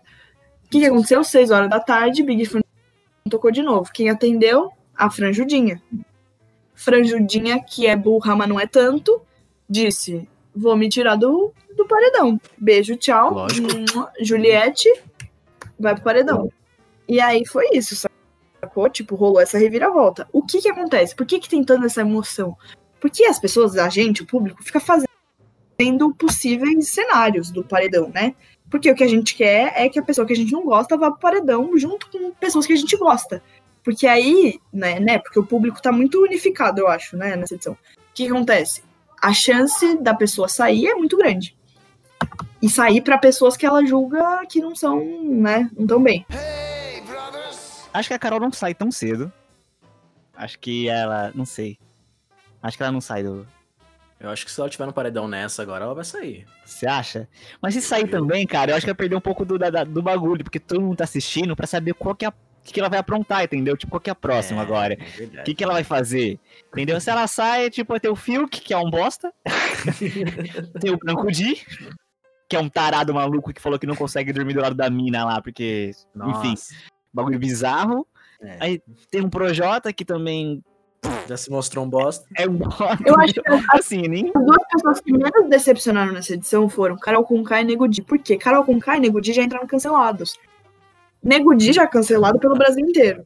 O 0.66 0.70
que, 0.70 0.80
que 0.82 0.86
aconteceu? 0.86 1.24
Seis 1.24 1.50
horas 1.50 1.70
da 1.72 1.80
tarde, 1.80 2.22
Big 2.22 2.46
Fun 2.46 2.60
tocou 3.30 3.50
de 3.52 3.64
novo. 3.64 3.90
Quem 3.92 4.10
atendeu? 4.12 4.72
A 4.96 5.10
Franjudinha. 5.10 5.82
Franjudinha, 6.78 7.60
que 7.62 7.88
é 7.88 7.96
burra, 7.96 8.36
mas 8.36 8.48
não 8.48 8.60
é 8.60 8.68
tanto, 8.68 9.20
disse: 9.68 10.30
Vou 10.56 10.78
me 10.78 10.88
tirar 10.88 11.16
do, 11.16 11.52
do 11.76 11.86
paredão. 11.88 12.40
Beijo, 12.58 12.96
tchau. 12.96 13.34
Lógico. 13.34 13.68
Juliette 14.22 14.88
vai 15.78 15.96
pro 15.96 16.04
paredão. 16.04 16.52
E 17.08 17.20
aí 17.20 17.46
foi 17.46 17.70
isso, 17.74 17.96
sacou? 18.62 18.90
Tipo, 18.90 19.16
rolou 19.16 19.42
essa 19.42 19.58
reviravolta. 19.58 20.28
O 20.32 20.44
que 20.44 20.62
que 20.62 20.70
acontece? 20.70 21.16
Por 21.16 21.26
que 21.26 21.40
que 21.40 21.50
tem 21.50 21.64
tanta 21.64 21.88
essa 21.88 22.02
emoção? 22.02 22.56
Porque 23.00 23.26
as 23.26 23.40
pessoas, 23.40 23.76
a 23.76 23.90
gente, 23.90 24.22
o 24.22 24.28
público, 24.28 24.64
fica 24.64 24.80
fazendo 24.80 26.14
possíveis 26.18 26.90
cenários 26.90 27.50
do 27.50 27.64
paredão, 27.64 28.10
né? 28.10 28.36
Porque 28.70 28.92
o 28.92 28.96
que 28.96 29.04
a 29.04 29.08
gente 29.08 29.36
quer 29.36 29.74
é 29.76 29.90
que 29.90 29.98
a 29.98 30.04
pessoa 30.04 30.28
que 30.28 30.34
a 30.34 30.36
gente 30.36 30.52
não 30.52 30.64
gosta 30.64 30.98
vá 30.98 31.10
pro 31.10 31.20
paredão 31.20 31.76
junto 31.78 32.10
com 32.12 32.32
pessoas 32.32 32.68
que 32.68 32.74
a 32.74 32.76
gente 32.78 32.96
gosta. 32.98 33.42
Porque 33.88 34.06
aí, 34.06 34.60
né, 34.74 35.00
né? 35.00 35.18
Porque 35.18 35.40
o 35.40 35.46
público 35.46 35.82
tá 35.82 35.94
muito 35.94 36.22
unificado, 36.22 36.82
eu 36.82 36.90
acho, 36.90 37.16
né, 37.16 37.38
nessa 37.38 37.54
edição. 37.56 37.72
O 37.72 37.78
que 38.14 38.26
que 38.26 38.30
acontece? 38.30 38.84
A 39.22 39.32
chance 39.34 39.98
da 40.02 40.14
pessoa 40.14 40.50
sair 40.50 40.88
é 40.88 40.96
muito 40.96 41.16
grande. 41.16 41.56
E 42.62 42.68
sair 42.70 43.00
pra 43.00 43.18
pessoas 43.18 43.56
que 43.56 43.66
ela 43.66 43.86
julga 43.86 44.46
que 44.46 44.60
não 44.60 44.76
são, 44.76 45.00
né, 45.24 45.70
não 45.74 45.88
tão 45.88 46.04
bem. 46.04 46.26
Hey, 46.30 47.00
brothers. 47.00 47.88
Acho 47.94 48.10
que 48.10 48.14
a 48.14 48.20
Carol 48.20 48.42
não 48.42 48.52
sai 48.52 48.74
tão 48.76 48.92
cedo. 48.92 49.32
Acho 50.36 50.60
que 50.60 50.90
ela. 50.90 51.32
Não 51.34 51.46
sei. 51.46 51.80
Acho 52.62 52.76
que 52.76 52.84
ela 52.84 52.92
não 52.92 53.00
sai 53.00 53.24
do. 53.24 53.48
Eu 54.20 54.30
acho 54.32 54.44
que 54.46 54.52
se 54.52 54.60
ela 54.60 54.70
tiver 54.70 54.86
no 54.86 54.92
paredão 54.92 55.30
nessa 55.30 55.62
agora, 55.62 55.86
ela 55.86 55.94
vai 55.96 56.04
sair. 56.04 56.46
Você 56.66 56.86
acha? 56.86 57.26
Mas 57.62 57.74
se 57.74 57.82
sair 57.82 58.10
também, 58.10 58.46
cara, 58.46 58.72
eu 58.72 58.76
acho 58.76 58.86
que 58.86 58.92
vai 58.92 58.98
perder 58.98 59.16
um 59.16 59.22
pouco 59.22 59.46
do, 59.46 59.58
da- 59.58 59.86
do 59.86 60.02
bagulho, 60.02 60.44
porque 60.44 60.60
todo 60.60 60.82
mundo 60.82 60.98
tá 60.98 61.06
assistindo 61.06 61.56
pra 61.56 61.66
saber 61.66 61.94
qual 61.94 62.14
que 62.14 62.26
é 62.26 62.28
a. 62.28 62.34
Que, 62.68 62.74
que 62.74 62.80
ela 62.82 62.90
vai 62.90 63.00
aprontar, 63.00 63.44
entendeu? 63.46 63.78
Tipo, 63.78 63.92
qual 63.92 64.02
que 64.02 64.10
é 64.10 64.12
a 64.12 64.16
próxima 64.16 64.60
É, 64.60 64.64
agora? 64.64 64.94
é 64.94 64.98
O 64.98 65.18
verdade. 65.18 65.44
que, 65.46 65.56
que 65.56 65.64
ela 65.64 65.72
vai 65.74 65.86
fazer? 65.86 66.38
Entendeu? 66.74 67.00
Se 67.00 67.10
ela 67.10 67.26
sai, 67.26 67.70
tipo, 67.70 67.94
vai 67.94 68.00
ter 68.00 68.10
o 68.10 68.16
Fiuk, 68.16 68.60
que 68.62 68.74
é 68.74 68.78
um 68.78 68.90
bosta. 68.92 69.32
tem 70.82 70.92
o 70.92 70.98
Branco 70.98 71.32
Di, 71.32 71.56
que 72.50 72.56
é 72.56 72.60
um 72.60 72.68
tarado 72.70 73.14
maluco 73.14 73.54
que 73.54 73.62
falou 73.62 73.80
que 73.80 73.88
não 73.88 73.96
consegue 73.96 74.34
dormir 74.34 74.54
do 74.54 74.62
lado 74.62 74.76
da 74.76 74.90
mina 74.90 75.24
lá, 75.26 75.42
porque, 75.42 75.92
enfim, 76.16 76.50
Nossa, 76.50 76.74
bagulho 77.14 77.40
bizarro. 77.40 78.06
é. 78.42 78.58
Aí 78.60 78.82
tem 79.10 79.22
um 79.22 79.30
Projota 79.30 79.92
que 79.94 80.04
também 80.04 80.62
Já 81.28 81.38
se 81.38 81.50
mostrou 81.50 81.86
um 81.86 81.90
bosta. 81.90 82.28
é 82.38 82.48
um 82.48 82.54
bosta. 82.58 82.98
Eu 83.06 83.18
acho 83.20 83.34
que 83.34 83.42
assim, 83.72 84.02
nem. 84.10 84.28
As 84.36 84.46
duas 84.46 84.68
pessoas 84.72 85.00
que 85.02 85.12
menos 85.14 85.50
decepcionaram 85.50 86.12
nessa 86.12 86.34
edição 86.34 86.68
foram 86.68 86.98
Carol 86.98 87.24
Conká 87.24 87.62
e 87.62 87.66
Nego 87.66 87.88
Di. 87.88 88.02
Por 88.02 88.18
quê? 88.20 88.38
Carol 88.38 88.66
Conká 88.66 88.98
e 88.98 89.00
Nego 89.00 89.22
Di 89.22 89.32
já 89.34 89.42
entraram 89.44 89.66
cancelados. 89.68 90.38
Nego 91.24 91.54
Di 91.56 91.74
já 91.74 91.88
cancelado 91.88 92.40
pelo 92.40 92.56
Brasil 92.56 92.86
inteiro. 92.86 93.26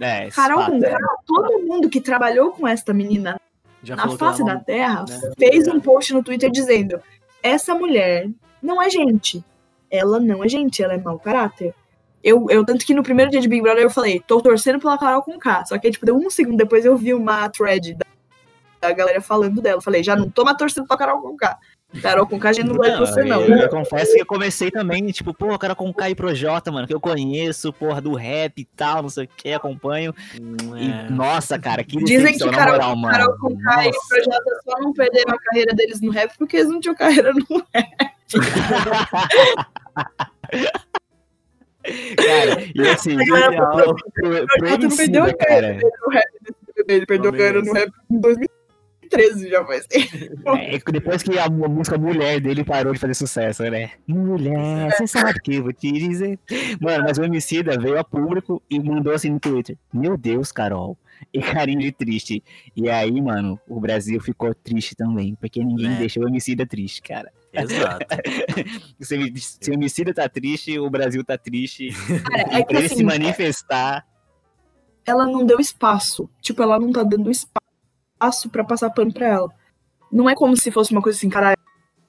É, 0.00 0.30
Carol 0.30 0.66
Conká, 0.66 0.98
todo 1.26 1.60
mundo 1.60 1.88
que 1.88 2.00
trabalhou 2.00 2.50
com 2.50 2.66
esta 2.66 2.92
menina 2.92 3.40
Já 3.82 3.94
na 3.94 4.08
face 4.16 4.44
da 4.44 4.58
Terra 4.58 5.04
né? 5.08 5.20
fez 5.38 5.68
um 5.68 5.78
post 5.78 6.12
no 6.12 6.22
Twitter 6.22 6.50
dizendo: 6.50 7.00
essa 7.42 7.74
mulher 7.74 8.28
não 8.62 8.82
é 8.82 8.90
gente. 8.90 9.44
Ela 9.90 10.18
não 10.18 10.42
é 10.42 10.48
gente, 10.48 10.82
ela 10.82 10.94
é 10.94 10.98
mau 10.98 11.18
caráter. 11.18 11.74
Eu, 12.24 12.46
eu, 12.48 12.64
tanto 12.64 12.86
que 12.86 12.94
no 12.94 13.02
primeiro 13.02 13.30
dia 13.30 13.40
de 13.40 13.48
Big 13.48 13.62
Brother 13.62 13.82
eu 13.82 13.90
falei, 13.90 14.20
tô 14.20 14.40
torcendo 14.40 14.80
pela 14.80 14.96
Carol 14.96 15.22
com 15.22 15.38
K. 15.38 15.66
Só 15.66 15.78
que 15.78 15.90
tipo, 15.90 16.06
deu 16.06 16.16
um 16.16 16.30
segundo 16.30 16.56
depois 16.56 16.84
eu 16.84 16.96
vi 16.96 17.12
uma 17.12 17.48
thread 17.48 17.94
da, 17.94 18.06
da 18.80 18.92
galera 18.92 19.20
falando 19.20 19.60
dela. 19.60 19.78
Eu 19.78 19.82
falei, 19.82 20.02
já 20.02 20.16
não 20.16 20.30
tô 20.30 20.44
mais 20.44 20.56
torcendo 20.56 20.86
pra 20.86 20.96
Carol 20.96 21.20
com 21.20 21.36
K. 21.36 21.58
Carol 22.00 22.26
com 22.26 22.38
K 22.38 22.48
a 22.48 22.52
gente 22.52 22.66
não 22.68 22.76
vai 22.76 22.90
Não, 22.90 22.98
torcer, 22.98 23.24
não. 23.26 23.42
Eu, 23.42 23.56
eu 23.58 23.68
confesso 23.68 24.14
que 24.14 24.22
eu 24.22 24.26
comecei 24.26 24.70
também, 24.70 25.06
tipo, 25.08 25.34
pô, 25.34 25.58
cara 25.58 25.74
com 25.74 25.92
K 25.92 26.10
e 26.10 26.14
Projota, 26.14 26.70
mano, 26.72 26.86
que 26.86 26.94
eu 26.94 27.00
conheço, 27.00 27.72
porra, 27.72 28.00
do 28.00 28.14
rap 28.14 28.58
e 28.58 28.64
tal, 28.64 29.02
não 29.02 29.08
sei 29.10 29.24
o 29.24 29.28
que, 29.28 29.52
acompanho. 29.52 30.14
Hum, 30.40 30.76
E, 30.76 30.90
é. 30.90 31.10
nossa, 31.10 31.58
cara, 31.58 31.84
que 31.84 31.96
Dizem 32.02 32.32
que 32.38 32.50
Carol- 32.50 32.72
moral, 32.72 32.96
mano. 32.96 33.14
Carol 33.14 33.38
com 33.38 33.58
K 33.58 33.84
e 33.86 33.88
o. 33.90 33.92
Projota 34.08 34.60
só 34.64 34.80
não 34.80 34.92
perderam 34.92 35.34
a 35.34 35.38
carreira 35.38 35.74
deles 35.74 36.00
no 36.00 36.10
rap 36.10 36.32
porque 36.38 36.56
eles 36.56 36.68
não 36.70 36.80
tinham 36.80 36.94
carreira 36.94 37.32
no 37.34 37.44
Cara, 42.16 42.62
e 42.74 42.88
assim, 42.88 43.18
Genial. 43.18 43.50
pro, 43.72 44.46
pro 44.46 44.68
não 44.68 44.74
MC, 44.74 44.96
perdeu 44.96 45.24
a 45.24 45.34
cara. 45.34 45.36
carreira 45.36 45.88
no 46.06 46.12
rap 46.12 46.28
nesse 46.40 46.54
BBB, 46.76 46.94
ele 46.94 47.06
perdeu 47.06 47.30
a 47.30 47.32
carreira 47.32 47.62
no 47.62 47.72
rap 47.72 47.92
em 48.10 48.20
2013 49.16 49.48
já 49.50 49.64
faz 49.64 49.86
tempo. 49.86 50.42
É, 50.58 50.78
depois 50.92 51.22
que 51.22 51.38
a, 51.38 51.48
música 51.48 51.96
Mulher 51.98 52.40
dele 52.40 52.64
parou 52.64 52.92
de 52.92 52.98
fazer 52.98 53.14
sucesso, 53.14 53.62
né? 53.64 53.90
Mulher, 54.06 54.90
você 54.96 55.06
sabe 55.06 55.38
o 55.38 55.42
que 55.42 55.54
eu 55.56 55.62
vou 55.64 55.72
te 55.72 55.90
dizer. 55.92 56.38
Mano, 56.80 57.04
mas 57.04 57.18
o 57.18 57.24
Emicida 57.24 57.78
veio 57.78 57.98
a 57.98 58.04
público 58.04 58.62
e 58.70 58.78
mandou 58.80 59.12
assim 59.12 59.30
no 59.30 59.40
Twitter. 59.40 59.76
Meu 59.92 60.16
Deus, 60.16 60.50
Carol. 60.52 60.96
E 61.32 61.40
carinho 61.40 61.80
de 61.80 61.92
triste. 61.92 62.42
E 62.76 62.90
aí, 62.90 63.20
mano, 63.22 63.58
o 63.68 63.78
Brasil 63.80 64.20
ficou 64.20 64.52
triste 64.54 64.94
também. 64.96 65.34
Porque 65.36 65.62
ninguém 65.64 65.94
É. 65.94 65.98
deixou 65.98 66.24
o 66.24 66.28
Emicida 66.28 66.66
triste, 66.66 67.00
cara. 67.02 67.30
Exato. 67.52 68.06
Se, 69.00 69.16
o- 69.16 69.32
se 69.36 69.70
o 69.70 69.74
Emicida 69.74 70.12
tá 70.12 70.28
triste, 70.28 70.78
o 70.78 70.90
Brasil 70.90 71.22
tá 71.24 71.38
triste. 71.38 71.90
Cara, 72.24 72.52
E 72.52 72.56
é 72.56 72.62
que 72.62 72.66
pra 72.66 72.78
ele 72.78 72.88
se 72.88 72.94
assim, 72.94 73.04
manifestar. 73.04 74.04
ela 75.06 75.26
não 75.26 75.44
deu 75.46 75.60
espaço. 75.60 76.28
Tipo, 76.40 76.62
ela 76.62 76.78
não 76.80 76.90
tá 76.90 77.02
dando 77.04 77.30
espaço 77.30 77.61
pra 78.50 78.64
passar 78.64 78.90
pano 78.90 79.12
pra 79.12 79.26
ela. 79.26 79.48
Não 80.10 80.28
é 80.28 80.34
como 80.34 80.56
se 80.56 80.70
fosse 80.70 80.92
uma 80.92 81.00
coisa 81.02 81.16
assim, 81.18 81.28
cara, 81.30 81.54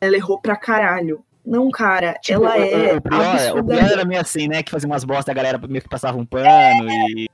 ela 0.02 0.16
errou 0.16 0.40
pra 0.42 0.56
caralho. 0.56 1.24
Não, 1.46 1.70
cara, 1.70 2.14
Tipo, 2.22 2.46
ela 2.46 2.56
o- 2.56 2.62
é 2.62 2.94
o, 2.96 3.02
pior, 3.02 3.20
o 3.20 3.22
absurdamente- 3.32 3.84
pior 3.86 3.92
era 3.92 4.06
meio 4.06 4.22
assim, 4.22 4.48
né? 4.48 4.64
Que 4.64 4.72
fazia 4.72 4.88
umas 4.88 5.04
bosta, 5.04 5.32
a 5.32 5.34
galera 5.36 5.58
meio 5.68 5.82
que 5.82 5.90
passava 5.90 6.18
um 6.18 6.26
pano 6.26 6.90
e. 6.90 7.30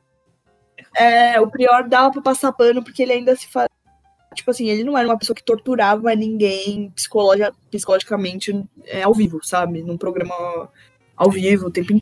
É, 0.96 1.40
o 1.40 1.48
Prior 1.48 1.88
dava 1.88 2.12
pra 2.12 2.22
passar 2.22 2.52
pano 2.52 2.84
porque 2.84 3.04
ele 3.04 3.14
ainda 3.14 3.36
se 3.36 3.48
faz. 3.48 3.68
Tipo 4.34 4.52
assim, 4.52 4.68
ele 4.68 4.84
não 4.84 4.98
era 4.98 5.08
uma 5.08 5.18
pessoa 5.18 5.36
que 5.36 5.44
torturava 5.44 6.14
ninguém 6.16 6.90
psicologi- 6.96 7.52
psicologicamente 7.70 8.64
é, 8.86 9.04
ao 9.04 9.14
vivo, 9.14 9.40
sabe? 9.44 9.82
Num 9.84 9.98
programa 9.98 10.70
ao 11.16 11.30
vivo 11.30 11.68
o 11.68 11.72
tempo 11.72 11.94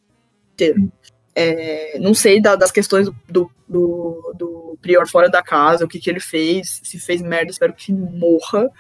inteiro. 0.53 0.91
É, 1.39 2.00
não 2.00 2.15
sei 2.15 2.41
da- 2.41 2.56
das 2.56 2.71
questões 2.71 3.08
do, 3.30 3.52
do, 3.67 4.34
do 4.36 4.78
Prior 4.82 5.08
fora 5.08 5.30
da 5.30 5.43
casa, 5.43 5.86
o 5.86 5.88
que, 5.88 6.00
que 6.00 6.10
ele 6.10 6.19
fez, 6.19 6.82
se 6.84 7.00
fez 7.00 7.21
merda, 7.21 7.52
espero 7.52 7.73
que 7.73 7.93
morra. 7.93 8.71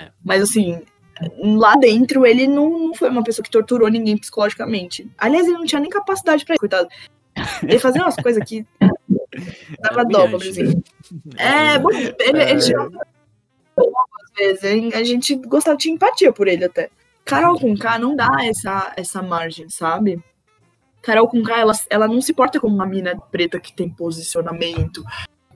É. 0.00 0.08
Mas 0.24 0.42
assim, 0.42 0.80
lá 1.38 1.74
dentro 1.76 2.24
ele 2.24 2.46
não, 2.46 2.94
foi 2.94 3.10
uma 3.10 3.22
pessoa 3.22 3.44
que 3.44 3.50
torturou 3.50 3.88
ninguém 3.88 4.16
psicologicamente. 4.16 5.10
Aliás, 5.18 5.46
ele 5.46 5.58
não 5.58 5.66
tinha 5.66 5.80
nem 5.80 5.90
capacidade 5.90 6.44
pra 6.44 6.54
isso, 6.54 6.60
coitado. 6.60 6.88
Ele 7.62 7.78
fazia 7.78 8.00
umas 8.02 8.16
coisas 8.16 8.42
que 8.44 8.64
dava 9.80 10.04
dó, 10.04 10.26
brilhante. 10.26 10.30
pobrezinho. 10.30 10.82
É, 11.36 11.78
bom, 11.78 11.90
ele, 11.92 12.42
ele 12.42 12.60
tirava 12.60 12.90
às 13.76 14.30
vezes. 14.36 14.64
hein? 14.64 14.90
A 14.94 15.04
gente 15.04 15.34
gostava 15.34 15.76
de 15.76 15.90
empatia 15.90 16.32
por 16.32 16.48
ele 16.48 16.64
até. 16.64 16.88
Carol 17.24 17.58
com 17.60 17.76
K 17.76 17.98
não 17.98 18.16
dá 18.16 18.28
essa, 18.44 18.92
essa 18.96 19.20
margem, 19.22 19.68
sabe? 19.68 20.18
Carol 21.02 21.28
com 21.28 21.42
K, 21.42 21.58
ela, 21.58 21.72
ela 21.88 22.08
não 22.08 22.20
se 22.20 22.32
porta 22.32 22.60
como 22.60 22.74
uma 22.74 22.86
mina 22.86 23.16
preta 23.30 23.60
que 23.60 23.72
tem 23.72 23.88
posicionamento, 23.88 25.02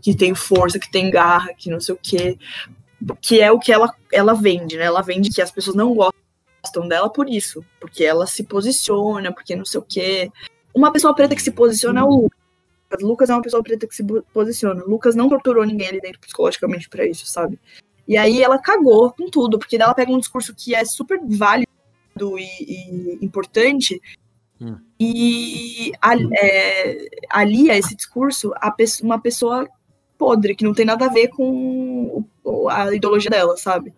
que 0.01 0.15
tem 0.15 0.35
força, 0.35 0.79
que 0.79 0.91
tem 0.91 1.11
garra, 1.11 1.55
que 1.55 1.71
não 1.71 1.81
sei 1.81 1.95
o 1.95 1.99
quê. 2.01 2.39
Que 3.21 3.41
é 3.41 3.51
o 3.51 3.59
que 3.59 3.73
ela, 3.73 3.93
ela 4.13 4.35
vende, 4.35 4.77
né? 4.77 4.85
Ela 4.85 5.03
vende 5.03 5.31
que 5.31 5.43
as 5.43 5.51
pessoas 5.51 5.77
não 5.77 5.95
gostam 5.95 6.89
dela 6.89 7.11
por 7.11 7.29
isso. 7.29 7.65
Porque 7.81 8.05
ela 8.05 8.27
se 8.27 8.45
posiciona, 8.45 9.33
porque 9.33 9.57
não 9.57 9.65
sei 9.65 9.81
o 9.81 9.85
quê. 9.85 10.31
Uma 10.75 10.93
pessoa 10.93 11.15
preta 11.15 11.35
que 11.35 11.43
se 11.43 11.51
posiciona 11.51 12.01
é 12.01 12.05
o 12.05 12.31
Lucas 13.01 13.31
é 13.31 13.35
uma 13.35 13.43
pessoa 13.43 13.63
preta 13.63 13.87
que 13.87 13.95
se 13.95 14.05
posiciona. 14.35 14.85
Lucas 14.85 15.15
não 15.15 15.29
torturou 15.29 15.65
ninguém 15.65 15.89
ali 15.89 16.01
dentro 16.01 16.21
psicologicamente 16.21 16.89
pra 16.89 17.07
isso, 17.07 17.27
sabe? 17.27 17.59
E 18.07 18.17
aí 18.17 18.43
ela 18.43 18.59
cagou 18.59 19.13
com 19.13 19.31
tudo, 19.31 19.59
porque 19.59 19.77
ela 19.77 19.95
pega 19.95 20.13
um 20.13 20.19
discurso 20.19 20.55
que 20.55 20.75
é 20.75 20.85
super 20.85 21.19
válido 21.25 21.69
e, 22.19 22.43
e 22.43 23.19
importante 23.25 24.01
Hum. 24.63 24.79
e 25.01 25.93
ali, 26.01 26.29
é, 26.37 27.09
alia 27.29 27.77
esse 27.77 27.97
discurso 27.97 28.53
a 28.57 28.71
pesso- 28.71 29.05
uma 29.05 29.21
pessoa 29.21 29.69
podre, 30.17 30.55
que 30.55 30.63
não 30.65 30.73
tem 30.73 30.85
nada 30.87 31.07
a 31.07 31.09
ver 31.09 31.29
com 31.29 32.25
o- 32.45 32.69
a 32.69 32.95
ideologia 32.95 33.31
dela, 33.31 33.57
sabe? 33.57 33.93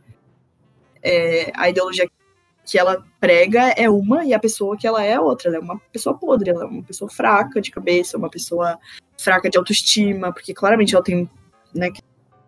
É, 1.02 1.52
a 1.54 1.68
ideologia 1.68 2.08
que 2.64 2.78
ela 2.78 3.04
prega 3.20 3.74
é 3.76 3.90
uma 3.90 4.24
e 4.24 4.32
a 4.32 4.38
pessoa 4.38 4.74
que 4.76 4.86
ela 4.86 5.02
é 5.02 5.20
outra. 5.20 5.48
Ela 5.48 5.58
é 5.58 5.60
uma 5.60 5.78
pessoa 5.92 6.16
podre, 6.16 6.48
ela 6.48 6.62
é 6.64 6.66
uma 6.66 6.82
pessoa 6.82 7.10
fraca 7.10 7.60
de 7.60 7.70
cabeça, 7.70 8.16
uma 8.16 8.30
pessoa 8.30 8.78
fraca 9.20 9.50
de 9.50 9.58
autoestima, 9.58 10.32
porque 10.32 10.54
claramente 10.54 10.94
ela 10.94 11.04
tem 11.04 11.28
né, 11.74 11.90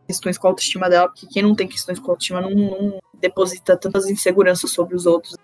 questões 0.06 0.38
com 0.38 0.46
a 0.46 0.50
autoestima 0.50 0.88
dela, 0.88 1.08
porque 1.08 1.26
quem 1.26 1.42
não 1.42 1.54
tem 1.54 1.68
questões 1.68 1.98
com 1.98 2.10
a 2.10 2.12
autoestima 2.14 2.40
não, 2.40 2.50
não 2.50 2.98
deposita 3.20 3.76
tantas 3.76 4.08
inseguranças 4.08 4.70
sobre 4.70 4.96
os 4.96 5.04
outros 5.04 5.36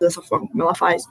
dessa 0.00 0.20
forma 0.20 0.48
como 0.48 0.62
ela 0.62 0.74
faz. 0.74 1.04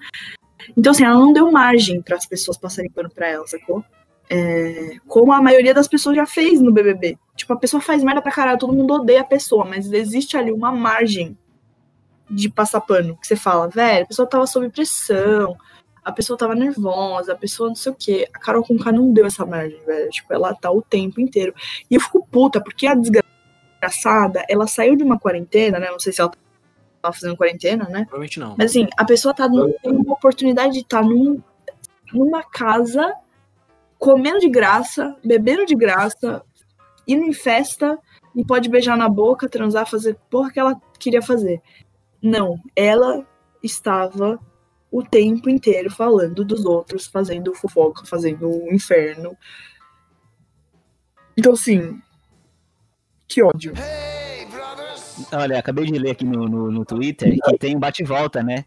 Então, 0.76 0.92
assim, 0.92 1.04
ela 1.04 1.20
não 1.20 1.34
deu 1.34 1.52
margem 1.52 2.02
para 2.02 2.16
as 2.16 2.26
pessoas 2.26 2.58
passarem 2.58 2.92
pano 2.92 3.10
pra 3.10 3.28
ela, 3.28 3.46
sacou? 3.48 3.84
É, 4.30 4.98
como 5.08 5.32
a 5.32 5.42
maioria 5.42 5.74
das 5.74 5.88
pessoas 5.88 6.16
já 6.16 6.26
fez 6.26 6.60
no 6.62 6.72
BBB. 6.72 7.18
Tipo, 7.36 7.54
a 7.54 7.58
pessoa 7.58 7.82
faz 7.82 8.04
merda 8.04 8.22
pra 8.22 8.32
caralho, 8.32 8.58
todo 8.58 8.74
mundo 8.74 8.94
odeia 8.94 9.22
a 9.22 9.26
pessoa, 9.26 9.66
mas 9.66 9.92
existe 9.92 10.36
ali 10.38 10.52
uma 10.52 10.72
margem 10.72 11.38
de 12.30 12.50
passar 12.50 12.82
pano. 12.82 13.18
Que 13.18 13.28
você 13.28 13.36
fala, 13.36 13.68
velho, 13.68 14.04
a 14.04 14.08
pessoa 14.08 14.28
tava 14.28 14.48
sob 14.48 14.70
pressão, 14.70 15.56
a 16.04 16.12
pessoa 16.12 16.38
tava 16.38 16.56
nervosa, 16.56 17.34
a 17.34 17.36
pessoa 17.36 17.70
não 17.70 17.76
sei 17.76 17.92
o 17.92 17.96
quê. 17.96 18.28
A 18.34 18.40
Carol 18.40 18.64
Conká 18.64 18.92
não 18.92 19.12
deu 19.12 19.26
essa 19.26 19.46
margem, 19.46 19.80
velho. 19.86 20.10
Tipo, 20.10 20.34
ela 20.34 20.54
tá 20.54 20.72
o 20.72 20.82
tempo 20.82 21.20
inteiro. 21.20 21.54
E 21.90 21.96
eu 21.96 22.02
fico 22.02 22.26
puta, 22.32 22.62
porque 22.62 22.88
a 22.88 22.96
desgraçada, 22.96 24.44
ela 24.50 24.68
saiu 24.68 24.96
de 24.96 25.04
uma 25.04 25.20
quarentena, 25.20 25.80
né? 25.80 25.90
Não 25.90 26.00
sei 26.00 26.14
se 26.14 26.22
ela 26.22 26.32
tava 27.06 27.14
fazendo 27.14 27.38
quarentena, 27.38 27.86
né? 27.86 28.00
Provavelmente 28.02 28.40
não. 28.40 28.56
Mas 28.58 28.72
assim, 28.72 28.88
a 28.98 29.06
pessoa 29.06 29.34
tá 29.34 29.48
num- 29.48 29.72
tem 29.82 29.92
uma 29.92 30.14
oportunidade 30.14 30.74
de 30.74 30.80
estar 30.80 31.02
num, 31.04 31.42
numa 32.14 32.44
casa, 32.44 33.14
comendo 33.98 34.40
de 34.40 34.50
graça, 34.50 35.16
bebendo 35.24 35.66
de 35.66 35.76
graça, 35.76 36.44
indo 37.08 37.24
em 37.24 37.34
festa 37.34 37.98
e 38.36 38.44
pode 38.44 38.70
beijar 38.70 38.98
na 38.98 39.08
boca, 39.08 39.48
transar, 39.50 39.88
fazer 39.90 40.18
porra 40.30 40.52
que 40.52 40.60
ela 40.60 40.80
queria 41.00 41.22
fazer. 41.22 41.62
Não, 42.22 42.60
ela 42.76 43.26
estava 43.64 44.40
o 44.92 45.04
tempo 45.04 45.50
inteiro 45.50 45.92
falando 45.92 46.44
dos 46.46 46.66
outros, 46.66 47.06
fazendo 47.06 47.54
fofoca, 47.54 48.06
fazendo 48.06 48.50
o 48.50 48.74
inferno. 48.74 49.38
Então, 51.38 51.54
assim. 51.54 52.02
Que 53.28 53.44
ódio. 53.44 53.74
Hey. 53.76 54.05
Olha, 55.32 55.60
acabei 55.60 55.86
de 55.86 55.98
ler 55.98 56.12
aqui 56.12 56.26
no, 56.26 56.48
no, 56.48 56.72
no 56.72 56.86
Twitter 56.86 57.36
que 57.44 57.58
tem 57.58 57.76
um 57.76 57.80
bate-volta, 57.80 58.44
né? 58.44 58.66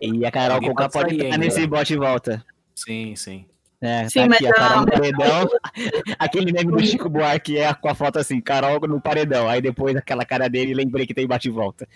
E 0.00 0.24
a 0.24 0.30
Carol 0.30 0.56
Alguém 0.56 0.70
Conká 0.70 0.88
pode 0.88 0.92
pode 0.92 1.08
sair 1.10 1.26
estar 1.26 1.34
ainda. 1.34 1.38
nesse 1.46 1.66
bate-volta. 1.66 2.44
Sim, 2.74 3.14
sim. 3.16 3.46
É, 3.80 4.08
Sim, 4.08 4.20
tá 4.20 4.28
mas 4.28 4.36
aqui, 4.38 4.46
a 4.46 4.52
Carol 4.54 4.80
no 4.80 4.86
paredão. 4.86 5.48
Aquele 6.18 6.52
meme 6.52 6.72
do 6.72 6.80
Chico 6.86 7.10
Buarque 7.10 7.58
é 7.58 7.74
com 7.74 7.88
a 7.88 7.94
foto 7.94 8.18
assim, 8.18 8.40
Carol 8.40 8.80
no 8.88 8.98
paredão. 8.98 9.46
Aí 9.46 9.60
depois 9.60 9.94
aquela 9.94 10.24
cara 10.24 10.48
dele, 10.48 10.72
lembrei 10.72 11.06
que 11.06 11.12
tem 11.12 11.26
bate-volta. 11.26 11.86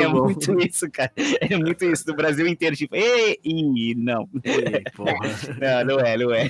É 0.00 0.06
bom. 0.08 0.24
muito 0.24 0.60
isso, 0.60 0.88
cara. 0.90 1.10
É 1.40 1.56
muito 1.56 1.84
isso. 1.84 2.06
Do 2.06 2.14
Brasil 2.14 2.46
inteiro, 2.46 2.76
tipo, 2.76 2.94
ei, 2.94 3.38
e 3.42 3.94
não. 3.96 4.28
Ei, 4.44 4.82
porra. 4.94 5.14
Não, 5.60 5.84
não 5.84 6.00
é, 6.00 6.16
não 6.16 6.32
é. 6.32 6.48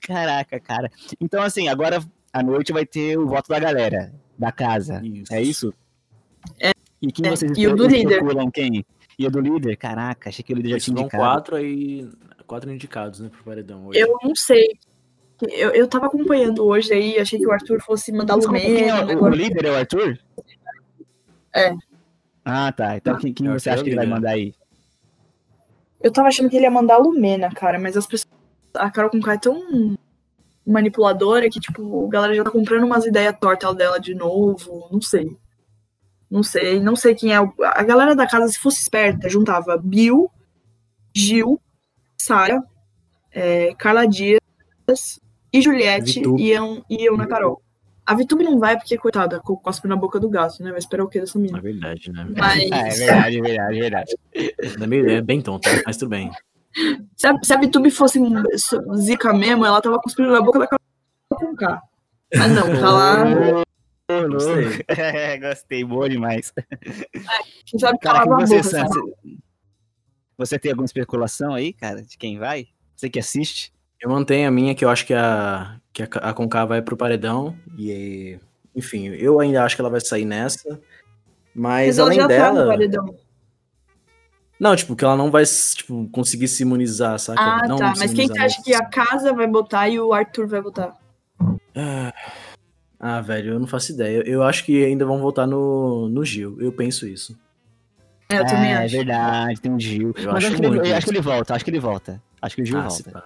Caraca, 0.00 0.58
cara. 0.58 0.90
Então, 1.20 1.42
assim, 1.42 1.68
agora 1.68 2.00
à 2.32 2.42
noite 2.42 2.72
vai 2.72 2.84
ter 2.86 3.18
o 3.18 3.26
voto 3.26 3.48
da 3.48 3.58
galera, 3.58 4.12
da 4.38 4.50
casa. 4.52 5.00
Isso. 5.04 5.32
É 5.34 5.42
isso? 5.42 5.74
É. 6.60 6.70
E 7.02 7.10
quem 7.12 7.26
É, 7.26 7.30
vocês 7.30 7.52
e 7.56 7.66
o 7.66 7.74
do 7.76 7.86
líder. 7.86 8.18
especulam 8.22 8.50
quem? 8.50 8.84
E 9.18 9.26
o 9.26 9.30
do 9.30 9.40
líder? 9.40 9.76
Caraca, 9.76 10.28
achei 10.30 10.42
que 10.42 10.52
o 10.52 10.56
líder 10.56 10.70
já 10.70 10.78
tinha 10.78 11.00
indicado. 11.00 11.22
quatro 11.22 11.56
aí. 11.56 12.08
Quatro 12.46 12.70
indicados, 12.72 13.20
né, 13.20 13.28
pro 13.28 13.44
paredão. 13.44 13.86
Hoje. 13.86 13.98
Eu 14.00 14.16
não 14.22 14.34
sei. 14.34 14.78
Eu, 15.42 15.70
eu 15.70 15.86
tava 15.88 16.06
acompanhando 16.06 16.64
hoje 16.66 16.92
aí, 16.92 17.18
achei 17.18 17.38
que 17.38 17.46
o 17.46 17.52
Arthur 17.52 17.80
fosse 17.80 18.12
mandar 18.12 18.36
Desculpa, 18.36 18.60
quem 18.60 18.88
é 18.88 18.94
Lumena. 19.00 19.20
o, 19.20 19.24
o 19.24 19.28
líder 19.28 19.64
é 19.66 19.70
o 19.70 19.76
Arthur? 19.76 20.18
É. 21.54 21.72
Ah, 22.44 22.70
tá. 22.72 22.96
Então 22.96 23.16
quem, 23.18 23.32
quem 23.32 23.46
É 23.46 23.50
o 23.50 23.58
você 23.58 23.70
acha 23.70 23.82
que 23.82 23.88
ele 23.90 23.96
vai 23.96 24.04
líder. 24.04 24.14
mandar 24.16 24.30
aí? 24.30 24.54
Eu 26.02 26.10
tava 26.12 26.28
achando 26.28 26.48
que 26.50 26.56
ele 26.56 26.64
ia 26.64 26.70
mandar 26.70 26.94
a 26.94 26.98
Lumena, 26.98 27.50
cara, 27.50 27.78
mas 27.78 27.96
as 27.96 28.06
pessoas. 28.06 28.30
A 28.74 28.90
Carol 28.90 29.10
Conká 29.10 29.34
é 29.34 29.38
tão 29.38 29.96
manipuladora 30.66 31.48
que, 31.50 31.58
tipo, 31.60 32.06
a 32.06 32.10
galera 32.10 32.34
já 32.34 32.44
tá 32.44 32.50
comprando 32.50 32.84
umas 32.84 33.04
ideias 33.06 33.36
tortas 33.40 33.74
dela 33.76 33.98
de 33.98 34.14
novo. 34.14 34.88
Não 34.92 35.00
sei. 35.00 35.36
Não 36.30 36.42
sei, 36.44 36.78
não 36.80 36.94
sei 36.94 37.14
quem 37.14 37.32
é. 37.32 37.40
o- 37.40 37.52
A 37.64 37.82
galera 37.82 38.14
da 38.14 38.26
casa, 38.26 38.46
se 38.52 38.58
fosse 38.58 38.80
esperta, 38.80 39.28
juntava 39.28 39.76
Bill, 39.76 40.30
Gil, 41.14 41.60
Sara, 42.16 42.62
é, 43.32 43.74
Carla 43.74 44.06
Dias 44.06 44.38
e 45.52 45.60
Juliette 45.60 46.20
Vitube. 46.20 46.40
iam, 46.42 46.84
iam 46.88 47.16
na 47.16 47.26
Carol. 47.26 47.60
A 48.06 48.14
Vitube 48.14 48.44
não 48.44 48.58
vai 48.60 48.76
porque, 48.76 48.96
coitada, 48.96 49.40
co- 49.40 49.56
cospe 49.56 49.88
na 49.88 49.96
boca 49.96 50.20
do 50.20 50.28
gato, 50.28 50.62
né? 50.62 50.70
Vai 50.70 50.78
esperar 50.78 51.04
o 51.04 51.08
quê 51.08 51.20
dessa 51.20 51.36
É 51.38 51.40
menina? 51.40 51.60
verdade, 51.60 52.12
né? 52.12 52.26
Mas 52.36 52.70
Ah, 52.72 52.88
é 52.88 52.94
verdade, 52.94 53.38
é 53.38 53.40
verdade, 53.42 53.76
é 53.76 53.80
verdade. 53.80 54.16
É 54.34 55.16
É 55.16 55.20
bem 55.20 55.40
tonto, 55.42 55.68
mas 55.84 55.96
tudo 55.96 56.10
bem. 56.10 56.30
Se 57.16 57.26
a, 57.26 57.38
se 57.42 57.52
a 57.52 57.58
Vitube 57.60 57.90
fosse 57.90 58.20
zica 58.96 59.32
mesmo, 59.32 59.64
ela 59.66 59.80
tava 59.80 59.98
cuspindo 60.00 60.30
na 60.30 60.40
boca 60.40 60.58
da 60.58 60.66
Carol 60.66 60.80
Conká. 61.50 61.82
Mas 62.34 62.52
não, 62.52 62.66
tá 62.80 62.90
lá. 62.90 63.24
Gostei. 64.28 64.84
É, 64.88 65.38
gostei, 65.38 65.84
boa 65.84 66.08
demais. 66.08 66.52
Quem 67.66 67.78
sabe 67.78 67.98
Caraca, 67.98 68.24
calava 68.24 68.40
e 68.40 68.44
a 68.44 68.46
você, 68.46 68.56
boca. 68.56 68.70
Sabe? 68.70 68.88
você- 68.88 69.38
você 70.38 70.58
tem 70.58 70.70
alguma 70.70 70.86
especulação 70.86 71.52
aí, 71.54 71.72
cara, 71.72 72.02
de 72.02 72.16
quem 72.16 72.38
vai? 72.38 72.68
Você 72.96 73.10
que 73.10 73.18
assiste? 73.18 73.72
Eu 74.00 74.08
mantenho 74.10 74.48
a 74.48 74.50
minha, 74.50 74.74
que 74.74 74.82
eu 74.84 74.88
acho 74.88 75.04
que 75.06 75.12
a, 75.12 75.78
que 75.92 76.02
a, 76.02 76.06
a 76.06 76.32
Conká 76.32 76.64
vai 76.64 76.80
pro 76.80 76.96
paredão. 76.96 77.54
E, 77.78 78.38
enfim, 78.74 79.08
eu 79.08 79.38
ainda 79.38 79.62
acho 79.64 79.76
que 79.76 79.82
ela 79.82 79.90
vai 79.90 80.00
sair 80.00 80.24
nessa. 80.24 80.80
Mas, 81.54 81.98
Mas 81.98 81.98
ela 81.98 82.08
além 82.08 82.20
já 82.20 82.28
tá 82.28 82.48
no 82.48 82.54
dela. 82.54 82.66
paredão. 82.68 83.14
Não, 84.60 84.76
tipo, 84.76 84.94
que 84.94 85.02
ela 85.02 85.16
não 85.16 85.30
vai 85.30 85.42
tipo, 85.44 86.06
conseguir 86.12 86.46
se 86.46 86.62
imunizar, 86.62 87.18
saca? 87.18 87.40
Ah, 87.42 87.66
não 87.66 87.78
tá. 87.78 87.94
Mas 87.96 88.12
quem 88.12 88.28
acha 88.38 88.62
que 88.62 88.74
a 88.74 88.84
casa 88.84 89.32
vai 89.32 89.46
botar 89.46 89.88
e 89.88 89.98
o 89.98 90.12
Arthur 90.12 90.46
vai 90.46 90.60
botar? 90.60 90.94
Ah, 91.74 92.12
Ah, 93.00 93.22
velho, 93.22 93.54
eu 93.54 93.58
não 93.58 93.66
faço 93.66 93.92
ideia. 93.92 94.18
Eu, 94.18 94.22
eu 94.24 94.42
acho 94.42 94.62
que 94.62 94.84
ainda 94.84 95.06
vão 95.06 95.18
votar 95.18 95.46
no, 95.46 96.10
no 96.10 96.22
Gil. 96.22 96.60
Eu 96.60 96.70
penso 96.70 97.08
isso. 97.08 97.34
É, 98.28 98.38
eu 98.38 98.46
também 98.46 98.72
é, 98.72 98.76
acho. 98.76 98.94
É 98.94 98.98
verdade, 98.98 99.60
tem 99.62 99.72
o 99.72 99.80
Gil. 99.80 100.12
Eu 100.14 100.26
Mas 100.26 100.44
acho 100.44 100.46
acho, 100.48 100.56
que 100.56 100.66
ele, 100.66 100.92
acho 100.92 101.06
que 101.06 101.12
ele 101.12 101.20
volta, 101.22 101.54
acho 101.54 101.64
que 101.64 101.70
ele 101.70 101.80
volta. 101.80 102.22
Acho 102.42 102.56
que 102.56 102.62
o 102.62 102.66
Gil 102.66 102.78
Ah, 102.78 102.88
volta. 102.88 103.24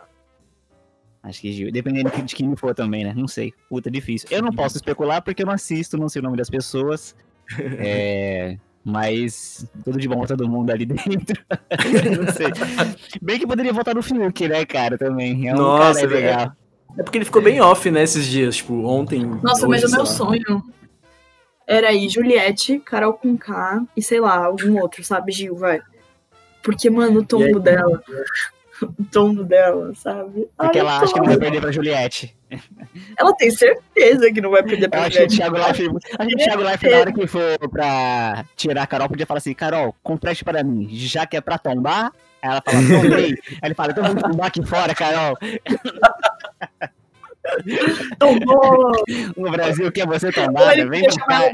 Acho 1.25 1.41
que 1.41 1.53
Gil. 1.53 1.73
Dependendo 1.73 2.11
de 2.11 2.35
quem 2.37 2.55
for 2.55 2.73
também, 2.73 3.03
né? 3.03 3.13
Não 3.17 3.27
sei. 3.27 3.53
Puta, 3.69 3.91
difícil. 3.91 4.29
Eu 4.31 4.41
não 4.41 4.53
posso 4.53 4.77
especular 4.77 5.21
porque 5.21 5.43
eu 5.43 5.47
não 5.47 5.55
assisto, 5.55 5.99
não 5.99 6.09
sei 6.09 6.21
o 6.21 6.23
nome 6.23 6.37
das 6.37 6.49
pessoas. 6.49 7.17
É. 7.59 8.57
Mas 8.85 9.67
tudo 9.83 9.99
de 9.99 10.07
bom 10.07 10.19
pra 10.19 10.29
todo 10.37 10.49
mundo 10.49 10.71
ali 10.71 10.85
dentro. 10.87 11.43
não 12.21 12.33
sei. 12.33 12.47
Bem 13.23 13.39
que 13.39 13.47
poderia 13.47 13.73
votar 13.73 13.95
no 13.95 14.03
Fiuk, 14.03 14.47
né, 14.47 14.65
cara, 14.67 14.99
também. 14.99 15.49
É 15.49 15.55
um 15.55 15.57
Nossa, 15.59 16.01
cara 16.01 16.09
velho. 16.09 16.27
legal. 16.27 16.53
É 16.99 17.03
porque 17.03 17.19
ele 17.19 17.25
ficou 17.25 17.41
bem 17.43 17.61
off, 17.61 17.91
né, 17.91 18.03
esses 18.03 18.27
dias. 18.27 18.57
Tipo, 18.57 18.85
ontem. 18.85 19.25
Nossa, 19.43 19.67
mas 19.67 19.83
hoje, 19.85 19.93
o 19.95 19.97
meu 19.97 20.07
sonho 20.07 20.63
era 21.67 21.89
aí 21.89 22.09
Juliette, 22.09 22.79
Carol 22.81 23.15
com 23.15 23.37
K 23.39 23.83
e 23.97 24.03
sei 24.03 24.21
lá, 24.21 24.45
algum 24.45 24.79
outro, 24.81 25.03
sabe? 25.03 25.33
Gil, 25.33 25.57
vai. 25.57 25.81
Porque, 26.63 26.91
mano, 26.91 27.21
o 27.21 27.25
tombo 27.27 27.45
aí? 27.59 27.61
dela. 27.61 28.03
O 28.83 29.05
tombo 29.05 29.45
dela, 29.45 29.95
sabe? 29.95 30.49
Ai, 30.59 30.67
Porque 30.67 30.79
o 30.79 30.81
ela 30.81 30.99
acha 30.99 31.13
que 31.15 31.21
não 31.21 31.27
vai 31.27 31.39
perder 31.39 31.61
pra 31.61 31.71
Juliette. 31.71 32.37
Ela 33.19 33.35
tem 33.35 33.51
certeza 33.51 34.33
que 34.33 34.41
não 34.41 34.51
vai 34.51 34.63
perder 34.63 34.89
pra 34.89 35.05
acho 35.05 35.19
que 35.19 35.25
o. 35.25 35.29
Thiago 35.29 35.57
Life, 35.57 35.89
acho 36.19 36.29
que 36.29 36.35
o 36.35 36.39
Thiago 36.39 36.63
Life, 36.63 36.91
na 36.91 36.97
hora 36.99 37.13
que 37.13 37.27
for 37.27 37.69
pra 37.71 38.45
tirar 38.57 38.83
a 38.83 38.87
Carol, 38.87 39.09
podia 39.09 39.27
falar 39.27 39.39
assim, 39.39 39.55
Carol, 39.55 39.95
compreste 40.03 40.45
para 40.45 40.63
mim, 40.63 40.89
já 40.91 41.27
que 41.27 41.37
é 41.37 41.41
pra 41.41 41.59
tombar, 41.59 42.13
aí 42.43 42.51
ela 42.51 42.63
fala, 42.65 42.79
tombei. 42.79 43.35
Aí 43.63 43.69
ele 43.69 43.75
fala, 43.75 43.93
então 43.93 44.05
vamos 44.05 44.23
tombar 44.23 44.47
aqui 44.47 44.65
fora, 44.67 44.95
Carol. 44.95 45.37
Tombou! 48.19 48.93
No 49.37 49.51
Brasil 49.51 49.93
quer 49.93 50.07
você 50.07 50.27
Ou 50.29 50.33
tombar, 50.33 50.73
ele 50.73 50.89
vem 50.89 51.03
podia 51.03 51.11
chamar 51.11 51.51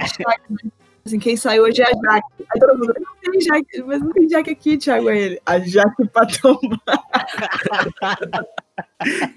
Assim, 1.11 1.19
quem 1.19 1.37
saiu 1.37 1.65
hoje 1.65 1.83
é 1.83 1.87
a 1.87 1.91
Jaque. 1.91 2.45
Aí 2.53 2.61
todo 2.61 2.79
mundo, 2.79 2.95
não 3.01 3.17
tem 3.33 3.41
Jaque, 3.41 3.83
mas 3.83 4.01
não 4.01 4.13
tem 4.13 4.29
Jaque 4.29 4.51
aqui, 4.51 4.79
Thiago. 4.79 5.09
Aí 5.09 5.19
ele, 5.19 5.41
a 5.45 5.59
Jaque 5.59 6.07
pra 6.09 6.25
tomar. 6.27 6.81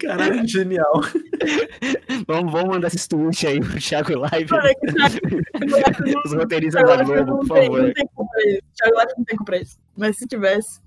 Caralho, 0.00 0.46
genial. 0.46 1.00
Vamos, 2.26 2.52
vamos 2.52 2.68
mandar 2.74 2.88
esses 2.88 3.06
tweets 3.08 3.44
aí 3.44 3.60
pro 3.60 3.78
Thiago 3.80 4.18
Live, 4.20 4.50
os 6.24 6.32
roteiristas 6.32 6.82
da 6.82 7.02
Globo, 7.02 7.38
por 7.46 7.54
tem- 7.54 7.64
favor. 7.66 7.82
Não 7.82 7.92
tem 7.92 8.06
culpa 8.14 8.30
pra 8.32 8.44
isso. 8.50 8.62
Thiago 8.74 8.96
Leifert 8.96 9.18
não 9.18 9.24
tem 9.24 9.36
culpa 9.36 9.52
pra 9.52 9.60
isso. 9.60 9.78
Mas 9.96 10.16
se 10.16 10.26
tivesse. 10.26 10.80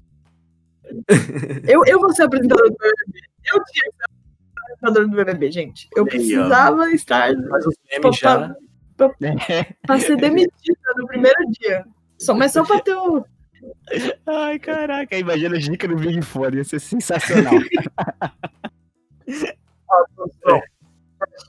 Eu, 1.67 1.83
eu 1.85 1.99
vou 1.99 2.13
ser 2.15 2.23
apresentador 2.23 2.69
do 2.69 2.77
BBB. 2.77 3.19
Eu 3.53 3.63
tinha 3.65 3.91
que 3.91 3.97
ser 3.97 4.05
apresentador 4.73 5.09
do 5.09 5.15
BBB, 5.17 5.51
gente. 5.51 5.87
Eu 5.95 6.05
precisava 6.05 6.89
estar 6.91 7.33
Faz 7.49 7.65
os 7.65 7.75
memes 7.91 8.17
já. 8.17 8.55
pra 9.85 9.99
ser 9.99 10.15
demitida 10.17 10.53
no 10.67 10.76
primeiro 11.17 11.51
dia. 11.59 11.85
Só, 12.19 12.33
mas 12.33 12.51
só 12.51 12.63
pra 12.63 12.79
ter 12.79 12.95
o. 12.95 13.25
Ai, 14.25 14.59
caraca, 14.59 15.17
imagina 15.17 15.55
a 15.55 15.59
dica 15.59 15.87
no 15.87 15.95
Big 15.95 16.21
Fone, 16.21 16.57
ia 16.57 16.63
ser 16.63 16.79
sensacional. 16.79 17.53
Atenção. 19.89 20.61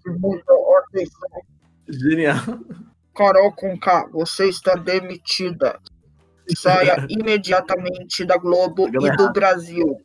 Muita 0.07 0.53
atenção. 0.79 1.43
Genial. 1.89 2.37
Carol 3.15 3.53
Conká, 3.53 4.07
você 4.13 4.49
está 4.49 4.75
demitida. 4.75 5.79
Saia 6.57 7.07
imediatamente 7.11 8.25
da 8.25 8.37
Globo 8.39 8.89
e 8.89 9.17
do 9.17 9.33
Brasil. 9.33 10.01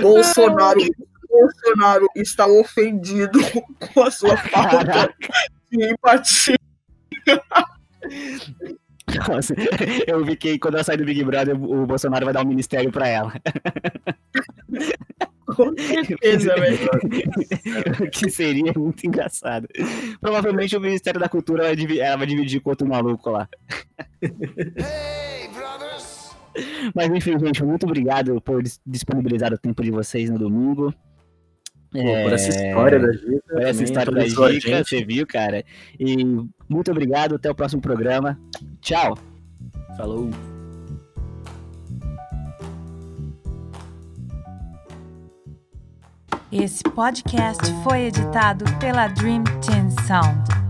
Bolsonaro, 0.00 0.80
Bolsonaro 1.28 2.06
está 2.16 2.46
ofendido 2.46 3.38
com 3.94 4.02
a 4.02 4.10
sua 4.10 4.36
falta 4.36 4.84
Caraca, 4.84 5.14
de 5.70 5.92
empatia. 5.92 6.56
Nossa, 9.28 9.54
eu 10.06 10.24
vi 10.24 10.36
que 10.36 10.58
quando 10.58 10.76
eu 10.78 10.84
sair 10.84 10.96
do 10.96 11.04
Big 11.04 11.22
Brother, 11.24 11.60
o 11.60 11.86
Bolsonaro 11.86 12.24
vai 12.24 12.34
dar 12.34 12.44
um 12.44 12.48
ministério 12.48 12.90
pra 12.92 13.08
ela. 13.08 13.32
Com 15.46 15.74
certeza, 15.76 16.54
velho. 16.54 16.78
que 18.12 18.30
seria 18.30 18.72
muito 18.76 19.04
engraçado. 19.06 19.66
Provavelmente 20.20 20.76
o 20.76 20.80
Ministério 20.80 21.18
da 21.18 21.28
Cultura 21.28 21.64
vai 21.64 21.74
divi- 21.76 21.98
ela 22.00 22.18
vai 22.18 22.26
dividir 22.26 22.60
com 22.60 22.70
outro 22.70 22.86
maluco 22.88 23.30
lá. 23.30 23.48
Hey, 24.22 25.48
brothers! 25.52 26.30
Mas 26.94 27.08
enfim, 27.10 27.36
gente, 27.38 27.64
muito 27.64 27.84
obrigado 27.86 28.40
por 28.40 28.62
dis- 28.62 28.80
disponibilizar 28.86 29.52
o 29.52 29.58
tempo 29.58 29.82
de 29.82 29.90
vocês 29.90 30.30
no 30.30 30.38
domingo. 30.38 30.94
Pô, 31.92 31.98
por 31.98 32.32
essa 32.32 32.48
história 32.48 32.98
da 33.00 33.12
Gica. 33.12 33.42
Por 33.48 33.62
essa 33.62 33.84
história 33.84 34.12
da 34.12 34.26
Gica, 34.26 34.50
gente. 34.52 34.88
você 34.88 35.04
viu, 35.04 35.26
cara. 35.26 35.64
E 35.98 36.24
muito 36.68 36.90
obrigado, 36.90 37.34
até 37.34 37.50
o 37.50 37.54
próximo 37.54 37.82
programa. 37.82 38.38
Tchau. 38.80 39.18
Falou. 39.96 40.30
Esse 46.52 46.82
podcast 46.82 47.62
foi 47.84 48.06
editado 48.06 48.64
pela 48.78 49.06
Dream 49.08 49.44
Team 49.60 49.90
Sound. 50.06 50.69